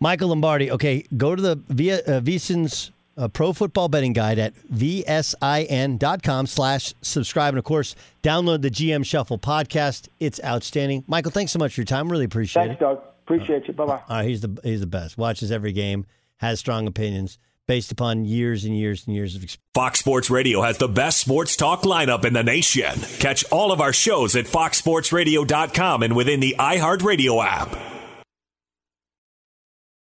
Michael 0.00 0.28
Lombardi. 0.28 0.70
Okay, 0.70 1.04
go 1.16 1.34
to 1.34 1.42
the 1.42 1.56
via 1.68 1.98
uh, 1.98 2.20
VSiN's 2.20 2.90
uh, 3.16 3.28
Pro 3.28 3.52
Football 3.52 3.88
Betting 3.88 4.12
Guide 4.12 4.38
at 4.38 4.54
vsin.com 4.72 6.46
slash 6.46 6.94
subscribe. 7.02 7.50
And 7.50 7.58
of 7.58 7.64
course, 7.64 7.94
download 8.22 8.62
the 8.62 8.70
GM 8.70 9.04
Shuffle 9.04 9.38
podcast. 9.38 10.08
It's 10.20 10.40
outstanding. 10.44 11.04
Michael, 11.06 11.30
thanks 11.30 11.52
so 11.52 11.58
much 11.58 11.74
for 11.74 11.80
your 11.80 11.86
time. 11.86 12.10
Really 12.10 12.24
appreciate 12.24 12.66
Thanks, 12.66 12.80
it. 12.80 12.84
Thanks, 12.84 13.00
Doug. 13.00 13.10
Appreciate 13.24 13.68
you. 13.68 13.74
Bye 13.74 13.86
bye. 13.86 14.02
All 14.08 14.16
right, 14.16 14.28
he's 14.28 14.42
the 14.42 14.58
he's 14.62 14.80
the 14.80 14.86
best. 14.86 15.16
Watches 15.16 15.50
every 15.50 15.72
game, 15.72 16.06
has 16.36 16.58
strong 16.60 16.86
opinions 16.86 17.38
based 17.66 17.90
upon 17.90 18.24
years 18.24 18.64
and 18.64 18.76
years 18.76 19.06
and 19.06 19.16
years 19.16 19.34
of 19.34 19.42
experience. 19.42 19.62
Fox 19.72 19.98
Sports 19.98 20.28
Radio 20.28 20.60
has 20.60 20.76
the 20.76 20.88
best 20.88 21.18
sports 21.18 21.56
talk 21.56 21.82
lineup 21.82 22.24
in 22.24 22.34
the 22.34 22.42
nation. 22.42 22.92
Catch 23.18 23.44
all 23.50 23.72
of 23.72 23.80
our 23.80 23.92
shows 23.92 24.36
at 24.36 24.44
foxsportsradio.com 24.44 26.02
and 26.02 26.14
within 26.14 26.40
the 26.40 26.56
iHeartRadio 26.58 27.42
app. 27.42 27.93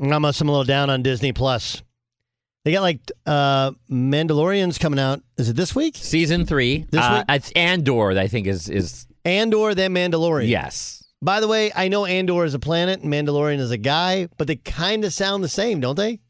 I'm, 0.00 0.12
I'm 0.12 0.24
a 0.24 0.28
little 0.28 0.64
down 0.64 0.90
on 0.90 1.02
Disney 1.02 1.32
Plus. 1.32 1.82
They 2.64 2.72
got 2.72 2.82
like 2.82 3.00
uh 3.26 3.72
Mandalorian's 3.90 4.78
coming 4.78 4.98
out. 4.98 5.22
Is 5.38 5.48
it 5.48 5.56
this 5.56 5.74
week? 5.74 5.94
Season 5.96 6.44
three. 6.44 6.86
This 6.90 7.00
uh, 7.00 7.24
week? 7.28 7.36
It's 7.36 7.52
Andor. 7.52 8.10
I 8.18 8.26
think 8.26 8.46
is 8.46 8.68
is 8.68 9.06
Andor, 9.24 9.74
then 9.74 9.94
Mandalorian. 9.94 10.48
yes. 10.48 11.04
By 11.22 11.40
the 11.40 11.48
way, 11.48 11.72
I 11.74 11.88
know 11.88 12.04
Andor 12.04 12.44
is 12.44 12.54
a 12.54 12.58
planet 12.58 13.00
and 13.00 13.12
Mandalorian 13.12 13.58
is 13.58 13.70
a 13.70 13.78
guy, 13.78 14.28
but 14.36 14.46
they 14.46 14.56
kind 14.56 15.04
of 15.04 15.14
sound 15.14 15.42
the 15.42 15.48
same, 15.48 15.80
don't 15.80 15.96
they? 15.96 16.20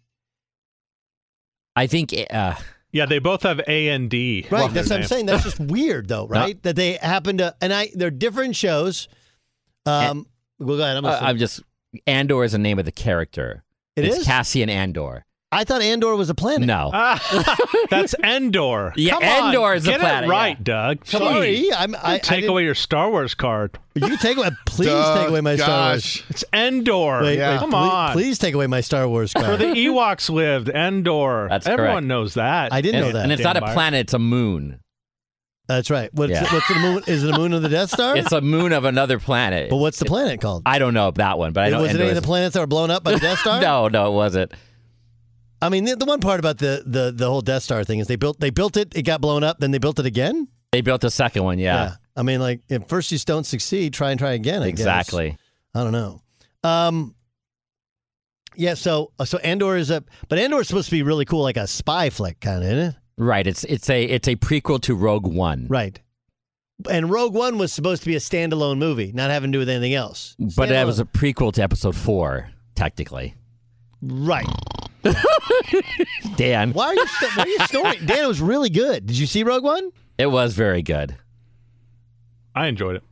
I 1.74 1.86
think. 1.86 2.14
Uh, 2.30 2.54
Yeah, 2.92 3.04
they 3.04 3.18
both 3.18 3.42
have 3.42 3.60
A 3.66 3.88
and 3.88 4.08
D. 4.08 4.46
Right. 4.50 4.72
That's 4.72 4.88
their 4.88 4.98
what 4.98 5.02
I'm 5.02 5.08
saying. 5.08 5.26
That's 5.26 5.42
just 5.42 5.60
weird, 5.60 6.08
though, 6.08 6.26
right? 6.28 6.62
That 6.62 6.76
they 6.76 6.92
happen 6.94 7.38
to, 7.38 7.54
and 7.60 7.72
I, 7.72 7.90
they're 7.94 8.10
different 8.10 8.56
shows. 8.56 9.08
Um, 9.84 10.26
well, 10.58 10.78
go 10.78 10.82
ahead. 10.82 10.96
I'm 10.96 11.04
uh. 11.04 11.18
I'm 11.20 11.36
just 11.36 11.62
Andor 12.06 12.44
is 12.44 12.52
the 12.52 12.58
name 12.58 12.78
of 12.78 12.84
the 12.84 12.92
character. 12.92 13.64
It 13.96 14.04
it's 14.04 14.18
is? 14.18 14.26
Cassian 14.26 14.68
Andor. 14.68 15.24
I 15.52 15.62
thought 15.64 15.80
Andor 15.80 16.16
was 16.16 16.28
a 16.28 16.34
planet. 16.34 16.66
No. 16.66 16.90
Ah, 16.92 17.56
that's 17.90 18.14
Endor. 18.22 18.92
Yeah, 18.96 19.12
Come 19.12 19.22
on, 19.22 19.46
Endor 19.54 19.74
is 19.74 19.86
a 19.86 19.90
get 19.92 20.00
planet, 20.00 20.28
it 20.28 20.30
right, 20.30 20.56
yeah. 20.58 20.62
Doug. 20.64 21.04
Come 21.06 21.22
Sorry, 21.22 21.70
on. 21.70 21.76
I'm, 21.78 21.94
I, 21.94 22.00
I 22.14 22.18
take 22.18 22.38
didn't- 22.40 22.50
away 22.50 22.64
your 22.64 22.74
Star 22.74 23.08
Wars 23.10 23.34
card. 23.34 23.78
You 23.94 24.16
take 24.18 24.36
away. 24.36 24.50
Please 24.66 24.88
Doug, 24.88 25.18
take 25.20 25.28
away 25.30 25.40
my 25.40 25.56
Star 25.56 25.90
Wars. 25.92 26.02
gosh. 26.02 26.24
It's 26.30 26.44
Endor. 26.52 27.22
Wait, 27.22 27.38
Yeah. 27.38 27.52
wait, 27.52 27.58
Come 27.60 27.70
ple- 27.70 27.78
on. 27.78 28.12
Please 28.12 28.38
take 28.38 28.54
away 28.54 28.66
my 28.66 28.80
Star 28.80 29.08
Wars 29.08 29.32
card. 29.32 29.46
Where 29.46 29.56
the 29.56 29.64
Ewoks 29.66 30.28
lived, 30.28 30.68
Endor. 30.68 31.46
That's 31.48 31.66
Everyone 31.66 31.92
correct. 31.94 32.06
knows 32.06 32.34
that. 32.34 32.72
I 32.72 32.80
didn't 32.80 32.96
and, 32.96 33.06
know 33.06 33.12
that. 33.12 33.22
and 33.22 33.32
it's 33.32 33.42
Dan 33.42 33.54
not 33.54 33.68
a 33.70 33.72
planet; 33.72 34.00
it's 34.00 34.14
a 34.14 34.18
moon. 34.18 34.80
That's 35.68 35.90
right. 35.90 36.10
What's, 36.14 36.30
Yeah. 36.30 36.44
what's 36.52 36.68
the 36.68 36.74
moon? 36.76 37.02
Is 37.08 37.24
it 37.24 37.34
a 37.34 37.38
moon 37.38 37.52
of 37.52 37.62
the 37.62 37.68
Death 37.68 37.90
Star? 37.90 38.16
It's 38.16 38.30
a 38.32 38.40
moon 38.40 38.72
of 38.72 38.84
another 38.84 39.18
planet. 39.18 39.68
but 39.70 39.76
what's 39.76 39.98
the 39.98 40.04
planet 40.04 40.40
called? 40.40 40.62
I 40.64 40.78
don't 40.78 40.94
know 40.94 41.10
that 41.10 41.38
one, 41.38 41.52
but 41.52 41.64
I 41.64 41.70
know 41.70 41.82
was 41.82 41.92
it 41.94 42.00
any 42.00 42.08
of 42.10 42.14
the 42.14 42.22
planets 42.22 42.54
that 42.54 42.60
were 42.60 42.66
blown 42.68 42.90
up 42.90 43.02
by 43.02 43.12
the 43.12 43.18
Death 43.20 43.40
Star? 43.40 43.60
no, 43.62 43.88
no, 43.88 44.08
it 44.12 44.14
wasn't. 44.14 44.52
I 45.60 45.68
mean, 45.68 45.84
the, 45.84 45.96
the 45.96 46.04
one 46.04 46.20
part 46.20 46.38
about 46.38 46.58
the, 46.58 46.82
the 46.86 47.12
the 47.12 47.28
whole 47.28 47.40
Death 47.40 47.62
Star 47.64 47.82
thing 47.82 47.98
is 47.98 48.06
they 48.06 48.16
built 48.16 48.38
they 48.38 48.50
built 48.50 48.76
it, 48.76 48.94
it 48.94 49.02
got 49.02 49.20
blown 49.20 49.42
up, 49.42 49.58
then 49.58 49.70
they 49.72 49.78
built 49.78 49.98
it 49.98 50.06
again. 50.06 50.46
They 50.70 50.82
built 50.82 51.00
the 51.00 51.10
second 51.10 51.44
one. 51.44 51.58
Yeah, 51.58 51.94
I 52.14 52.22
mean, 52.22 52.40
like 52.40 52.60
if 52.68 52.86
first 52.88 53.10
you 53.10 53.18
don't 53.18 53.44
succeed, 53.44 53.92
try 53.94 54.10
and 54.10 54.20
try 54.20 54.32
again. 54.32 54.62
I 54.62 54.66
guess. 54.70 54.80
exactly. 54.80 55.36
I 55.74 55.82
don't 55.82 55.92
know. 55.92 56.20
Um. 56.62 57.14
Yeah. 58.54 58.74
So 58.74 59.12
so 59.24 59.38
Andor 59.38 59.76
is 59.76 59.90
a, 59.90 60.04
but 60.28 60.38
Andor 60.38 60.60
is 60.60 60.68
supposed 60.68 60.90
to 60.90 60.94
be 60.94 61.02
really 61.02 61.24
cool, 61.24 61.42
like 61.42 61.56
a 61.56 61.66
spy 61.66 62.10
flick 62.10 62.38
kind 62.40 62.58
of, 62.62 62.70
isn't 62.70 62.78
it? 62.90 62.94
Right. 63.18 63.46
It's 63.46 63.64
it's 63.64 63.88
a 63.90 64.04
it's 64.04 64.28
a 64.28 64.36
prequel 64.36 64.80
to 64.82 64.94
Rogue 64.94 65.26
One. 65.26 65.66
Right. 65.68 65.98
And 66.90 67.10
Rogue 67.10 67.32
One 67.34 67.56
was 67.56 67.72
supposed 67.72 68.02
to 68.02 68.08
be 68.08 68.16
a 68.16 68.20
standalone 68.20 68.76
movie, 68.78 69.10
not 69.12 69.30
having 69.30 69.50
to 69.50 69.56
do 69.56 69.60
with 69.60 69.68
anything 69.70 69.94
else. 69.94 70.36
But 70.38 70.68
that 70.68 70.84
Standalone. 70.84 70.86
was 70.86 71.00
a 71.00 71.04
prequel 71.06 71.52
to 71.54 71.62
Episode 71.62 71.96
Four, 71.96 72.50
technically. 72.74 73.34
right. 74.02 74.46
Dan, 76.36 76.72
Why 76.72 76.86
are 76.88 76.94
you 76.94 77.06
st- 77.06 77.36
why 77.36 77.42
are 77.44 77.48
you 77.48 77.58
snoring? 77.66 78.06
Dan, 78.06 78.24
it 78.24 78.28
was 78.28 78.40
really 78.40 78.70
good. 78.70 79.06
Did 79.06 79.16
you 79.18 79.26
see 79.26 79.42
Rogue 79.44 79.62
One? 79.64 79.90
it 80.18 80.26
was 80.26 80.54
very 80.54 80.82
good. 80.82 81.16
I 82.54 82.66
enjoyed 82.66 82.96
it. 82.96 83.02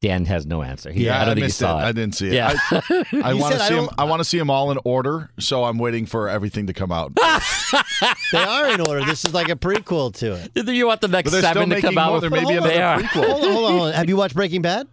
Dan 0.00 0.26
has 0.26 0.46
no 0.46 0.62
answer. 0.62 0.92
He, 0.92 1.06
Yeah, 1.06 1.20
I 1.20 1.24
don't 1.24 1.34
think 1.34 1.46
missed 1.46 1.58
he 1.58 1.64
saw 1.64 1.78
it. 1.80 1.82
it. 1.82 1.86
I 1.86 1.92
didn't 1.92 2.14
see 2.14 2.28
it. 2.28 2.34
Yeah. 2.34 2.54
I, 2.70 3.04
I 3.30 3.34
want 3.34 3.54
to 3.54 3.60
see 3.60 3.74
them. 3.74 3.86
don't- 3.86 3.94
I 3.98 4.04
want 4.04 4.20
to 4.20 4.24
see 4.24 4.38
them 4.38 4.48
all 4.48 4.70
in 4.70 4.78
order. 4.84 5.30
So 5.40 5.64
I'm 5.64 5.76
waiting 5.78 6.06
for 6.06 6.28
everything 6.28 6.68
to 6.68 6.72
come 6.72 6.92
out. 6.92 7.12
They 8.32 8.38
are 8.38 8.68
in 8.70 8.80
order. 8.80 9.04
This 9.04 9.24
is 9.24 9.34
like 9.34 9.48
a 9.48 9.56
prequel 9.56 10.14
to 10.18 10.34
it. 10.54 10.68
you 10.68 10.86
want 10.86 11.00
the 11.00 11.08
next 11.08 11.30
But 11.30 11.38
still 11.38 11.52
seven 11.54 11.70
to 11.70 11.80
come 11.80 11.98
out? 11.98 12.10
more. 12.12 12.20
There 12.20 12.30
may 12.30 12.38
be 12.40 12.44
Hold 12.44 12.58
on. 12.58 12.62
another 12.64 12.74
They 12.74 12.82
are. 12.82 12.98
prequel. 13.00 13.26
Hold 13.28 13.44
on, 13.44 13.50
hold 13.52 13.64
on, 13.64 13.70
hold 13.72 13.88
on. 13.88 13.92
Have 13.94 14.08
you 14.08 14.16
watched 14.16 14.34
Breaking 14.34 14.62
Bad? 14.62 14.86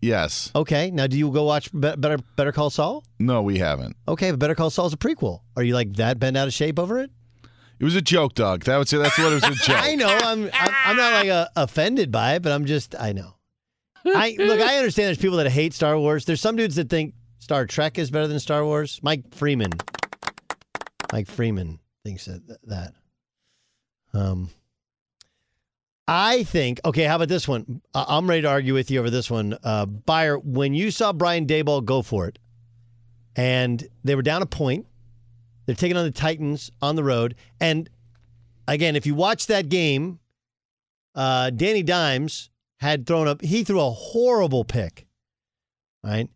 Yes. 0.00 0.52
Okay. 0.54 0.90
Now, 0.92 1.06
do 1.08 1.18
you 1.18 1.30
go 1.32 1.42
watch 1.44 1.72
Be- 1.72 1.96
Better 1.96 2.18
Better 2.36 2.52
Call 2.52 2.70
Saul? 2.70 3.02
No, 3.18 3.42
we 3.42 3.58
haven't. 3.58 3.96
Okay, 4.06 4.30
but 4.30 4.38
Better 4.38 4.54
Call 4.54 4.70
Saul 4.70 4.86
is 4.86 4.92
a 4.92 4.96
prequel. 4.96 5.40
Are 5.56 5.62
you 5.62 5.74
like 5.74 5.94
that 5.94 6.18
bent 6.20 6.36
out 6.36 6.46
of 6.46 6.54
shape 6.54 6.78
over 6.78 6.98
it? 7.00 7.10
It 7.80 7.84
was 7.84 7.94
a 7.96 8.02
joke, 8.02 8.34
Doug. 8.34 8.64
That 8.64 8.76
would 8.78 8.88
say 8.88 8.98
that's 8.98 9.18
what 9.18 9.32
it 9.32 9.34
was 9.34 9.44
a 9.44 9.54
joke. 9.66 9.76
I 9.82 9.94
know. 9.96 10.08
I'm 10.08 10.44
I'm, 10.52 10.74
I'm 10.86 10.96
not 10.96 11.12
like 11.14 11.28
uh, 11.28 11.48
offended 11.56 12.12
by 12.12 12.34
it, 12.36 12.42
but 12.42 12.52
I'm 12.52 12.64
just 12.64 12.94
I 12.98 13.12
know. 13.12 13.34
I 14.06 14.36
look. 14.38 14.60
I 14.60 14.76
understand. 14.78 15.08
There's 15.08 15.18
people 15.18 15.36
that 15.38 15.50
hate 15.50 15.74
Star 15.74 15.98
Wars. 15.98 16.24
There's 16.24 16.40
some 16.40 16.56
dudes 16.56 16.76
that 16.76 16.88
think 16.88 17.14
Star 17.38 17.66
Trek 17.66 17.98
is 17.98 18.10
better 18.10 18.26
than 18.26 18.40
Star 18.40 18.64
Wars. 18.64 19.00
Mike 19.02 19.34
Freeman. 19.34 19.72
Mike 21.12 21.26
Freeman 21.26 21.78
thinks 22.04 22.26
that. 22.26 22.58
that. 22.64 22.94
Um. 24.12 24.50
I 26.06 26.44
think. 26.44 26.80
Okay. 26.84 27.04
How 27.04 27.16
about 27.16 27.28
this 27.28 27.46
one? 27.46 27.82
Uh, 27.94 28.04
I'm 28.08 28.28
ready 28.28 28.42
to 28.42 28.48
argue 28.48 28.74
with 28.74 28.90
you 28.90 29.00
over 29.00 29.10
this 29.10 29.30
one. 29.30 29.56
Uh, 29.62 29.84
Beyer, 29.86 30.38
when 30.38 30.74
you 30.74 30.90
saw 30.90 31.12
Brian 31.12 31.46
Daboll 31.46 31.84
go 31.84 32.00
for 32.02 32.26
it, 32.28 32.38
and 33.36 33.86
they 34.04 34.14
were 34.14 34.22
down 34.22 34.40
a 34.40 34.46
point, 34.46 34.86
they're 35.66 35.74
taking 35.74 35.98
on 35.98 36.04
the 36.04 36.10
Titans 36.10 36.70
on 36.80 36.96
the 36.96 37.04
road, 37.04 37.34
and 37.60 37.90
again, 38.66 38.96
if 38.96 39.06
you 39.06 39.14
watch 39.14 39.46
that 39.48 39.68
game, 39.68 40.18
uh, 41.14 41.50
Danny 41.50 41.82
Dimes 41.82 42.48
had 42.78 43.06
thrown 43.06 43.28
up. 43.28 43.42
He 43.42 43.64
threw 43.64 43.80
a 43.80 43.90
horrible 43.90 44.64
pick. 44.64 45.06
Right? 46.02 46.28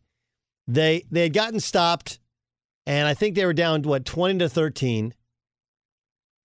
They 0.66 1.04
they 1.10 1.22
had 1.22 1.32
gotten 1.32 1.60
stopped, 1.60 2.20
and 2.86 3.06
I 3.06 3.14
think 3.14 3.34
they 3.34 3.46
were 3.46 3.52
down 3.52 3.82
what 3.82 4.04
twenty 4.04 4.38
to 4.40 4.48
thirteen. 4.48 5.14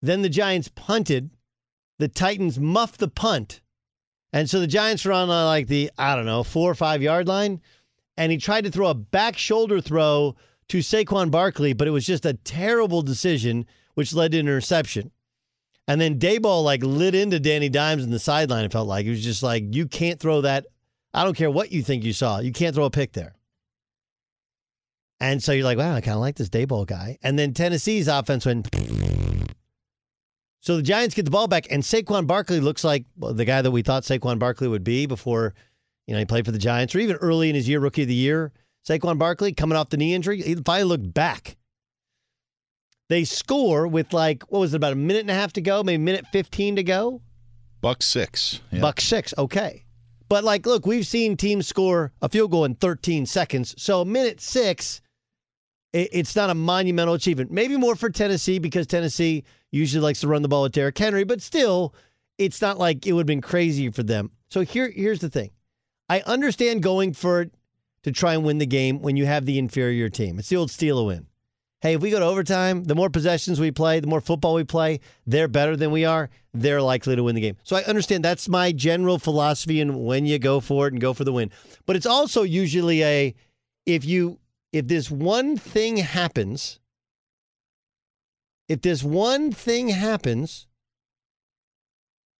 Then 0.02 0.22
the 0.22 0.30
Giants 0.30 0.70
punted. 0.74 1.32
The 2.00 2.08
Titans 2.08 2.60
muffed 2.60 3.00
the 3.00 3.08
punt, 3.08 3.62
and 4.32 4.48
so 4.48 4.60
the 4.60 4.68
Giants 4.68 5.04
were 5.04 5.14
on 5.14 5.30
uh, 5.30 5.46
like 5.46 5.68
the 5.68 5.92
I 5.98 6.16
don't 6.16 6.26
know 6.26 6.44
four 6.44 6.70
or 6.70 6.76
five 6.76 7.02
yard 7.02 7.28
line, 7.28 7.62
and 8.18 8.32
he 8.32 8.38
tried 8.38 8.66
to 8.66 8.72
throw 8.72 8.88
a 8.88 8.94
back 8.94 9.38
shoulder 9.38 9.82
throw 9.82 10.36
to 10.70 10.80
Saquon 10.80 11.32
Barkley, 11.32 11.74
but 11.74 11.88
it 11.88 11.92
was 11.92 12.06
just 12.06 12.26
a 12.26 12.34
terrible 12.34 13.02
decision, 13.02 13.66
which 13.96 14.14
led 14.14 14.34
to 14.34 14.40
an 14.40 14.48
interception. 14.48 15.12
And 15.88 16.02
then 16.02 16.20
Daboll 16.20 16.64
like 16.64 16.84
lit 16.84 17.16
into 17.16 17.40
Danny 17.40 17.70
Dimes 17.70 18.04
in 18.04 18.12
the 18.12 18.20
sideline. 18.20 18.66
It 18.66 18.72
felt 18.72 18.88
like 18.88 19.06
it 19.06 19.10
was 19.10 19.24
just 19.24 19.44
like 19.44 19.64
you 19.74 19.88
can't 19.88 20.20
throw 20.20 20.42
that. 20.42 20.66
I 21.14 21.24
don't 21.24 21.36
care 21.36 21.50
what 21.50 21.72
you 21.72 21.82
think 21.82 22.04
you 22.04 22.14
saw. 22.14 22.40
You 22.40 22.52
can't 22.52 22.76
throw 22.76 22.86
a 22.86 22.90
pick 22.90 23.14
there. 23.14 23.36
And 25.20 25.42
so 25.42 25.52
you're 25.52 25.64
like, 25.64 25.78
wow, 25.78 25.96
I 25.96 26.02
kind 26.02 26.16
of 26.16 26.22
like 26.22 26.36
this 26.36 26.50
Daboll 26.50 26.86
guy. 26.86 27.18
And 27.24 27.40
then 27.40 27.54
Tennessee's 27.54 28.08
offense 28.08 28.46
went. 28.46 28.68
So 30.62 30.78
the 30.78 30.84
Giants 30.84 31.16
get 31.16 31.26
the 31.26 31.32
ball 31.32 31.48
back, 31.48 31.72
and 31.72 31.82
Saquon 31.82 32.28
Barkley 32.28 32.60
looks 32.60 32.84
like 32.84 33.06
the 33.18 33.46
guy 33.46 33.62
that 33.62 33.72
we 33.72 33.82
thought 33.82 34.04
Saquon 34.04 34.38
Barkley 34.38 34.68
would 34.68 34.84
be 34.84 35.06
before, 35.06 35.54
you 36.08 36.14
know, 36.14 36.20
he 36.20 36.26
played 36.26 36.46
for 36.46 36.52
the 36.52 36.60
Giants, 36.60 36.94
or 36.94 37.00
even 37.00 37.16
early 37.18 37.50
in 37.50 37.56
his 37.56 37.70
year, 37.70 37.80
rookie 37.80 38.02
of 38.02 38.10
the 38.10 38.14
year. 38.14 38.52
Saquon 38.88 39.18
Barkley 39.18 39.54
coming 39.54 39.78
off 39.78 39.90
the 39.90 39.98
knee 39.98 40.14
injury, 40.14 40.42
he 40.42 40.56
finally 40.56 40.90
looked 40.90 41.14
back. 41.14 41.56
They 43.10 43.24
score 43.24 43.88
with 43.88 44.14
like 44.14 44.44
what 44.52 44.60
was 44.60 44.74
it 44.74 44.78
about 44.78 44.94
a 44.94 44.98
minute 44.98 45.22
and 45.22 45.32
a 45.32 45.34
half 45.34 45.54
to 45.54 45.62
go, 45.62 45.84
maybe 45.84 46.04
minute 46.04 46.26
fifteen 46.32 46.76
to 46.76 46.84
go. 46.84 47.22
Buck 47.82 48.04
six. 48.04 48.62
Yeah. 48.72 48.82
Buck 48.82 49.00
six, 49.00 49.34
okay. 49.38 49.86
But 50.30 50.44
like, 50.44 50.66
look, 50.66 50.86
we've 50.86 51.08
seen 51.08 51.38
teams 51.38 51.68
score 51.68 52.12
a 52.22 52.30
field 52.30 52.52
goal 52.52 52.66
in 52.66 52.76
13 52.76 53.26
seconds. 53.26 53.74
So 53.78 54.02
a 54.02 54.06
minute 54.06 54.42
six, 54.42 55.02
it, 55.94 56.10
it's 56.12 56.36
not 56.36 56.50
a 56.50 56.54
monumental 56.54 57.14
achievement. 57.14 57.52
Maybe 57.52 57.78
more 57.78 57.96
for 57.96 58.10
Tennessee 58.10 58.60
because 58.60 58.88
Tennessee 58.88 59.46
usually 59.72 60.02
likes 60.02 60.20
to 60.22 60.28
run 60.28 60.42
the 60.42 60.48
ball 60.48 60.64
with 60.64 60.74
Derrick 60.74 60.98
Henry, 60.98 61.24
but 61.24 61.42
still, 61.42 61.96
it's 62.38 62.62
not 62.62 62.78
like 62.78 63.08
it 63.08 63.14
would 63.14 63.22
have 63.22 63.28
been 63.28 63.42
crazy 63.42 63.90
for 63.90 64.04
them. 64.04 64.32
So 64.50 64.62
here, 64.62 64.90
here's 64.90 65.20
the 65.20 65.30
thing. 65.30 65.52
I 66.10 66.22
understand 66.22 66.84
going 66.84 67.14
for 67.14 67.42
it 67.42 67.54
to 68.04 68.12
try 68.12 68.34
and 68.34 68.44
win 68.44 68.58
the 68.58 68.66
game 68.66 69.02
when 69.02 69.18
you 69.18 69.26
have 69.26 69.46
the 69.46 69.58
inferior 69.58 70.10
team. 70.10 70.40
It's 70.40 70.50
the 70.50 70.58
old 70.58 70.72
steal 70.72 71.00
a 71.00 71.04
win. 71.06 71.28
Hey, 71.82 71.94
if 71.94 72.02
we 72.02 72.10
go 72.10 72.20
to 72.20 72.26
overtime, 72.26 72.86
the 72.86 72.96
more 72.96 73.10
possessions 73.10 73.60
we 73.60 73.70
play, 73.70 74.00
the 74.00 74.08
more 74.08 74.20
football 74.20 74.56
we 74.56 74.64
play, 74.64 75.00
they're 75.28 75.48
better 75.48 75.76
than 75.76 75.92
we 75.92 76.06
are, 76.06 76.30
they're 76.54 76.82
likely 76.82 77.16
to 77.16 77.24
win 77.24 77.36
the 77.36 77.42
game. 77.42 77.58
So 77.64 77.76
I 77.76 77.84
understand 77.84 78.26
that's 78.26 78.50
my 78.50 78.72
general 78.72 79.20
philosophy 79.20 79.80
and 79.80 80.04
when 80.04 80.26
you 80.26 80.40
go 80.40 80.60
for 80.60 80.88
it 80.88 80.94
and 80.94 81.02
go 81.02 81.14
for 81.14 81.24
the 81.24 81.32
win. 81.32 81.52
But 81.86 81.96
it's 81.96 82.08
also 82.08 82.42
usually 82.42 83.04
a 83.04 83.36
if 83.86 84.06
you 84.06 84.40
if 84.74 84.88
this 84.88 85.12
one 85.12 85.56
thing 85.56 85.98
happens, 85.98 86.80
if 88.68 88.82
this 88.82 89.04
one 89.04 89.52
thing 89.52 89.90
happens, 89.90 90.66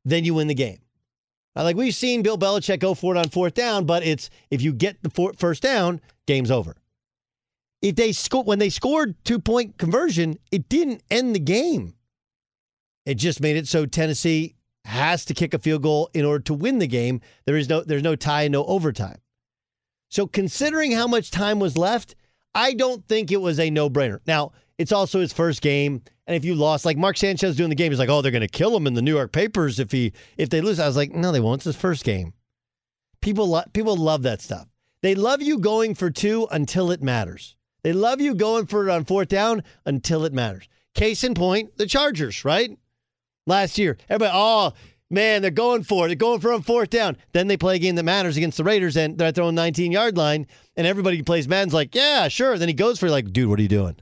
then 0.04 0.26
you 0.26 0.34
win 0.34 0.48
the 0.48 0.56
game. 0.56 0.80
Like 1.56 1.76
we've 1.76 1.96
seen 1.96 2.24
Bill 2.24 2.38
Belichick 2.38 2.80
go 2.80 2.96
for 2.96 3.16
it 3.16 3.20
on 3.20 3.30
fourth 3.30 3.54
down, 3.54 3.86
but 3.86 4.04
it's 4.04 4.30
if 4.50 4.62
you 4.64 4.74
get 4.74 5.02
the 5.04 5.34
first 5.38 5.62
down, 5.62 6.02
game's 6.26 6.52
over. 6.52 6.76
If 7.82 7.96
they 7.96 8.12
sco- 8.12 8.42
when 8.42 8.60
they 8.60 8.70
scored 8.70 9.16
two 9.24 9.40
point 9.40 9.78
conversion, 9.78 10.40
it 10.52 10.70
didn't 10.70 11.04
end 11.10 11.36
the 11.36 11.40
game. 11.40 11.94
It 13.06 13.16
just 13.16 13.40
made 13.40 13.56
it 13.56 13.68
so 13.68 13.86
Tennessee 13.86 14.56
has 14.86 15.26
to 15.26 15.34
kick 15.34 15.54
a 15.54 15.60
field 15.60 15.84
goal 15.84 16.10
in 16.14 16.26
order 16.26 16.44
to 16.46 16.54
win 16.54 16.80
the 16.80 16.88
game. 16.88 17.22
There 17.46 17.58
is 17.58 17.70
no 17.70 17.82
there's 17.82 18.04
no 18.04 18.16
tie 18.16 18.48
no 18.48 18.66
overtime. 18.66 19.20
So 20.10 20.26
considering 20.26 20.92
how 20.92 21.08
much 21.08 21.32
time 21.32 21.60
was 21.60 21.78
left, 21.78 22.16
I 22.56 22.74
don't 22.74 23.06
think 23.08 23.32
it 23.32 23.42
was 23.42 23.60
a 23.60 23.70
no-brainer. 23.70 24.20
Now, 24.26 24.54
it's 24.78 24.94
also 24.94 25.20
his 25.20 25.34
first 25.34 25.62
game, 25.62 26.02
and 26.26 26.36
if 26.36 26.46
you 26.46 26.56
lost, 26.56 26.86
like 26.86 26.98
Mark 26.98 27.18
Sanchez 27.18 27.58
doing 27.58 27.70
the 27.70 27.76
game, 27.76 27.92
he's 27.92 28.00
like, 28.00 28.10
"Oh, 28.10 28.22
they're 28.22 28.32
going 28.32 28.42
to 28.42 28.48
kill 28.48 28.76
him 28.76 28.88
in 28.88 28.94
the 28.94 29.02
New 29.02 29.14
York 29.14 29.32
papers 29.32 29.80
if 29.80 29.92
he 29.92 30.14
if 30.38 30.50
they 30.50 30.62
lose." 30.62 30.80
I 30.80 30.88
was 30.88 30.96
like, 30.96 31.14
"No, 31.14 31.32
they 31.32 31.40
won't. 31.40 31.60
It's 31.60 31.66
his 31.66 31.76
first 31.76 32.04
game." 32.04 32.34
People 33.22 33.48
lo- 33.48 33.64
people 33.74 33.98
love 33.98 34.24
that 34.24 34.42
stuff. 34.42 34.68
They 35.02 35.16
love 35.16 35.42
you 35.42 35.60
going 35.60 35.96
for 35.96 36.10
two 36.10 36.48
until 36.52 36.92
it 36.92 37.02
matters. 37.02 37.57
They 37.84 37.94
love 37.94 38.22
you 38.22 38.36
going 38.36 38.66
for 38.66 38.88
it 38.88 38.92
on 38.92 39.06
fourth 39.06 39.30
down 39.30 39.64
until 39.86 40.26
it 40.26 40.34
matters. 40.34 40.68
Case 40.94 41.24
in 41.24 41.34
point, 41.34 41.78
the 41.78 41.86
Chargers, 41.86 42.44
right? 42.44 42.78
Last 43.46 43.78
year, 43.78 43.98
everybody, 44.10 44.32
oh 44.34 44.74
man, 45.10 45.42
they're 45.42 45.52
going 45.52 45.84
for 45.84 46.06
it. 46.06 46.10
They're 46.10 46.16
going 46.16 46.40
for 46.40 46.52
it 46.52 46.56
on 46.56 46.62
fourth 46.64 46.90
down. 46.90 47.18
Then 47.32 47.48
they 47.48 47.58
play 47.58 47.76
a 47.76 47.80
game 47.80 47.96
that 47.96 48.04
matters 48.04 48.36
against 48.36 48.58
the 48.58 48.64
Raiders, 48.64 48.98
and 48.98 49.18
they're 49.18 49.28
at 49.28 49.36
their 49.36 49.44
own 49.44 49.56
19 49.56 49.92
yard 49.92 50.18
line, 50.18 50.48
and 50.76 50.86
everybody 50.86 51.18
who 51.18 51.24
plays 51.24 51.48
Madden's 51.48 51.74
like, 51.74 51.96
yeah, 51.96 52.28
sure. 52.28 52.58
Then 52.58 52.68
he 52.68 52.74
goes 52.74 53.00
for 53.00 53.08
it, 53.08 53.12
like, 53.12 53.32
dude, 53.32 53.50
what 53.50 53.60
are 53.60 53.62
you 53.62 53.68
doing? 53.68 53.96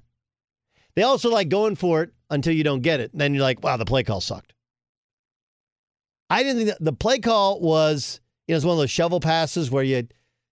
They 0.95 1.03
also 1.03 1.29
like 1.29 1.49
going 1.49 1.75
for 1.75 2.01
it 2.03 2.11
until 2.29 2.53
you 2.53 2.63
don't 2.63 2.81
get 2.81 2.99
it. 2.99 3.11
Then 3.13 3.33
you're 3.33 3.43
like, 3.43 3.63
wow, 3.63 3.77
the 3.77 3.85
play 3.85 4.03
call 4.03 4.21
sucked. 4.21 4.53
I 6.29 6.41
didn't 6.41 6.57
think 6.57 6.69
that 6.69 6.83
the 6.83 6.93
play 6.93 7.19
call 7.19 7.59
was, 7.59 8.19
you 8.47 8.53
know, 8.53 8.57
it's 8.57 8.65
one 8.65 8.73
of 8.73 8.79
those 8.79 8.89
shovel 8.89 9.19
passes 9.19 9.69
where 9.69 9.83
you, 9.83 10.07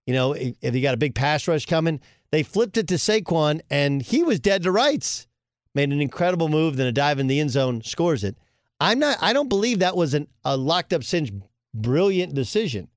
you 0.05 0.13
know, 0.13 0.33
if 0.33 0.75
you 0.75 0.81
got 0.81 0.93
a 0.93 0.97
big 0.97 1.15
pass 1.15 1.47
rush 1.47 1.65
coming, 1.65 1.99
they 2.33 2.41
flipped 2.41 2.77
it 2.77 2.87
to 2.87 2.95
Saquon 2.95 3.61
and 3.69 4.01
he 4.01 4.23
was 4.23 4.39
dead 4.39 4.63
to 4.63 4.71
rights. 4.71 5.27
made 5.75 5.91
an 5.91 6.01
incredible 6.01 6.49
move, 6.49 6.77
then 6.77 6.87
a 6.87 6.91
dive 6.91 7.19
in 7.19 7.27
the 7.27 7.39
end 7.39 7.51
zone, 7.51 7.83
scores 7.83 8.23
it. 8.23 8.35
I'm 8.79 8.97
not. 8.97 9.19
I 9.21 9.33
don't 9.33 9.49
believe 9.49 9.79
that 9.79 9.95
was 9.95 10.15
an, 10.15 10.27
a 10.43 10.57
locked 10.57 10.93
up 10.93 11.03
cinch, 11.03 11.31
brilliant 11.75 12.33
decision 12.33 12.87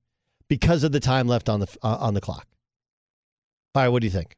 because 0.47 0.83
of 0.83 0.91
the 0.91 0.99
time 0.99 1.27
left 1.27 1.49
on 1.49 1.59
the 1.59 1.67
uh, 1.83 1.97
on 1.99 2.15
the 2.15 2.19
clock. 2.19 2.47
Fire, 3.75 3.91
what 3.91 4.01
do 4.01 4.07
you 4.07 4.11
think? 4.11 4.35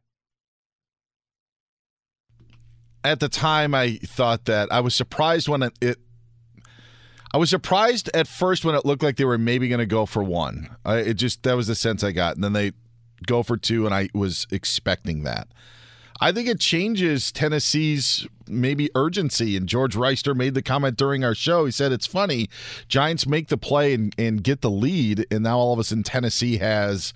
At 3.02 3.22
the 3.22 3.30
time, 3.30 3.74
I 3.74 4.00
thought 4.04 4.46
that 4.46 4.70
I 4.70 4.82
was 4.82 4.94
surprised 4.94 5.48
when 5.48 5.64
it. 5.64 5.74
it 5.80 5.98
I 7.34 7.38
was 7.38 7.50
surprised 7.50 8.10
at 8.14 8.28
first 8.28 8.66
when 8.66 8.76
it 8.76 8.86
looked 8.86 9.02
like 9.02 9.16
they 9.16 9.24
were 9.24 9.38
maybe 9.38 9.70
going 9.70 9.80
to 9.80 9.86
go 9.86 10.06
for 10.06 10.22
one. 10.22 10.76
I, 10.84 10.98
it 10.98 11.14
just 11.14 11.44
that 11.44 11.56
was 11.56 11.68
the 11.68 11.76
sense 11.76 12.04
I 12.04 12.12
got, 12.12 12.36
and 12.36 12.44
then 12.44 12.52
they 12.52 12.74
go 13.26 13.44
for 13.44 13.58
two, 13.58 13.86
and 13.86 13.94
I 13.94 14.10
was 14.14 14.48
expecting 14.52 15.24
that. 15.24 15.48
I 16.22 16.32
think 16.32 16.50
it 16.50 16.60
changes 16.60 17.32
Tennessee's 17.32 18.28
maybe 18.48 18.90
urgency. 18.96 19.56
And 19.56 19.68
George 19.68 19.96
Reister 19.96 20.36
made 20.36 20.54
the 20.54 20.62
comment 20.62 20.98
during 20.98 21.24
our 21.24 21.36
show. 21.36 21.66
He 21.66 21.72
said 21.72 21.92
it's 21.92 22.08
funny, 22.08 22.50
Giants 22.88 23.26
make 23.26 23.48
the 23.48 23.58
play 23.58 23.94
and, 23.94 24.14
and 24.18 24.44
get 24.44 24.62
the 24.62 24.70
lead, 24.70 25.26
and 25.32 25.44
now 25.44 25.58
all 25.58 25.74
of 25.74 25.80
a 25.80 25.84
sudden 25.84 26.04
Tennessee 26.04 26.58
has 26.58 27.14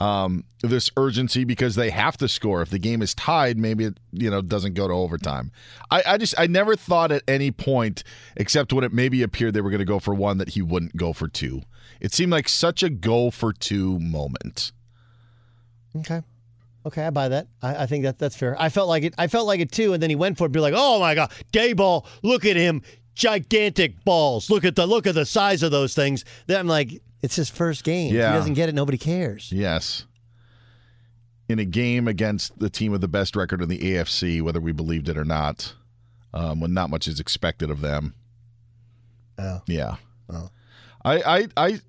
um, 0.00 0.44
this 0.62 0.90
urgency 0.96 1.44
because 1.44 1.76
they 1.76 1.90
have 1.90 2.16
to 2.18 2.28
score. 2.28 2.60
If 2.62 2.70
the 2.70 2.78
game 2.78 3.02
is 3.02 3.14
tied, 3.14 3.56
maybe 3.56 3.84
it 3.84 3.98
you 4.12 4.30
know 4.30 4.42
doesn't 4.42 4.74
go 4.74 4.88
to 4.88 4.94
overtime. 4.94 5.52
I, 5.90 6.02
I 6.06 6.18
just 6.18 6.34
I 6.38 6.46
never 6.46 6.76
thought 6.76 7.12
at 7.12 7.22
any 7.28 7.50
point, 7.50 8.02
except 8.36 8.72
when 8.72 8.84
it 8.84 8.92
maybe 8.92 9.22
appeared 9.22 9.54
they 9.54 9.60
were 9.60 9.70
going 9.70 9.78
to 9.78 9.84
go 9.84 9.98
for 9.98 10.14
one, 10.14 10.38
that 10.38 10.50
he 10.50 10.62
wouldn't 10.62 10.96
go 10.96 11.12
for 11.12 11.28
two. 11.28 11.62
It 12.00 12.12
seemed 12.12 12.32
like 12.32 12.48
such 12.48 12.82
a 12.82 12.90
go 12.90 13.30
for 13.30 13.52
two 13.52 13.98
moment. 14.00 14.72
Okay. 15.96 16.22
Okay, 16.84 17.04
I 17.04 17.10
buy 17.10 17.28
that. 17.28 17.46
I, 17.62 17.84
I, 17.84 17.86
think 17.86 18.02
that 18.04 18.18
that's 18.18 18.36
fair. 18.36 18.60
I 18.60 18.68
felt 18.68 18.88
like 18.88 19.04
it. 19.04 19.14
I 19.16 19.28
felt 19.28 19.46
like 19.46 19.60
it 19.60 19.70
too, 19.70 19.92
and 19.92 20.02
then 20.02 20.10
he 20.10 20.16
went 20.16 20.36
for 20.36 20.46
it. 20.46 20.52
Be 20.52 20.58
like, 20.58 20.74
oh 20.76 20.98
my 20.98 21.14
god, 21.14 21.30
Daboll. 21.52 22.06
look 22.22 22.44
at 22.44 22.56
him, 22.56 22.82
gigantic 23.14 24.04
balls. 24.04 24.50
Look 24.50 24.64
at 24.64 24.74
the 24.74 24.86
look 24.86 25.06
at 25.06 25.14
the 25.14 25.24
size 25.24 25.62
of 25.62 25.70
those 25.70 25.94
things. 25.94 26.24
Then 26.46 26.58
I'm 26.58 26.66
like, 26.66 27.00
it's 27.22 27.36
his 27.36 27.48
first 27.48 27.84
game. 27.84 28.12
Yeah. 28.12 28.28
If 28.28 28.32
he 28.32 28.38
doesn't 28.38 28.54
get 28.54 28.68
it, 28.68 28.74
nobody 28.74 28.98
cares. 28.98 29.52
Yes. 29.52 30.06
In 31.48 31.58
a 31.58 31.64
game 31.64 32.08
against 32.08 32.58
the 32.58 32.70
team 32.70 32.92
with 32.92 33.00
the 33.00 33.08
best 33.08 33.36
record 33.36 33.62
in 33.62 33.68
the 33.68 33.78
AFC, 33.78 34.42
whether 34.42 34.60
we 34.60 34.72
believed 34.72 35.08
it 35.08 35.16
or 35.16 35.24
not, 35.24 35.74
um, 36.34 36.60
when 36.60 36.74
not 36.74 36.90
much 36.90 37.06
is 37.06 37.20
expected 37.20 37.70
of 37.70 37.80
them. 37.80 38.14
Oh. 39.38 39.60
Yeah. 39.66 39.96
Oh. 40.30 40.48
I, 41.04 41.22
I, 41.22 41.48
I, 41.56 41.80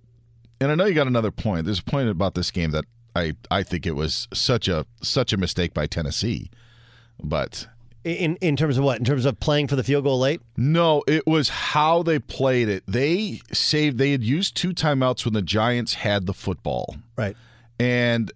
and 0.59 0.71
I 0.71 0.75
know 0.75 0.85
you 0.85 0.93
got 0.93 1.07
another 1.07 1.31
point. 1.31 1.65
There's 1.65 1.79
a 1.79 1.83
point 1.83 2.09
about 2.09 2.35
this 2.35 2.51
game 2.51 2.71
that 2.71 2.85
I 3.15 3.35
I 3.51 3.63
think 3.63 3.85
it 3.85 3.95
was 3.95 4.27
such 4.33 4.67
a 4.67 4.85
such 5.01 5.33
a 5.33 5.37
mistake 5.37 5.73
by 5.73 5.87
Tennessee. 5.87 6.49
But 7.21 7.67
in 8.03 8.35
in 8.37 8.55
terms 8.55 8.77
of 8.77 8.83
what? 8.83 8.99
In 8.99 9.05
terms 9.05 9.25
of 9.25 9.39
playing 9.39 9.67
for 9.67 9.75
the 9.75 9.83
field 9.83 10.03
goal 10.03 10.19
late? 10.19 10.41
No, 10.57 11.03
it 11.07 11.25
was 11.25 11.49
how 11.49 12.03
they 12.03 12.19
played 12.19 12.69
it. 12.69 12.83
They 12.87 13.41
saved 13.51 13.97
they 13.97 14.11
had 14.11 14.23
used 14.23 14.55
two 14.55 14.73
timeouts 14.73 15.25
when 15.25 15.33
the 15.33 15.41
Giants 15.41 15.93
had 15.95 16.25
the 16.25 16.33
football. 16.33 16.97
Right. 17.15 17.37
And 17.79 18.31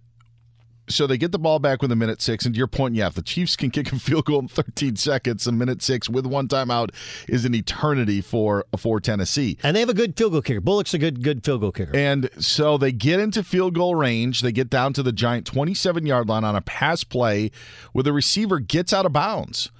so 0.88 1.06
they 1.06 1.18
get 1.18 1.32
the 1.32 1.38
ball 1.38 1.58
back 1.58 1.82
with 1.82 1.92
a 1.92 1.96
minute 1.96 2.20
six. 2.20 2.44
And 2.44 2.54
to 2.54 2.58
your 2.58 2.66
point, 2.66 2.94
yeah, 2.94 3.06
if 3.06 3.14
the 3.14 3.22
Chiefs 3.22 3.56
can 3.56 3.70
kick 3.70 3.92
a 3.92 3.98
field 3.98 4.24
goal 4.24 4.40
in 4.40 4.48
13 4.48 4.96
seconds, 4.96 5.46
a 5.46 5.52
minute 5.52 5.82
six 5.82 6.08
with 6.08 6.26
one 6.26 6.48
timeout 6.48 6.90
is 7.28 7.44
an 7.44 7.54
eternity 7.54 8.20
for 8.20 8.64
for 8.76 9.00
Tennessee. 9.00 9.58
And 9.62 9.76
they 9.76 9.80
have 9.80 9.88
a 9.88 9.94
good 9.94 10.16
field 10.16 10.32
goal 10.32 10.42
kicker. 10.42 10.60
Bullock's 10.60 10.94
a 10.94 10.98
good 10.98 11.22
good 11.22 11.44
field 11.44 11.60
goal 11.60 11.72
kicker. 11.72 11.94
And 11.94 12.30
so 12.38 12.78
they 12.78 12.92
get 12.92 13.20
into 13.20 13.42
field 13.42 13.74
goal 13.74 13.94
range. 13.94 14.40
They 14.40 14.52
get 14.52 14.70
down 14.70 14.92
to 14.94 15.02
the 15.02 15.12
Giant 15.12 15.46
27 15.46 16.06
yard 16.06 16.28
line 16.28 16.44
on 16.44 16.56
a 16.56 16.60
pass 16.60 17.04
play 17.04 17.50
where 17.92 18.02
the 18.02 18.12
receiver 18.12 18.58
gets 18.58 18.92
out 18.92 19.06
of 19.06 19.12
bounds. 19.12 19.70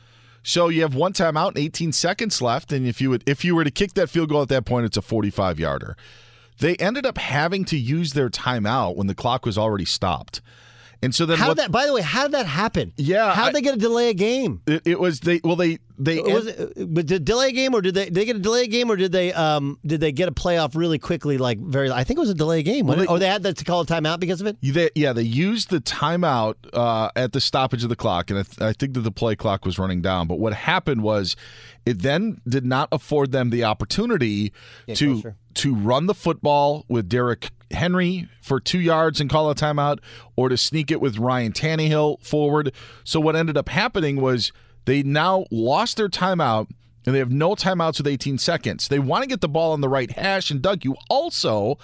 So 0.42 0.68
you 0.68 0.82
have 0.82 0.94
one 0.94 1.12
timeout 1.12 1.48
and 1.48 1.59
18 1.59 1.92
seconds 1.92 2.40
left. 2.40 2.72
And 2.72 2.86
if 2.86 3.00
you 3.00 3.11
would 3.11 3.22
if 3.28 3.44
you 3.44 3.54
were 3.54 3.64
to 3.64 3.70
kick 3.70 3.94
that 3.94 4.09
field 4.09 4.30
goal 4.30 4.42
at 4.42 4.48
that 4.48 4.64
point, 4.64 4.86
it's 4.86 4.96
a 4.96 5.02
45 5.02 5.59
yarder. 5.59 5.96
They 6.59 6.74
ended 6.76 7.06
up 7.06 7.18
having 7.18 7.64
to 7.66 7.78
use 7.78 8.14
their 8.14 8.28
timeout 8.28 8.96
when 8.96 9.06
the 9.06 9.14
clock 9.14 9.46
was 9.46 9.56
already 9.56 9.84
stopped. 9.84 10.40
And 11.01 11.14
so 11.14 11.26
then, 11.26 11.38
how 11.38 11.49
what, 11.49 11.57
that? 11.59 11.70
By 11.70 11.86
the 11.86 11.92
way, 11.92 12.03
how 12.03 12.24
did 12.24 12.32
that 12.32 12.46
happen? 12.46 12.92
Yeah, 12.96 13.32
how 13.32 13.46
did 13.46 13.55
they 13.55 13.61
get 13.61 13.74
a 13.74 13.78
delay 13.78 14.11
a 14.11 14.14
game? 14.14 14.62
It, 14.66 14.82
it, 14.84 15.01
was 15.01 15.20
they. 15.20 15.40
Well, 15.44 15.55
they 15.55 15.78
they. 15.96 16.20
Was 16.20 16.46
it, 16.49 16.72
but 16.92 17.07
did 17.07 17.24
delay 17.24 17.51
a 17.51 17.53
game 17.53 17.72
or 17.72 17.80
did 17.80 17.94
they? 17.94 18.07
Did 18.07 18.14
they 18.14 18.24
get 18.24 18.34
a 18.34 18.40
delay 18.40 18.66
game 18.66 18.90
or 18.90 18.96
did 18.96 19.12
they? 19.12 19.32
Um, 19.32 19.78
did 19.86 20.01
they 20.01 20.11
get 20.11 20.28
a 20.28 20.32
playoff 20.32 20.74
really 20.74 20.99
quickly? 20.99 21.38
Like 21.38 21.61
very? 21.61 21.88
I 21.92 22.03
think 22.03 22.16
it 22.16 22.20
was 22.20 22.30
a 22.30 22.34
delay 22.34 22.64
game. 22.64 22.88
Well, 22.88 22.99
they, 22.99 23.07
or 23.07 23.20
they 23.20 23.28
had 23.28 23.44
to 23.44 23.64
call 23.64 23.82
a 23.82 23.86
timeout 23.86 24.18
because 24.18 24.40
of 24.40 24.49
it. 24.49 24.57
They, 24.61 24.90
yeah, 24.96 25.12
they 25.12 25.22
used 25.22 25.70
the 25.70 25.80
timeout 25.80 26.55
uh, 26.72 27.11
at 27.14 27.32
the 27.32 27.40
stoppage 27.40 27.84
of 27.84 27.90
the 27.90 27.96
clock, 27.96 28.30
and 28.30 28.40
I, 28.40 28.42
th- 28.42 28.61
I 28.61 28.72
think 28.72 28.94
that 28.94 29.01
the 29.01 29.12
play 29.12 29.36
clock 29.36 29.64
was 29.64 29.78
running 29.78 30.03
down. 30.03 30.26
But 30.26 30.40
what 30.40 30.53
happened 30.53 31.05
was, 31.05 31.36
it 31.86 32.03
then 32.03 32.40
did 32.49 32.66
not 32.66 32.88
afford 32.90 33.30
them 33.30 33.51
the 33.51 33.62
opportunity 33.62 34.53
Get 34.88 34.96
to 34.96 35.34
to 35.55 35.74
run 35.76 36.07
the 36.07 36.14
football 36.14 36.84
with 36.88 37.09
Derrick 37.09 37.51
Henry 37.70 38.28
for 38.40 38.60
two 38.60 38.80
yards 38.80 39.20
and 39.20 39.28
call 39.30 39.50
a 39.50 39.54
timeout, 39.54 39.98
or 40.36 40.48
to 40.48 40.56
sneak 40.56 40.90
it 40.90 41.00
with 41.00 41.18
Ryan 41.18 41.52
Tannehill 41.52 42.24
forward. 42.24 42.72
So 43.04 43.20
what 43.20 43.36
ended 43.36 43.56
up 43.56 43.68
happening 43.68 44.20
was 44.20 44.52
they 44.84 45.02
now 45.02 45.44
lost 45.50 45.96
their 45.96 46.08
timeout 46.08 46.68
and 47.04 47.14
they 47.14 47.18
have 47.18 47.32
no 47.32 47.54
timeouts 47.54 47.98
with 47.98 48.06
18 48.06 48.38
seconds. 48.38 48.88
They 48.88 48.98
want 48.98 49.22
to 49.22 49.28
get 49.28 49.40
the 49.40 49.48
ball 49.48 49.72
on 49.72 49.80
the 49.80 49.88
right 49.88 50.10
hash. 50.10 50.50
And 50.50 50.60
Doug, 50.60 50.84
you 50.84 50.96
also 51.08 51.78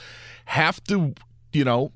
have 0.46 0.82
to, 0.84 1.14
you 1.52 1.64
know, 1.64 1.92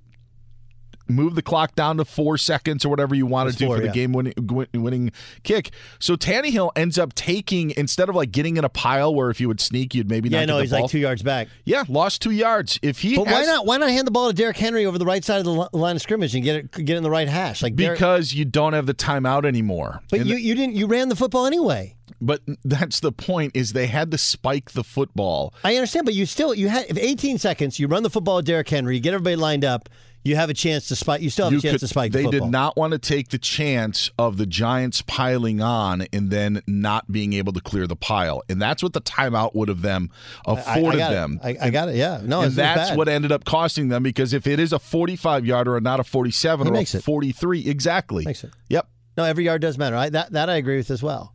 move 1.09 1.35
the 1.35 1.43
clock 1.43 1.75
down 1.75 1.97
to 1.97 2.05
four 2.05 2.37
seconds 2.39 2.85
or 2.85 2.89
whatever 2.89 3.15
you 3.15 3.27
want 3.27 3.51
to 3.51 3.57
do 3.57 3.67
for 3.67 3.79
the 3.81 3.87
yeah. 3.87 3.93
game 3.93 4.13
winning, 4.13 4.35
winning 4.75 5.11
kick. 5.43 5.71
So 5.99 6.17
Tannehill 6.17 6.71
ends 6.77 6.99
up 6.99 7.15
taking 7.15 7.71
instead 7.73 8.09
of 8.09 8.15
like 8.15 8.31
getting 8.31 8.57
in 8.57 8.65
a 8.65 8.69
pile 8.69 9.15
where 9.15 9.31
if 9.31 9.41
you 9.41 9.49
would 9.49 9.61
sneak, 9.61 9.95
you'd 9.95 10.09
maybe 10.09 10.29
Yeah, 10.29 10.41
not 10.41 10.47
no, 10.49 10.53
get 10.55 10.57
the 10.59 10.63
he's 10.65 10.71
ball. 10.73 10.81
like 10.83 10.91
two 10.91 10.99
yards 10.99 11.23
back. 11.23 11.49
Yeah, 11.65 11.85
lost 11.89 12.23
two 12.23 12.31
yards. 12.31 12.79
If 12.83 13.01
he 13.01 13.17
But 13.17 13.27
why 13.27 13.45
not? 13.45 13.67
Why 13.67 13.77
not 13.79 13.91
hand 13.91 14.07
the 14.07 14.11
ball 14.11 14.29
to 14.29 14.35
Derrick 14.35 14.57
Henry 14.57 14.87
over 14.87 14.99
the 14.99 15.07
right 15.07 15.25
side 15.25 15.39
of 15.39 15.45
the 15.45 15.69
line 15.73 15.97
of 15.97 16.03
scrimmage 16.03 16.35
and 16.35 16.45
get 16.45 16.57
it 16.57 16.71
get 16.73 16.97
in 16.97 17.03
the 17.03 17.11
right 17.11 17.29
hash? 17.29 17.63
Like 17.63 17.75
Derrick- 17.77 17.99
because 17.99 18.35
you 18.35 18.45
don't 18.45 18.73
have 18.73 18.87
the 18.87 18.95
timeout 18.95 19.45
anymore. 19.45 20.01
but 20.11 20.21
And 20.21 20.29
you 20.29 20.37
you 20.37 20.55
didn't 20.55 20.77
you 20.77 20.87
ran 20.87 21.09
the 21.09 21.17
football 21.17 21.47
anyway. 21.47 21.95
But 22.21 22.41
that's 22.65 22.99
the 23.01 23.13
point 23.13 23.53
is 23.55 23.73
they 23.75 23.87
had 23.87 24.11
to 24.11 24.19
spike 24.19 24.73
the 24.73 24.83
football. 24.83 25.55
I 25.63 25.77
understand, 25.77 26.05
but 26.05 26.15
you 26.15 26.27
still 26.27 26.53
you 26.55 26.69
had 26.69 26.87
if 26.89 26.99
18 26.99 27.39
seconds. 27.39 27.79
You 27.79 27.87
run 27.87 28.03
the 28.03 28.11
football 28.11 28.43
Derrick 28.43 28.69
Henry. 28.69 28.97
You 28.97 29.01
get 29.01 29.15
everybody 29.15 29.37
lined 29.37 29.65
up. 29.65 29.89
You 30.29 30.37
have 30.37 30.51
a 30.51 30.55
chance 30.55 30.89
to 30.89 30.97
spike. 30.97 31.23
You 31.23 31.31
still 31.31 31.47
have 31.47 31.53
You 31.53 31.59
a 31.59 31.63
chance 31.63 31.73
could- 31.75 31.81
to 31.81 31.89
spike. 31.89 32.13
they 32.13 32.25
the 32.25 32.31
did 32.31 32.45
not 32.45 32.77
want 32.77 32.93
to 32.93 32.99
take 32.99 33.29
the 33.29 33.39
chance 33.39 34.11
of 34.19 34.37
the 34.37 34.47
Giants 34.47 35.03
piling 35.07 35.61
on 35.61 36.07
and 36.13 36.31
then 36.31 36.63
not 36.67 37.11
being 37.11 37.33
able 37.33 37.53
to 37.55 37.61
clear 37.61 37.87
the 37.87 37.97
pile, 37.97 38.43
and 38.49 38.61
that's 38.61 38.83
what 38.83 38.93
the 38.93 39.01
timeout 39.01 39.55
would 39.55 39.69
have 39.69 39.83
them 39.83 40.11
I- 40.47 40.53
I 40.53 40.55
afforded 40.55 40.99
got 40.99 41.11
it. 41.13 41.15
them. 41.15 41.41
I, 41.43 41.57
I 41.63 41.71
got 41.71 41.89
it. 41.89 41.97
Yeah, 41.97 42.21
no, 42.23 42.39
and 42.41 42.47
it's, 42.47 42.53
it's 42.53 42.57
that's 42.57 42.91
bad. 42.91 42.99
what 42.99 43.09
ended 43.09 43.33
up 43.33 43.45
costing 43.45 43.89
them 43.89 44.03
because 44.03 44.33
if 44.33 44.47
it 44.47 44.61
is 44.61 44.73
a 44.73 44.79
45 44.79 45.47
yarder 45.47 45.77
and 45.77 45.85
not 45.85 45.99
a 46.01 46.05
47 46.05 46.67
He 46.67 46.71
or 46.71 46.75
a 46.75 46.77
makes 46.77 46.95
it. 46.95 47.03
43, 47.03 47.67
exactly. 47.67 48.25
Makes 48.25 48.45
it. 48.45 48.51
Yep. 48.69 48.89
No, 49.17 49.25
every 49.25 49.45
yard 49.47 49.63
does 49.63 49.79
matter. 49.79 49.97
I, 49.97 50.11
that 50.11 50.33
that 50.33 50.49
I 50.51 50.57
agree 50.57 50.77
with 50.77 50.91
as 50.91 51.03
well. 51.03 51.35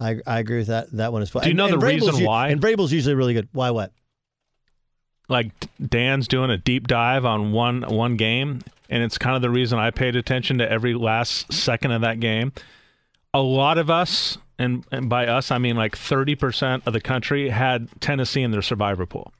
I 0.00 0.16
I 0.26 0.38
agree 0.38 0.58
with 0.58 0.68
that 0.68 0.90
that 0.92 1.12
one 1.12 1.20
as 1.22 1.34
well. 1.34 1.42
Do 1.42 1.48
you 1.48 1.50
And- 1.50 1.56
know 1.58 1.64
and 1.66 1.74
the 1.74 1.84
Vrabel's 1.86 2.02
reason 2.06 2.20
u- 2.20 2.26
why? 2.26 2.48
And 2.48 2.60
Vrabel's 2.60 2.92
usually 2.92 3.14
really 3.14 3.34
good. 3.34 3.48
Why? 3.52 3.70
What? 3.70 3.92
Like 5.30 5.52
Dan's 5.80 6.28
doing 6.28 6.50
a 6.50 6.58
deep 6.58 6.88
dive 6.88 7.24
on 7.24 7.52
one 7.52 7.82
one 7.82 8.16
game, 8.16 8.60
and 8.88 9.02
it's 9.02 9.16
kind 9.16 9.36
of 9.36 9.42
the 9.42 9.50
reason 9.50 9.78
I 9.78 9.90
paid 9.90 10.16
attention 10.16 10.58
to 10.58 10.70
every 10.70 10.94
last 10.94 11.52
second 11.52 11.92
of 11.92 12.02
that 12.02 12.20
game. 12.20 12.52
A 13.32 13.40
lot 13.40 13.78
of 13.78 13.90
us, 13.90 14.38
and, 14.58 14.84
and 14.90 15.08
by 15.08 15.26
us 15.26 15.50
I 15.50 15.58
mean 15.58 15.76
like 15.76 15.96
thirty 15.96 16.34
percent 16.34 16.82
of 16.86 16.92
the 16.92 17.00
country, 17.00 17.48
had 17.48 17.88
Tennessee 18.00 18.42
in 18.42 18.50
their 18.50 18.62
survivor 18.62 19.06
pool. 19.06 19.32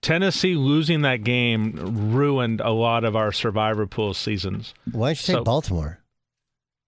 Tennessee 0.00 0.56
losing 0.56 1.02
that 1.02 1.22
game 1.22 2.12
ruined 2.12 2.60
a 2.60 2.70
lot 2.70 3.04
of 3.04 3.14
our 3.14 3.30
survivor 3.30 3.86
pool 3.86 4.14
seasons. 4.14 4.74
Why 4.90 5.14
did 5.14 5.28
you 5.28 5.36
take 5.36 5.44
Baltimore? 5.44 6.00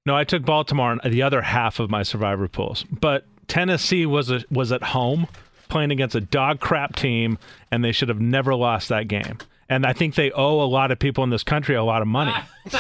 No, 0.07 0.17
I 0.17 0.25
took 0.25 0.45
Baltimore 0.45 0.99
in 1.03 1.13
the 1.13 1.23
other 1.23 1.41
half 1.41 1.79
of 1.79 1.91
my 1.91 2.03
survivor 2.03 2.49
pools, 2.49 2.85
but 2.91 3.27
Tennessee 3.47 4.05
was 4.05 4.31
a, 4.31 4.43
was 4.51 4.73
at 4.73 4.83
home 4.83 5.29
playing 5.69 5.91
against 5.91 6.15
a 6.15 6.21
dog 6.21 6.61
crap 6.61 6.95
team, 6.97 7.39
and 7.71 7.85
they 7.85 7.93
should 7.93 8.09
have 8.09 8.21
never 8.21 8.55
lost 8.55 8.89
that 8.89 9.09
game. 9.09 9.39
And 9.69 9.87
I 9.87 9.93
think 9.93 10.15
they 10.15 10.31
owe 10.33 10.61
a 10.63 10.67
lot 10.69 10.91
of 10.91 10.99
people 10.99 11.25
in 11.25 11.31
this 11.31 11.43
country 11.43 11.75
a 11.75 11.83
lot 11.85 12.03
of 12.03 12.09
money. 12.09 12.35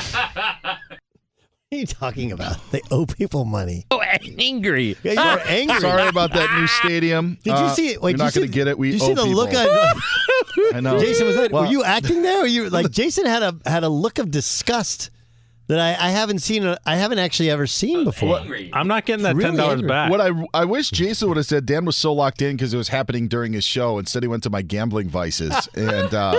What 1.70 1.78
are 1.78 1.80
you 1.80 1.86
talking 1.86 2.30
about? 2.30 2.56
They 2.70 2.82
owe 2.92 3.04
people 3.04 3.44
money. 3.44 3.84
Oh, 3.90 4.00
angry. 4.00 4.96
Yeah, 5.02 5.12
you're 5.34 5.42
angry. 5.48 5.80
Sorry 5.80 6.06
about 6.06 6.32
that 6.34 6.56
new 6.56 6.68
stadium. 6.68 7.36
Did 7.42 7.50
you 7.50 7.52
Uh, 7.54 7.74
see 7.74 7.88
it? 7.88 8.00
Wait, 8.00 8.12
you're 8.12 8.18
not 8.18 8.32
going 8.32 8.46
to 8.46 8.52
get 8.52 8.68
it. 8.68 8.78
We 8.78 8.92
did 8.92 9.00
you 9.00 9.06
owe 9.06 9.08
see 9.08 9.14
the 9.14 9.22
people. 9.24 9.34
look 9.34 9.54
on? 9.54 10.00
I 10.76 10.80
know. 10.80 11.00
Jason 11.00 11.26
was 11.26 11.34
that? 11.36 11.50
Well- 11.50 11.64
were 11.64 11.68
you 11.70 11.82
acting 11.82 12.22
there? 12.22 12.42
Or 12.44 12.46
you 12.46 12.70
like 12.70 12.90
Jason 12.92 13.26
had 13.26 13.42
a 13.42 13.56
had 13.66 13.82
a 13.82 13.88
look 13.88 14.20
of 14.20 14.30
disgust 14.30 15.10
that 15.66 15.80
I, 15.80 16.08
I 16.08 16.10
haven't 16.10 16.40
seen. 16.40 16.66
I 16.66 16.76
I 16.84 16.96
haven't 16.96 17.18
actually 17.18 17.50
ever 17.50 17.66
seen 17.66 18.04
before. 18.04 18.40
I'm 18.72 18.86
not 18.88 19.06
getting 19.06 19.22
that 19.24 19.34
Really 19.36 19.50
ten 19.50 19.56
dollars 19.56 19.74
angry. 19.80 19.88
back. 19.88 20.10
What 20.10 20.20
I 20.20 20.30
I 20.52 20.64
wish 20.64 20.90
Jason 20.90 21.28
would 21.28 21.36
have 21.36 21.46
said. 21.46 21.66
Dan 21.66 21.84
was 21.84 21.96
so 21.96 22.12
locked 22.12 22.42
in 22.42 22.56
because 22.56 22.74
it 22.74 22.76
was 22.76 22.88
happening 22.88 23.28
during 23.28 23.52
his 23.52 23.64
show. 23.64 23.98
Instead, 23.98 24.22
he 24.22 24.28
went 24.28 24.42
to 24.42 24.50
my 24.50 24.62
gambling 24.62 25.08
vices 25.08 25.68
and 25.74 26.12
uh, 26.14 26.36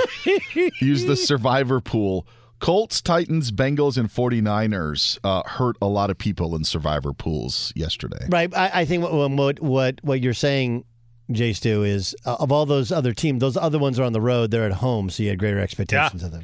used 0.81 1.07
the 1.07 1.15
survivor 1.15 1.81
pool. 1.81 2.27
Colts, 2.59 3.01
Titans, 3.01 3.51
Bengals, 3.51 3.97
and 3.97 4.09
49ers 4.09 5.19
uh, 5.25 5.43
hurt 5.45 5.75
a 5.81 5.87
lot 5.87 6.09
of 6.09 6.17
people 6.17 6.55
in 6.55 6.63
survivor 6.63 7.11
pools 7.11 7.73
yesterday. 7.75 8.25
Right. 8.29 8.51
I, 8.55 8.71
I 8.81 8.85
think 8.85 9.03
what, 9.03 9.29
what 9.31 9.59
what 9.59 9.99
what 10.03 10.21
you're 10.21 10.33
saying, 10.33 10.85
Jay 11.31 11.51
Stu, 11.53 11.83
is 11.83 12.15
uh, 12.25 12.37
of 12.39 12.51
all 12.53 12.65
those 12.65 12.91
other 12.93 13.13
teams, 13.13 13.41
those 13.41 13.57
other 13.57 13.77
ones 13.77 13.99
are 13.99 14.03
on 14.03 14.13
the 14.13 14.21
road. 14.21 14.51
They're 14.51 14.65
at 14.65 14.71
home, 14.71 15.09
so 15.09 15.23
you 15.23 15.29
had 15.29 15.39
greater 15.39 15.59
expectations 15.59 16.23
of 16.23 16.31
them. 16.31 16.43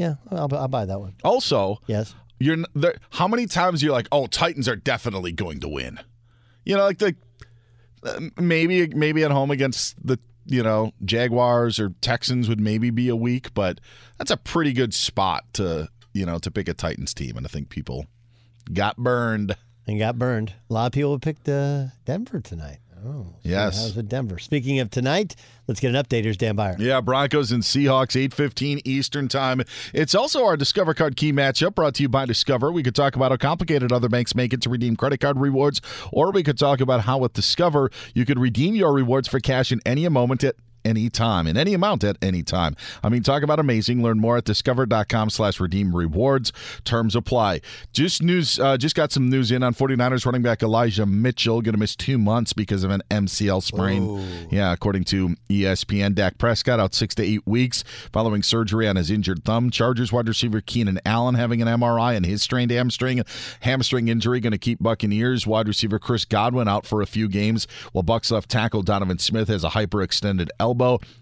Yeah. 0.00 0.14
I'll, 0.30 0.48
I'll 0.54 0.66
buy 0.68 0.86
that 0.86 0.98
one. 0.98 1.14
Also, 1.22 1.80
Yes. 1.86 2.14
you're 2.38 2.56
there, 2.74 2.96
how 3.10 3.28
many 3.28 3.46
times 3.46 3.82
you're 3.82 3.92
like, 3.92 4.08
oh, 4.10 4.26
Titans 4.26 4.66
are 4.66 4.76
definitely 4.76 5.32
going 5.32 5.60
to 5.60 5.68
win. 5.68 6.00
You 6.64 6.76
know, 6.76 6.84
like 6.84 6.98
the 6.98 7.14
uh, 8.02 8.20
maybe 8.38 8.86
maybe 8.88 9.22
at 9.24 9.30
home 9.30 9.50
against 9.50 9.94
the 10.06 10.18
you 10.46 10.62
know 10.62 10.92
Jaguars 11.04 11.78
or 11.78 11.90
Texans 12.00 12.48
would 12.48 12.60
maybe 12.60 12.88
be 12.90 13.08
a 13.08 13.16
week, 13.16 13.52
but 13.54 13.78
that's 14.18 14.30
a 14.30 14.36
pretty 14.38 14.72
good 14.72 14.94
spot 14.94 15.44
to 15.54 15.88
you 16.14 16.24
know 16.26 16.38
to 16.38 16.50
pick 16.50 16.68
a 16.68 16.74
Titans 16.74 17.12
team, 17.14 17.36
and 17.36 17.46
I 17.46 17.48
think 17.48 17.68
people 17.68 18.06
got 18.72 18.96
burned. 18.96 19.56
And 19.86 19.98
got 19.98 20.18
burned. 20.18 20.52
A 20.68 20.72
lot 20.72 20.86
of 20.86 20.92
people 20.92 21.18
picked 21.18 21.48
uh, 21.48 21.86
Denver 22.04 22.40
tonight. 22.40 22.78
Oh, 23.04 23.24
so 23.24 23.34
Yes. 23.42 23.80
How's 23.80 23.96
it 23.96 24.08
Denver? 24.08 24.38
Speaking 24.38 24.78
of 24.80 24.90
tonight, 24.90 25.34
let's 25.66 25.80
get 25.80 25.94
an 25.94 26.02
update. 26.02 26.24
Here's 26.24 26.36
Dan 26.36 26.56
Beyer. 26.56 26.76
Yeah, 26.78 27.00
Broncos 27.00 27.52
and 27.52 27.62
Seahawks, 27.62 28.14
8.15 28.30 28.82
Eastern 28.84 29.28
Time. 29.28 29.62
It's 29.94 30.14
also 30.14 30.44
our 30.44 30.56
Discover 30.56 30.94
Card 30.94 31.16
Key 31.16 31.32
matchup 31.32 31.74
brought 31.74 31.94
to 31.94 32.02
you 32.02 32.08
by 32.08 32.26
Discover. 32.26 32.72
We 32.72 32.82
could 32.82 32.94
talk 32.94 33.16
about 33.16 33.30
how 33.30 33.36
complicated 33.36 33.92
other 33.92 34.08
banks 34.08 34.34
make 34.34 34.52
it 34.52 34.60
to 34.62 34.70
redeem 34.70 34.96
credit 34.96 35.20
card 35.20 35.38
rewards, 35.38 35.80
or 36.12 36.30
we 36.30 36.42
could 36.42 36.58
talk 36.58 36.80
about 36.80 37.02
how 37.02 37.18
with 37.18 37.32
Discover 37.32 37.90
you 38.14 38.26
could 38.26 38.38
redeem 38.38 38.74
your 38.74 38.92
rewards 38.92 39.28
for 39.28 39.40
cash 39.40 39.72
in 39.72 39.80
any 39.86 40.06
moment 40.08 40.44
at 40.44 40.56
any 40.84 41.10
time, 41.10 41.46
in 41.46 41.56
any 41.56 41.74
amount 41.74 42.04
at 42.04 42.16
any 42.22 42.42
time. 42.42 42.76
I 43.02 43.08
mean, 43.08 43.22
talk 43.22 43.42
about 43.42 43.58
amazing. 43.60 44.02
Learn 44.02 44.18
more 44.18 44.36
at 44.38 44.44
discover.com 44.44 45.30
slash 45.30 45.60
redeem 45.60 45.94
rewards. 45.94 46.52
Terms 46.84 47.14
apply. 47.14 47.60
Just 47.92 48.22
news, 48.22 48.58
uh, 48.58 48.76
just 48.76 48.94
got 48.94 49.12
some 49.12 49.28
news 49.28 49.50
in 49.50 49.62
on 49.62 49.74
49ers 49.74 50.24
running 50.24 50.42
back 50.42 50.62
Elijah 50.62 51.06
Mitchell, 51.06 51.60
going 51.62 51.74
to 51.74 51.78
miss 51.78 51.94
two 51.94 52.18
months 52.18 52.52
because 52.52 52.84
of 52.84 52.90
an 52.90 53.02
MCL 53.10 53.62
sprain. 53.62 54.48
Yeah, 54.50 54.72
according 54.72 55.04
to 55.04 55.36
ESPN, 55.48 56.14
Dak 56.14 56.38
Prescott 56.38 56.80
out 56.80 56.94
six 56.94 57.14
to 57.16 57.22
eight 57.22 57.46
weeks 57.46 57.84
following 58.12 58.42
surgery 58.42 58.88
on 58.88 58.96
his 58.96 59.10
injured 59.10 59.44
thumb. 59.44 59.70
Chargers 59.70 60.12
wide 60.12 60.28
receiver 60.28 60.60
Keenan 60.60 61.00
Allen 61.04 61.34
having 61.34 61.62
an 61.62 61.68
MRI 61.68 62.16
and 62.16 62.24
his 62.24 62.42
strained 62.42 62.70
hamstring. 62.70 63.22
Hamstring 63.60 64.08
injury 64.08 64.40
going 64.40 64.52
to 64.52 64.58
keep 64.58 64.82
Buccaneers 64.82 65.46
wide 65.46 65.68
receiver 65.68 65.98
Chris 65.98 66.24
Godwin 66.24 66.68
out 66.68 66.86
for 66.86 67.02
a 67.02 67.06
few 67.06 67.28
games, 67.28 67.66
while 67.92 68.02
Bucks 68.02 68.30
left 68.30 68.48
tackle 68.48 68.82
Donovan 68.82 69.18
Smith 69.18 69.48
has 69.48 69.64
a 69.64 69.70
hyperextended 69.70 70.48
elbow. 70.58 70.69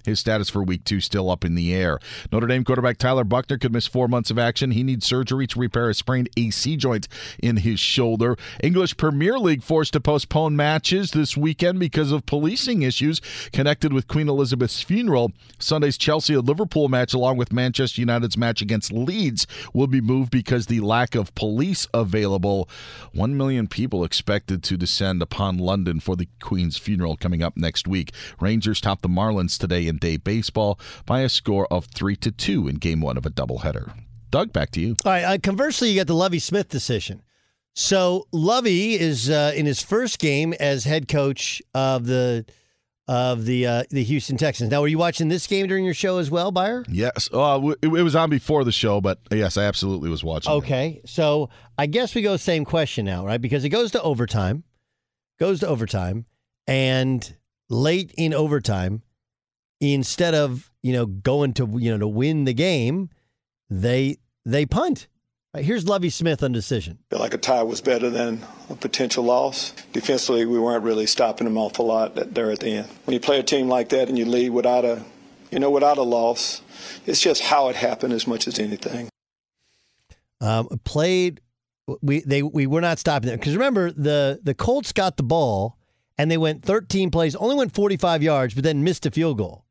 His 0.04 0.20
status 0.20 0.48
for 0.48 0.62
week 0.62 0.84
two 0.84 1.00
still 1.00 1.30
up 1.30 1.44
in 1.44 1.54
the 1.54 1.74
air. 1.74 1.98
Notre 2.32 2.46
Dame 2.46 2.64
quarterback 2.64 2.98
Tyler 2.98 3.24
Buckner 3.24 3.58
could 3.58 3.72
miss 3.72 3.86
four 3.86 4.08
months 4.08 4.30
of 4.30 4.38
action. 4.38 4.70
He 4.70 4.82
needs 4.82 5.06
surgery 5.06 5.46
to 5.48 5.58
repair 5.58 5.88
a 5.88 5.94
sprained 5.94 6.28
AC 6.36 6.76
joint 6.76 7.08
in 7.42 7.58
his 7.58 7.80
shoulder. 7.80 8.36
English 8.62 8.96
Premier 8.96 9.38
League 9.38 9.62
forced 9.62 9.92
to 9.94 10.00
postpone 10.00 10.56
matches 10.56 11.10
this 11.10 11.36
weekend 11.36 11.78
because 11.80 12.12
of 12.12 12.26
policing 12.26 12.82
issues 12.82 13.20
connected 13.52 13.92
with 13.92 14.08
Queen 14.08 14.28
Elizabeth's 14.28 14.82
funeral. 14.82 15.32
Sunday's 15.58 15.98
Chelsea 15.98 16.34
and 16.34 16.46
Liverpool 16.46 16.88
match, 16.88 17.14
along 17.14 17.36
with 17.36 17.52
Manchester 17.52 18.00
United's 18.00 18.36
match 18.36 18.62
against 18.62 18.92
Leeds, 18.92 19.46
will 19.72 19.86
be 19.86 20.00
moved 20.00 20.30
because 20.30 20.66
the 20.66 20.80
lack 20.80 21.14
of 21.14 21.34
police 21.34 21.86
available. 21.94 22.68
One 23.12 23.36
million 23.36 23.66
people 23.66 24.04
expected 24.04 24.62
to 24.64 24.76
descend 24.76 25.22
upon 25.22 25.58
London 25.58 26.00
for 26.00 26.16
the 26.16 26.28
Queen's 26.40 26.76
funeral 26.76 27.16
coming 27.16 27.42
up 27.42 27.56
next 27.56 27.86
week. 27.88 28.12
Rangers 28.40 28.80
top 28.80 29.02
the 29.02 29.08
Marlins 29.08 29.37
today 29.46 29.86
in 29.86 29.98
day 29.98 30.16
baseball 30.16 30.80
by 31.06 31.20
a 31.20 31.28
score 31.28 31.68
of 31.72 31.84
three 31.86 32.16
to 32.16 32.32
two 32.32 32.66
in 32.66 32.76
Game 32.76 33.00
One 33.00 33.16
of 33.16 33.24
a 33.24 33.30
doubleheader. 33.30 33.92
Doug, 34.30 34.52
back 34.52 34.70
to 34.72 34.80
you. 34.80 34.96
All 35.04 35.12
right. 35.12 35.22
Uh, 35.22 35.38
conversely, 35.40 35.90
you 35.90 35.96
got 35.96 36.08
the 36.08 36.14
Lovie 36.14 36.40
Smith 36.40 36.68
decision. 36.68 37.22
So 37.74 38.26
Lovie 38.32 38.98
is 38.98 39.30
uh, 39.30 39.52
in 39.54 39.64
his 39.64 39.80
first 39.80 40.18
game 40.18 40.52
as 40.54 40.82
head 40.82 41.06
coach 41.06 41.62
of 41.74 42.06
the 42.06 42.44
of 43.06 43.46
the 43.46 43.66
uh, 43.66 43.84
the 43.90 44.02
Houston 44.02 44.36
Texans. 44.36 44.70
Now, 44.70 44.82
were 44.82 44.88
you 44.88 44.98
watching 44.98 45.28
this 45.28 45.46
game 45.46 45.66
during 45.66 45.84
your 45.84 45.94
show 45.94 46.18
as 46.18 46.30
well, 46.30 46.50
Beyer? 46.50 46.84
Yes, 46.88 47.28
uh, 47.32 47.60
it, 47.80 47.88
it 47.88 48.02
was 48.02 48.14
on 48.14 48.30
before 48.30 48.64
the 48.64 48.72
show, 48.72 49.00
but 49.00 49.20
yes, 49.30 49.56
I 49.56 49.64
absolutely 49.64 50.10
was 50.10 50.22
watching. 50.22 50.52
it. 50.52 50.56
Okay, 50.56 51.00
so 51.06 51.48
I 51.78 51.86
guess 51.86 52.14
we 52.14 52.20
go 52.20 52.36
same 52.36 52.64
question 52.64 53.06
now, 53.06 53.24
right? 53.24 53.40
Because 53.40 53.64
it 53.64 53.70
goes 53.70 53.92
to 53.92 54.02
overtime, 54.02 54.64
goes 55.38 55.60
to 55.60 55.68
overtime, 55.68 56.26
and 56.66 57.34
late 57.70 58.12
in 58.18 58.34
overtime, 58.34 59.02
instead 59.80 60.34
of 60.34 60.70
you 60.82 60.92
know 60.92 61.06
going 61.06 61.52
to 61.54 61.68
you 61.78 61.90
know 61.90 61.98
to 61.98 62.08
win 62.08 62.44
the 62.44 62.54
game, 62.54 63.10
they 63.70 64.18
they 64.44 64.66
punt. 64.66 65.08
Right, 65.54 65.64
here's 65.64 65.86
Lovie 65.88 66.10
Smith 66.10 66.42
on 66.42 66.52
decision. 66.52 66.98
feel 67.08 67.20
like 67.20 67.32
a 67.32 67.38
tie 67.38 67.62
was 67.62 67.80
better 67.80 68.10
than 68.10 68.44
a 68.68 68.74
potential 68.74 69.24
loss. 69.24 69.72
Defensively, 69.94 70.44
we 70.44 70.58
weren't 70.58 70.84
really 70.84 71.06
stopping 71.06 71.46
them 71.46 71.56
awful 71.56 71.86
lot 71.86 72.18
at- 72.18 72.34
there 72.34 72.50
at 72.50 72.60
the 72.60 72.68
end. 72.68 72.88
When 73.04 73.14
you 73.14 73.20
play 73.20 73.38
a 73.38 73.42
team 73.42 73.66
like 73.66 73.88
that 73.88 74.08
and 74.08 74.18
you 74.18 74.26
lead 74.26 74.50
without 74.50 74.84
a, 74.84 75.02
you 75.50 75.58
know, 75.58 75.70
without 75.70 75.96
a 75.96 76.02
loss, 76.02 76.60
it's 77.06 77.20
just 77.22 77.40
how 77.40 77.70
it 77.70 77.76
happened 77.76 78.12
as 78.12 78.26
much 78.26 78.46
as 78.46 78.58
anything. 78.58 79.08
Um, 80.40 80.68
played 80.84 81.40
we 82.02 82.20
they 82.20 82.42
we 82.42 82.66
were 82.66 82.82
not 82.82 82.98
stopping 82.98 83.30
them 83.30 83.38
because 83.38 83.54
remember 83.54 83.90
the 83.90 84.38
the 84.42 84.54
Colts 84.54 84.92
got 84.92 85.16
the 85.16 85.22
ball 85.22 85.78
and 86.18 86.30
they 86.30 86.36
went 86.36 86.62
13 86.62 87.10
plays, 87.10 87.34
only 87.36 87.56
went 87.56 87.74
45 87.74 88.22
yards, 88.22 88.54
but 88.54 88.64
then 88.64 88.84
missed 88.84 89.06
a 89.06 89.10
field 89.10 89.38
goal. 89.38 89.64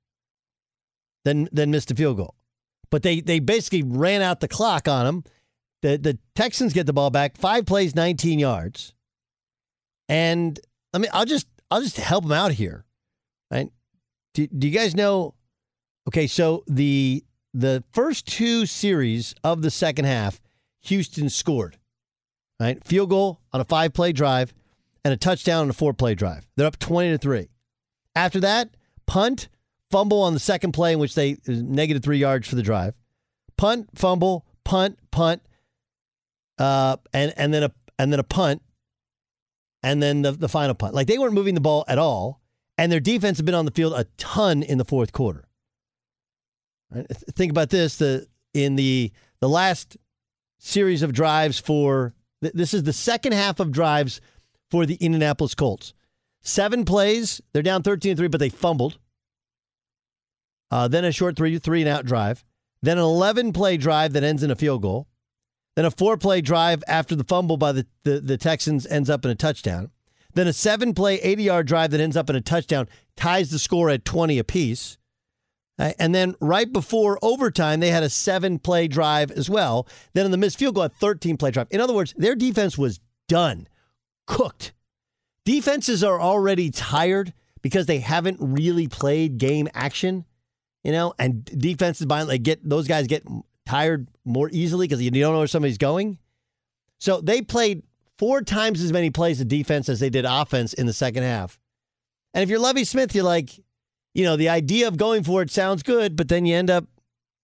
Then 1.27 1.49
then 1.51 1.71
missed 1.71 1.91
a 1.91 1.95
field 1.95 2.15
goal, 2.15 2.35
but 2.89 3.03
they 3.03 3.19
they 3.19 3.39
basically 3.39 3.83
ran 3.83 4.21
out 4.21 4.39
the 4.39 4.47
clock 4.47 4.87
on 4.87 5.05
them. 5.05 5.23
The 5.81 5.97
the 5.97 6.17
Texans 6.35 6.71
get 6.71 6.85
the 6.85 6.93
ball 6.93 7.09
back, 7.09 7.35
five 7.35 7.65
plays, 7.65 7.93
19 7.95 8.39
yards, 8.39 8.93
and 10.07 10.57
I 10.93 10.99
mean 10.99 11.11
I'll 11.11 11.25
just 11.25 11.47
I'll 11.69 11.81
just 11.81 11.97
help 11.97 12.23
them 12.23 12.31
out 12.31 12.53
here, 12.53 12.85
right? 13.51 13.69
Do, 14.35 14.47
do 14.47 14.69
you 14.69 14.73
guys 14.73 14.95
know? 14.95 15.35
Okay, 16.07 16.27
so 16.27 16.63
the 16.65 17.25
the 17.53 17.83
first 17.91 18.25
two 18.25 18.65
series 18.65 19.35
of 19.43 19.61
the 19.61 19.69
second 19.69 20.05
half, 20.05 20.39
Houston 20.83 21.27
scored. 21.27 21.77
Right, 22.57 22.81
field 22.85 23.09
goal 23.09 23.41
on 23.51 23.59
a 23.59 23.65
five 23.65 23.91
play 23.91 24.13
drive, 24.13 24.53
and 25.03 25.13
a 25.13 25.17
touchdown 25.17 25.63
on 25.63 25.69
a 25.71 25.73
four 25.73 25.93
play 25.93 26.15
drive. 26.15 26.47
They're 26.55 26.67
up 26.67 26.79
twenty 26.79 27.09
to 27.11 27.17
three. 27.17 27.49
After 28.15 28.39
that, 28.39 28.69
punt, 29.07 29.49
fumble 29.91 30.21
on 30.21 30.33
the 30.33 30.39
second 30.39 30.71
play 30.73 30.93
in 30.93 30.99
which 30.99 31.15
they 31.15 31.37
negative 31.47 32.03
three 32.03 32.17
yards 32.17 32.47
for 32.47 32.55
the 32.55 32.61
drive. 32.61 32.93
Punt, 33.57 33.89
fumble, 33.95 34.45
punt, 34.63 34.99
punt, 35.11 35.41
uh, 36.57 36.97
and 37.13 37.33
and 37.37 37.53
then 37.53 37.63
a 37.63 37.71
and 37.97 38.11
then 38.11 38.19
a 38.19 38.23
punt, 38.23 38.61
and 39.83 40.01
then 40.01 40.21
the 40.21 40.31
the 40.31 40.49
final 40.49 40.75
punt. 40.75 40.93
Like 40.93 41.07
they 41.07 41.17
weren't 41.17 41.33
moving 41.33 41.55
the 41.55 41.61
ball 41.61 41.85
at 41.87 41.97
all, 41.97 42.41
and 42.77 42.91
their 42.91 42.99
defense 42.99 43.37
had 43.37 43.45
been 43.45 43.55
on 43.55 43.65
the 43.65 43.71
field 43.71 43.93
a 43.93 44.05
ton 44.17 44.63
in 44.63 44.77
the 44.77 44.85
fourth 44.85 45.11
quarter. 45.11 45.45
Think 47.33 47.51
about 47.51 47.69
this: 47.69 47.97
the 47.97 48.27
in 48.53 48.75
the 48.75 49.11
the 49.39 49.49
last 49.49 49.97
series 50.59 51.01
of 51.01 51.13
drives 51.13 51.59
for 51.59 52.13
th- 52.41 52.53
this 52.53 52.73
is 52.73 52.83
the 52.83 52.93
second 52.93 53.33
half 53.33 53.59
of 53.59 53.71
drives 53.71 54.21
for 54.69 54.85
the 54.85 54.95
Indianapolis 54.95 55.55
Colts. 55.55 55.93
Seven 56.41 56.85
plays, 56.85 57.41
they're 57.51 57.63
down 57.63 57.83
13 57.83 58.15
3, 58.15 58.27
but 58.27 58.39
they 58.39 58.49
fumbled. 58.49 58.99
Uh, 60.69 60.87
then 60.87 61.05
a 61.05 61.11
short 61.11 61.35
three 61.35 61.57
three 61.59 61.81
and 61.81 61.89
out 61.89 62.05
drive. 62.05 62.43
Then 62.81 62.97
an 62.97 63.03
11 63.03 63.53
play 63.53 63.77
drive 63.77 64.13
that 64.13 64.23
ends 64.23 64.43
in 64.43 64.51
a 64.51 64.55
field 64.55 64.81
goal. 64.81 65.07
Then 65.75 65.85
a 65.85 65.91
four 65.91 66.17
play 66.17 66.41
drive 66.41 66.83
after 66.87 67.15
the 67.15 67.23
fumble 67.23 67.57
by 67.57 67.71
the, 67.71 67.87
the, 68.03 68.19
the 68.19 68.37
Texans 68.37 68.85
ends 68.87 69.09
up 69.09 69.25
in 69.25 69.31
a 69.31 69.35
touchdown. 69.35 69.91
Then 70.33 70.47
a 70.47 70.53
seven 70.53 70.93
play 70.93 71.15
80 71.21 71.43
yard 71.43 71.67
drive 71.67 71.91
that 71.91 72.01
ends 72.01 72.17
up 72.17 72.29
in 72.29 72.35
a 72.35 72.41
touchdown 72.41 72.87
ties 73.15 73.49
the 73.49 73.59
score 73.59 73.89
at 73.89 74.05
20 74.05 74.37
apiece. 74.37 74.97
Uh, 75.79 75.93
And 75.99 76.13
then 76.13 76.35
right 76.39 76.71
before 76.71 77.19
overtime, 77.21 77.79
they 77.79 77.89
had 77.91 78.03
a 78.03 78.09
seven 78.09 78.59
play 78.59 78.87
drive 78.87 79.31
as 79.31 79.49
well. 79.49 79.87
Then 80.13 80.25
in 80.25 80.31
the 80.31 80.37
missed 80.37 80.59
field 80.59 80.75
goal, 80.75 80.83
a 80.85 80.89
13 80.89 81.37
play 81.37 81.51
drive. 81.51 81.67
In 81.71 81.81
other 81.81 81.93
words, 81.93 82.13
their 82.17 82.35
defense 82.35 82.77
was 82.77 82.99
done, 83.27 83.67
cooked. 84.25 84.73
Defenses 85.45 86.03
are 86.03 86.19
already 86.19 86.69
tired 86.71 87.33
because 87.61 87.85
they 87.85 87.99
haven't 87.99 88.37
really 88.39 88.87
played 88.87 89.37
game 89.37 89.67
action, 89.73 90.25
you 90.83 90.91
know, 90.91 91.13
and 91.19 91.45
defenses 91.45 92.05
by 92.05 92.23
they 92.23 92.37
get 92.37 92.67
those 92.67 92.87
guys 92.87 93.07
get 93.07 93.23
tired 93.65 94.07
more 94.25 94.49
easily 94.51 94.87
because 94.87 95.01
you 95.01 95.11
don't 95.11 95.33
know 95.33 95.39
where 95.39 95.47
somebody's 95.47 95.77
going. 95.77 96.17
So 96.99 97.21
they 97.21 97.41
played 97.41 97.83
four 98.17 98.41
times 98.41 98.81
as 98.81 98.91
many 98.91 99.09
plays 99.09 99.41
of 99.41 99.47
defense 99.47 99.89
as 99.89 99.99
they 99.99 100.09
did 100.09 100.25
offense 100.25 100.73
in 100.73 100.85
the 100.85 100.93
second 100.93 101.23
half. 101.23 101.59
And 102.33 102.43
if 102.43 102.49
you're 102.49 102.59
Lovie 102.59 102.83
Smith, 102.83 103.13
you're 103.13 103.23
like, 103.23 103.51
you 104.13 104.23
know, 104.23 104.35
the 104.35 104.49
idea 104.49 104.87
of 104.87 104.97
going 104.97 105.23
for 105.23 105.41
it 105.41 105.51
sounds 105.51 105.83
good, 105.83 106.15
but 106.15 106.27
then 106.27 106.45
you 106.45 106.55
end 106.55 106.69
up, 106.69 106.85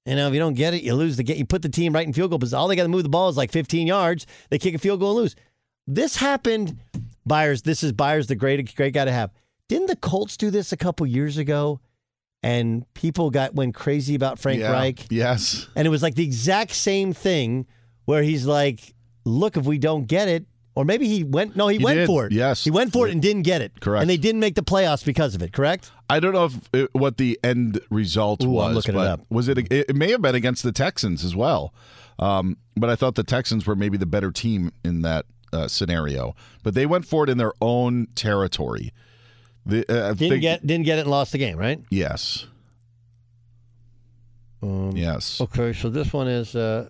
you 0.05 0.15
know, 0.15 0.27
if 0.27 0.33
you 0.33 0.39
don't 0.39 0.55
get 0.55 0.73
it, 0.73 0.83
you 0.83 0.93
lose 0.95 1.17
the 1.17 1.23
game. 1.23 1.37
You 1.37 1.45
put 1.45 1.61
the 1.61 1.69
team 1.69 1.93
right 1.93 2.05
in 2.05 2.13
field 2.13 2.31
goal 2.31 2.39
position. 2.39 2.57
All 2.57 2.67
they 2.67 2.75
got 2.75 2.83
to 2.83 2.89
move 2.89 3.03
the 3.03 3.09
ball 3.09 3.29
is 3.29 3.37
like 3.37 3.51
15 3.51 3.87
yards. 3.87 4.25
They 4.49 4.57
kick 4.57 4.75
a 4.75 4.79
field 4.79 4.99
goal 4.99 5.11
and 5.11 5.19
lose. 5.19 5.35
This 5.87 6.15
happened. 6.15 6.77
Byers, 7.25 7.61
this 7.61 7.83
is 7.83 7.91
Byers, 7.91 8.27
the 8.27 8.35
great, 8.35 8.75
great 8.75 8.93
guy 8.93 9.05
to 9.05 9.11
have. 9.11 9.31
Didn't 9.69 9.87
the 9.87 9.95
Colts 9.95 10.35
do 10.35 10.49
this 10.49 10.71
a 10.73 10.77
couple 10.77 11.05
years 11.05 11.37
ago? 11.37 11.79
And 12.43 12.85
people 12.93 13.29
got 13.31 13.55
went 13.55 13.73
crazy 13.73 14.15
about 14.15 14.37
Frank 14.39 14.59
Yeah. 14.59 14.71
Reich. 14.71 15.07
Yes. 15.09 15.67
And 15.75 15.87
it 15.87 15.89
was 15.89 16.03
like 16.03 16.15
the 16.15 16.23
exact 16.23 16.71
same 16.73 17.13
thing 17.13 17.65
where 18.05 18.21
he's 18.23 18.45
like, 18.45 18.93
"Look, 19.25 19.57
if 19.57 19.65
we 19.65 19.77
don't 19.77 20.05
get 20.07 20.27
it." 20.27 20.45
Or 20.75 20.85
maybe 20.85 21.07
he 21.07 21.23
went. 21.23 21.55
No, 21.55 21.67
he, 21.67 21.77
He 21.77 21.83
went 21.83 21.97
did, 21.97 22.07
for 22.07 22.25
it. 22.25 22.31
yes. 22.31 22.63
he 22.63 22.71
went 22.71 22.91
for 22.91 23.07
it 23.07 23.11
and 23.11 23.21
didn't 23.21 23.43
get 23.43 23.61
it. 23.61 23.79
Correct. 23.79 24.01
And 24.01 24.09
they 24.09 24.17
didn't 24.17 24.39
make 24.41 24.55
the 24.55 24.63
playoffs 24.63 25.05
because 25.05 25.35
of 25.35 25.43
it. 25.43 25.53
Correct. 25.53 25.91
I 26.09 26.19
don't 26.19 26.33
know 26.33 26.45
if 26.45 26.59
it, 26.73 26.89
what 26.93 27.17
the 27.17 27.39
end 27.43 27.79
result 27.91 28.43
Ooh, 28.43 28.57
I'm 28.59 28.73
was. 28.73 28.77
looking 28.87 28.99
it 28.99 29.05
up. 29.05 29.21
Was 29.29 29.47
it? 29.49 29.71
It 29.71 29.95
may 29.95 30.09
have 30.09 30.23
been 30.23 30.33
against 30.33 30.63
the 30.63 30.71
Texans 30.71 31.23
as 31.23 31.35
well. 31.35 31.75
Um, 32.17 32.57
but 32.75 32.89
I 32.89 32.95
thought 32.95 33.13
the 33.13 33.23
Texans 33.23 33.67
were 33.67 33.75
maybe 33.75 33.97
the 33.97 34.07
better 34.07 34.31
team 34.31 34.71
in 34.83 35.03
that 35.03 35.27
uh, 35.51 35.67
scenario. 35.67 36.35
But 36.63 36.73
they 36.73 36.87
went 36.87 37.05
for 37.05 37.23
it 37.23 37.29
in 37.29 37.37
their 37.37 37.53
own 37.61 38.07
territory. 38.15 38.91
The, 39.65 39.79
uh, 39.89 40.13
Didn't 40.13 40.17
think- 40.17 40.41
get 40.41 40.65
didn't 40.67 40.85
get 40.85 40.97
it 40.97 41.01
and 41.01 41.11
lost 41.11 41.31
the 41.31 41.37
game. 41.37 41.57
Right. 41.57 41.79
Yes. 41.89 42.45
Um, 44.61 44.91
yes. 44.95 45.41
Okay, 45.41 45.73
so 45.73 45.89
this 45.89 46.13
one 46.13 46.27
is. 46.27 46.55
Uh, 46.55 46.87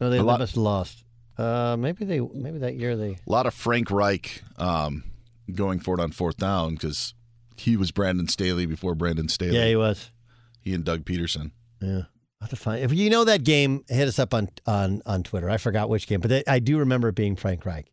no, 0.00 0.10
they, 0.10 0.20
lot- 0.20 0.38
must 0.40 0.56
lost. 0.56 1.04
Uh, 1.36 1.76
maybe 1.78 2.04
they. 2.04 2.20
Maybe 2.20 2.58
that 2.58 2.76
year 2.76 2.96
they. 2.96 3.10
A 3.26 3.30
lot 3.30 3.46
of 3.46 3.54
Frank 3.54 3.90
Reich 3.90 4.42
um, 4.58 5.04
going 5.52 5.80
for 5.80 5.94
it 5.94 6.00
on 6.00 6.12
fourth 6.12 6.36
down 6.36 6.74
because 6.74 7.14
he 7.56 7.76
was 7.76 7.90
Brandon 7.90 8.28
Staley 8.28 8.66
before 8.66 8.94
Brandon 8.94 9.28
Staley. 9.28 9.56
Yeah, 9.56 9.66
he 9.66 9.76
was. 9.76 10.10
He 10.60 10.72
and 10.74 10.84
Doug 10.84 11.04
Pederson. 11.04 11.50
Yeah. 11.80 12.02
To 12.50 12.54
find 12.54 12.84
if 12.84 12.92
you 12.92 13.10
know 13.10 13.24
that 13.24 13.42
game, 13.42 13.82
hit 13.88 14.06
us 14.06 14.18
up 14.20 14.32
on 14.32 14.48
on 14.66 15.02
on 15.04 15.24
Twitter. 15.24 15.50
I 15.50 15.56
forgot 15.56 15.88
which 15.88 16.06
game, 16.06 16.20
but 16.20 16.28
they, 16.28 16.44
I 16.46 16.58
do 16.60 16.78
remember 16.78 17.08
it 17.08 17.14
being 17.16 17.34
Frank 17.34 17.64
Reich. 17.66 17.90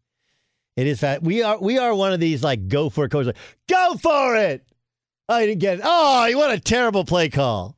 It 0.75 0.87
is 0.87 1.01
that 1.01 1.21
we 1.21 1.43
are 1.43 1.59
we 1.59 1.77
are 1.77 1.93
one 1.93 2.13
of 2.13 2.19
these 2.19 2.43
like 2.43 2.67
go 2.67 2.89
for 2.89 3.05
it 3.05 3.09
coaches. 3.09 3.27
Like, 3.27 3.37
go 3.69 3.95
for 4.01 4.35
it. 4.35 4.65
I 5.29 5.45
didn't 5.45 5.59
get 5.59 5.79
it. 5.79 5.81
Oh, 5.83 6.29
what 6.35 6.51
a 6.51 6.59
terrible 6.59 7.05
play 7.05 7.29
call. 7.29 7.75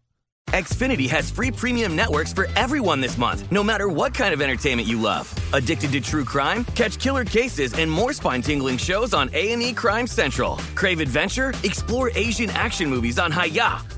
Xfinity 0.51 1.09
has 1.09 1.29
free 1.31 1.51
premium 1.51 1.95
networks 1.95 2.31
for 2.31 2.47
everyone 2.55 3.01
this 3.01 3.17
month, 3.17 3.51
no 3.51 3.63
matter 3.63 3.89
what 3.89 4.13
kind 4.13 4.33
of 4.33 4.41
entertainment 4.41 4.87
you 4.87 5.01
love. 5.01 5.33
Addicted 5.53 5.91
to 5.93 6.01
true 6.01 6.23
crime? 6.23 6.63
Catch 6.75 6.99
killer 6.99 7.25
cases 7.25 7.73
and 7.73 7.91
more 7.91 8.13
spine-tingling 8.13 8.77
shows 8.77 9.13
on 9.13 9.29
A&E 9.33 9.73
Crime 9.73 10.07
Central. 10.07 10.57
Crave 10.75 11.01
adventure? 11.01 11.53
Explore 11.63 12.11
Asian 12.15 12.49
action 12.51 12.89
movies 12.89 13.19
on 13.19 13.31
Hi-YAH. 13.31 13.85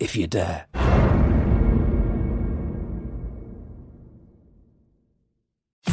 if 0.00 0.16
you 0.16 0.26
dare. 0.26 0.66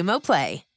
Xumo 0.00 0.18
Play. 0.18 0.69